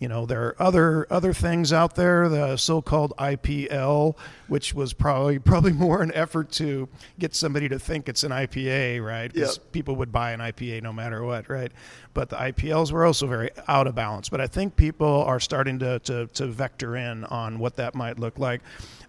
you 0.00 0.08
know, 0.08 0.26
there 0.26 0.48
are 0.48 0.56
other 0.60 1.06
other 1.08 1.32
things 1.32 1.72
out 1.72 1.94
there, 1.94 2.28
the 2.28 2.56
so-called 2.56 3.14
IPL, 3.16 4.16
which 4.48 4.74
was 4.74 4.92
probably 4.92 5.38
probably 5.38 5.72
more 5.72 6.02
an 6.02 6.12
effort 6.14 6.50
to 6.52 6.88
get 7.18 7.34
somebody 7.34 7.68
to 7.68 7.78
think 7.78 8.08
it's 8.08 8.24
an 8.24 8.32
IPA, 8.32 9.04
right? 9.04 9.32
Because 9.32 9.56
yep. 9.56 9.72
people 9.72 9.96
would 9.96 10.10
buy 10.10 10.32
an 10.32 10.40
IPA 10.40 10.82
no 10.82 10.92
matter 10.92 11.22
what, 11.22 11.48
right? 11.48 11.70
But 12.12 12.28
the 12.28 12.36
IPLs 12.36 12.90
were 12.90 13.04
also 13.06 13.26
very 13.26 13.50
out 13.68 13.86
of 13.86 13.94
balance. 13.94 14.28
But 14.28 14.40
I 14.40 14.46
think 14.46 14.74
people 14.74 15.22
are 15.24 15.40
starting 15.40 15.78
to 15.78 16.00
to, 16.00 16.26
to 16.26 16.46
vector 16.48 16.96
in 16.96 17.24
on 17.24 17.58
what 17.60 17.76
that 17.76 17.94
might 17.94 18.18
look 18.18 18.38
like. 18.38 18.62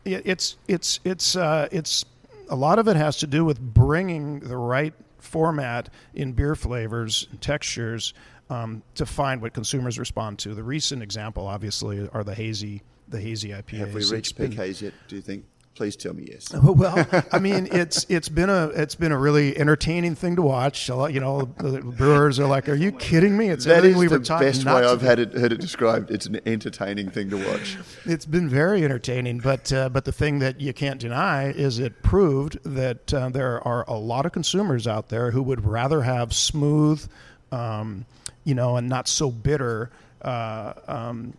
It's 0.05 0.55
it's 0.67 0.99
it's 1.03 1.35
uh, 1.35 1.67
it's 1.71 2.05
a 2.49 2.55
lot 2.55 2.79
of 2.79 2.87
it 2.87 2.95
has 2.95 3.17
to 3.17 3.27
do 3.27 3.45
with 3.45 3.59
bringing 3.59 4.39
the 4.39 4.57
right 4.57 4.93
format 5.17 5.89
in 6.13 6.33
beer 6.33 6.55
flavors 6.55 7.27
and 7.31 7.41
textures 7.41 8.13
um, 8.49 8.83
to 8.95 9.05
find 9.05 9.41
what 9.41 9.53
consumers 9.53 9.97
respond 9.97 10.39
to. 10.39 10.53
The 10.53 10.63
recent 10.63 11.01
example, 11.01 11.47
obviously, 11.47 12.07
are 12.13 12.23
the 12.23 12.35
hazy 12.35 12.83
the 13.07 13.19
hazy 13.19 13.49
IPAs. 13.49 13.77
Have 13.77 13.93
we 13.93 14.05
reached 14.05 14.35
peak 14.35 14.53
haze 14.53 14.81
yet? 14.81 14.93
Do 15.07 15.15
you 15.15 15.21
think? 15.21 15.45
Please 15.75 15.97
tell 15.97 16.13
me 16.13 16.29
yes. 16.31 16.53
well, 16.63 17.05
I 17.33 17.39
mean, 17.39 17.67
it's 17.69 18.05
it's 18.07 18.29
been 18.29 18.49
a 18.49 18.67
it's 18.67 18.95
been 18.95 19.11
a 19.11 19.17
really 19.17 19.57
entertaining 19.57 20.15
thing 20.15 20.37
to 20.37 20.41
watch. 20.41 20.87
You 20.87 21.19
know, 21.19 21.53
the 21.57 21.81
brewers 21.81 22.39
are 22.39 22.47
like, 22.47 22.69
"Are 22.69 22.75
you 22.75 22.93
kidding 22.93 23.35
me?" 23.35 23.49
It's 23.49 23.65
that 23.65 23.83
is 23.83 23.97
we 23.97 24.07
the 24.07 24.19
best 24.19 24.65
way 24.65 24.85
I've 24.85 25.01
had 25.01 25.19
it 25.19 25.33
heard 25.33 25.51
it 25.51 25.59
described. 25.59 26.11
It's 26.11 26.27
an 26.27 26.39
entertaining 26.45 27.09
thing 27.09 27.29
to 27.29 27.37
watch. 27.37 27.77
It's 28.05 28.25
been 28.25 28.47
very 28.47 28.85
entertaining, 28.85 29.39
but 29.39 29.71
uh, 29.73 29.89
but 29.89 30.05
the 30.05 30.13
thing 30.13 30.39
that 30.39 30.61
you 30.61 30.71
can't 30.71 30.99
deny 30.99 31.49
is 31.51 31.79
it 31.79 32.01
proved 32.01 32.57
that 32.63 33.13
uh, 33.13 33.27
there 33.29 33.65
are 33.67 33.83
a 33.89 33.97
lot 33.97 34.25
of 34.25 34.31
consumers 34.31 34.87
out 34.87 35.09
there 35.09 35.31
who 35.31 35.43
would 35.43 35.65
rather 35.65 36.03
have 36.03 36.33
smooth. 36.33 37.05
Um, 37.51 38.05
you 38.45 38.55
know, 38.55 38.77
and 38.77 38.87
not 38.87 39.07
so 39.07 39.29
bitter 39.29 39.91
uh, 40.21 40.73
um, 40.87 41.33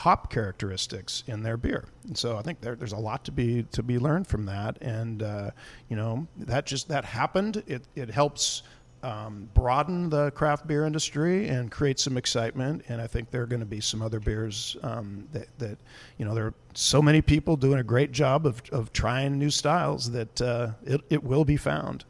hop 0.00 0.30
characteristics 0.32 1.24
in 1.26 1.42
their 1.42 1.56
beer. 1.56 1.84
And 2.06 2.16
so 2.16 2.38
I 2.38 2.42
think 2.42 2.60
there, 2.60 2.74
there's 2.74 2.94
a 2.94 3.04
lot 3.10 3.24
to 3.24 3.32
be 3.32 3.64
to 3.72 3.82
be 3.82 3.98
learned 3.98 4.26
from 4.26 4.46
that, 4.46 4.78
and 4.80 5.22
uh, 5.22 5.50
you 5.90 5.96
know 5.96 6.26
that 6.46 6.64
just 6.66 6.88
that 6.88 7.04
happened. 7.04 7.62
It 7.66 7.82
it 7.94 8.10
helps. 8.10 8.62
Um, 9.02 9.48
broaden 9.54 10.10
the 10.10 10.30
craft 10.32 10.66
beer 10.66 10.84
industry 10.84 11.48
and 11.48 11.70
create 11.70 11.98
some 11.98 12.18
excitement. 12.18 12.84
And 12.90 13.00
I 13.00 13.06
think 13.06 13.30
there 13.30 13.40
are 13.40 13.46
going 13.46 13.66
to 13.68 13.72
be 13.78 13.80
some 13.80 14.02
other 14.02 14.20
beers 14.20 14.76
um, 14.82 15.26
that, 15.32 15.48
that, 15.58 15.78
you 16.18 16.26
know, 16.26 16.34
there 16.34 16.44
are 16.44 16.54
so 16.74 17.00
many 17.00 17.22
people 17.22 17.56
doing 17.56 17.78
a 17.78 17.82
great 17.82 18.12
job 18.12 18.44
of, 18.44 18.60
of 18.70 18.92
trying 18.92 19.38
new 19.38 19.48
styles 19.48 20.10
that 20.10 20.42
uh, 20.42 20.72
it, 20.84 21.00
it 21.08 21.24
will 21.24 21.46
be 21.46 21.56
found. 21.56 22.04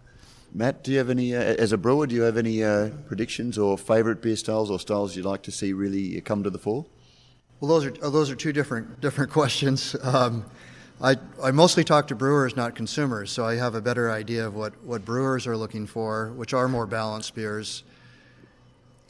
Matt, 0.52 0.82
do 0.82 0.90
you 0.90 0.98
have 0.98 1.10
any, 1.10 1.32
uh, 1.32 1.40
as 1.64 1.70
a 1.70 1.78
brewer, 1.78 2.08
do 2.08 2.16
you 2.16 2.22
have 2.22 2.36
any 2.36 2.64
uh, 2.64 2.88
predictions 3.06 3.56
or 3.56 3.78
favourite 3.78 4.20
beer 4.20 4.34
styles 4.34 4.68
or 4.68 4.80
styles 4.80 5.14
you'd 5.14 5.24
like 5.24 5.42
to 5.42 5.52
see 5.52 5.72
really 5.72 6.20
come 6.22 6.42
to 6.42 6.50
the 6.50 6.58
fore? 6.58 6.86
Well, 7.60 7.68
those 7.68 7.86
are 7.86 7.90
those 8.10 8.30
are 8.30 8.36
two 8.36 8.52
different 8.52 9.00
different 9.00 9.30
questions. 9.38 9.94
Um, 10.02 10.44
I 11.00 11.16
I 11.42 11.50
mostly 11.50 11.84
talk 11.84 12.08
to 12.08 12.14
brewers, 12.14 12.56
not 12.56 12.74
consumers, 12.74 13.30
so 13.30 13.44
I 13.44 13.56
have 13.56 13.74
a 13.74 13.80
better 13.80 14.10
idea 14.10 14.46
of 14.46 14.54
what, 14.54 14.72
what 14.84 15.04
brewers 15.04 15.46
are 15.46 15.56
looking 15.56 15.86
for, 15.86 16.32
which 16.32 16.54
are 16.54 16.68
more 16.68 16.86
balanced 16.86 17.34
beers 17.34 17.84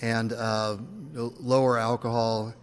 and 0.02 0.32
uh, 0.32 0.76
lower 1.14 1.78
alcohol 1.78 2.54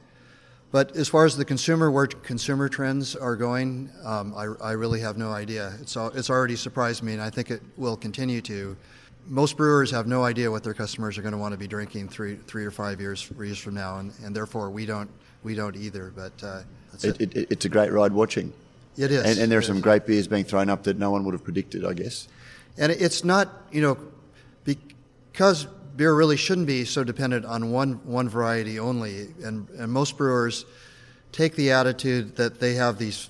but 0.69 0.95
as 0.97 1.07
far 1.07 1.25
as 1.25 1.37
the 1.37 1.45
consumer, 1.45 1.89
where 1.89 2.07
consumer 2.07 2.67
trends 2.67 3.15
are 3.15 3.35
going, 3.35 3.89
um, 4.03 4.33
I, 4.35 4.43
I, 4.61 4.71
really 4.73 4.99
have 4.99 5.17
no 5.17 5.31
idea. 5.31 5.73
It's, 5.79 5.95
it's 5.95 6.29
already 6.29 6.57
surprised 6.57 7.03
me, 7.03 7.13
and 7.13 7.21
I 7.21 7.29
think 7.29 7.51
it 7.51 7.61
will 7.77 7.95
continue 7.95 8.41
to. 8.41 8.75
Most 9.27 9.55
brewers 9.55 9.89
have 9.91 10.07
no 10.07 10.23
idea 10.23 10.51
what 10.51 10.63
their 10.63 10.73
customers 10.73 11.17
are 11.17 11.21
going 11.21 11.31
to 11.31 11.37
want 11.37 11.53
to 11.53 11.57
be 11.57 11.67
drinking 11.67 12.09
three, 12.09 12.35
three 12.47 12.65
or 12.65 12.71
five 12.71 12.99
years, 12.99 13.31
years 13.39 13.57
from 13.57 13.75
now, 13.75 13.99
and, 13.99 14.11
and 14.23 14.35
therefore 14.35 14.69
we 14.69 14.85
don't, 14.85 15.09
we 15.43 15.55
don't 15.55 15.75
either. 15.75 16.11
But 16.15 16.43
uh, 16.43 16.61
it, 17.03 17.21
it. 17.21 17.35
It, 17.35 17.51
it's 17.51 17.65
a 17.65 17.69
great 17.69 17.91
ride 17.91 18.11
watching. 18.11 18.53
It 18.97 19.11
is, 19.11 19.23
and, 19.23 19.37
and 19.39 19.51
there 19.51 19.59
are 19.59 19.63
some 19.63 19.77
is. 19.77 19.83
great 19.83 20.07
beers 20.07 20.27
being 20.27 20.43
thrown 20.43 20.69
up 20.69 20.83
that 20.83 20.97
no 20.97 21.11
one 21.11 21.23
would 21.25 21.33
have 21.33 21.43
predicted, 21.43 21.85
I 21.85 21.93
guess. 21.93 22.27
And 22.77 22.91
it's 22.91 23.23
not, 23.23 23.49
you 23.71 23.81
know, 23.81 23.97
because 24.63 25.65
beer 25.95 26.13
really 26.13 26.37
shouldn't 26.37 26.67
be 26.67 26.85
so 26.85 27.03
dependent 27.03 27.45
on 27.45 27.71
one, 27.71 27.93
one 28.05 28.29
variety 28.29 28.79
only. 28.79 29.29
And, 29.43 29.67
and 29.71 29.91
most 29.91 30.15
brewers 30.17 30.65
take 31.31 31.55
the 31.55 31.71
attitude 31.71 32.35
that 32.35 32.59
they 32.59 32.75
have 32.75 32.99
these, 32.99 33.29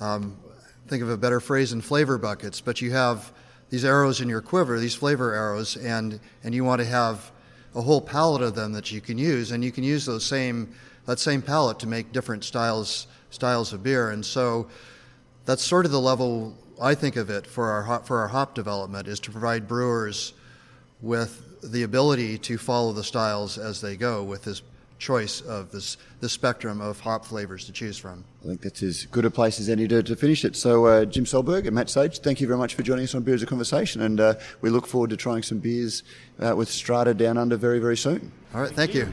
um, 0.00 0.36
think 0.88 1.02
of 1.02 1.10
a 1.10 1.16
better 1.16 1.40
phrase 1.40 1.70
than 1.70 1.80
flavor 1.80 2.18
buckets, 2.18 2.60
but 2.60 2.80
you 2.80 2.90
have 2.90 3.32
these 3.70 3.84
arrows 3.84 4.20
in 4.20 4.28
your 4.28 4.42
quiver, 4.42 4.78
these 4.80 4.94
flavor 4.94 5.32
arrows, 5.32 5.76
and, 5.76 6.18
and 6.42 6.54
you 6.54 6.64
want 6.64 6.80
to 6.80 6.86
have 6.86 7.30
a 7.74 7.80
whole 7.80 8.00
palette 8.00 8.42
of 8.42 8.54
them 8.54 8.72
that 8.72 8.90
you 8.90 9.00
can 9.00 9.16
use. 9.16 9.52
And 9.52 9.64
you 9.64 9.72
can 9.72 9.84
use 9.84 10.04
those 10.04 10.26
same, 10.26 10.74
that 11.06 11.18
same 11.18 11.42
palette 11.42 11.78
to 11.80 11.86
make 11.86 12.12
different 12.12 12.44
styles, 12.44 13.06
styles 13.30 13.72
of 13.72 13.82
beer. 13.82 14.10
And 14.10 14.24
so 14.24 14.68
that's 15.44 15.62
sort 15.62 15.84
of 15.84 15.92
the 15.92 16.00
level 16.00 16.56
I 16.80 16.94
think 16.94 17.16
of 17.16 17.30
it 17.30 17.46
for 17.46 17.70
our, 17.70 18.00
for 18.00 18.20
our 18.20 18.28
hop 18.28 18.54
development 18.54 19.08
is 19.08 19.20
to 19.20 19.30
provide 19.30 19.68
brewers 19.68 20.34
with 21.00 21.60
the 21.62 21.82
ability 21.82 22.38
to 22.38 22.58
follow 22.58 22.92
the 22.92 23.04
styles 23.04 23.58
as 23.58 23.80
they 23.80 23.96
go 23.96 24.22
with 24.22 24.44
this 24.44 24.62
choice 24.98 25.40
of 25.40 25.70
this, 25.72 25.96
this 26.20 26.32
spectrum 26.32 26.80
of 26.80 27.00
hop 27.00 27.24
flavors 27.24 27.66
to 27.66 27.72
choose 27.72 27.98
from. 27.98 28.24
I 28.44 28.48
think 28.48 28.62
that's 28.62 28.82
as 28.82 29.04
good 29.06 29.24
a 29.24 29.30
place 29.30 29.58
as 29.58 29.68
any 29.68 29.88
to, 29.88 30.02
to 30.02 30.16
finish 30.16 30.44
it. 30.44 30.54
So, 30.54 30.86
uh, 30.86 31.04
Jim 31.04 31.24
Solberg 31.24 31.66
and 31.66 31.74
Matt 31.74 31.90
Sage, 31.90 32.20
thank 32.20 32.40
you 32.40 32.46
very 32.46 32.58
much 32.58 32.74
for 32.74 32.82
joining 32.82 33.04
us 33.04 33.14
on 33.14 33.22
Beer 33.22 33.34
is 33.34 33.42
a 33.42 33.46
Conversation, 33.46 34.02
and 34.02 34.20
uh, 34.20 34.34
we 34.60 34.70
look 34.70 34.86
forward 34.86 35.10
to 35.10 35.16
trying 35.16 35.42
some 35.42 35.58
beers 35.58 36.04
uh, 36.38 36.54
with 36.56 36.68
Strata 36.68 37.14
Down 37.14 37.36
Under 37.36 37.56
very, 37.56 37.80
very 37.80 37.96
soon. 37.96 38.30
All 38.54 38.60
right, 38.60 38.70
thank 38.70 38.94
you. 38.94 39.12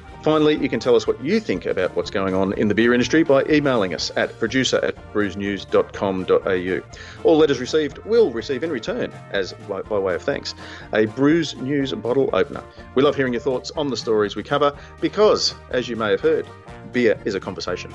Finally, 0.21 0.57
you 0.57 0.69
can 0.69 0.79
tell 0.79 0.95
us 0.95 1.07
what 1.07 1.19
you 1.23 1.39
think 1.39 1.65
about 1.65 1.95
what's 1.95 2.11
going 2.11 2.35
on 2.35 2.53
in 2.53 2.67
the 2.67 2.75
beer 2.75 2.93
industry 2.93 3.23
by 3.23 3.43
emailing 3.45 3.95
us 3.95 4.11
at 4.15 4.37
producer 4.37 4.79
at 4.83 4.95
brewsnews.com.au. 5.13 6.81
All 7.23 7.37
letters 7.37 7.59
received 7.59 7.97
will 8.05 8.31
receive 8.31 8.63
in 8.63 8.69
return, 8.69 9.11
as 9.31 9.53
by, 9.53 9.81
way 9.81 10.13
of 10.13 10.21
thanks, 10.21 10.53
a 10.93 11.07
Brews 11.07 11.55
News 11.55 11.91
bottle 11.93 12.29
opener. 12.33 12.63
We 12.93 13.01
love 13.01 13.15
hearing 13.15 13.33
your 13.33 13.41
thoughts 13.41 13.71
on 13.71 13.89
the 13.89 13.97
stories 13.97 14.35
we 14.35 14.43
cover 14.43 14.77
because, 14.99 15.55
as 15.71 15.89
you 15.89 15.95
may 15.95 16.11
have 16.11 16.21
heard, 16.21 16.45
beer 16.91 17.19
is 17.25 17.33
a 17.33 17.39
conversation. 17.39 17.91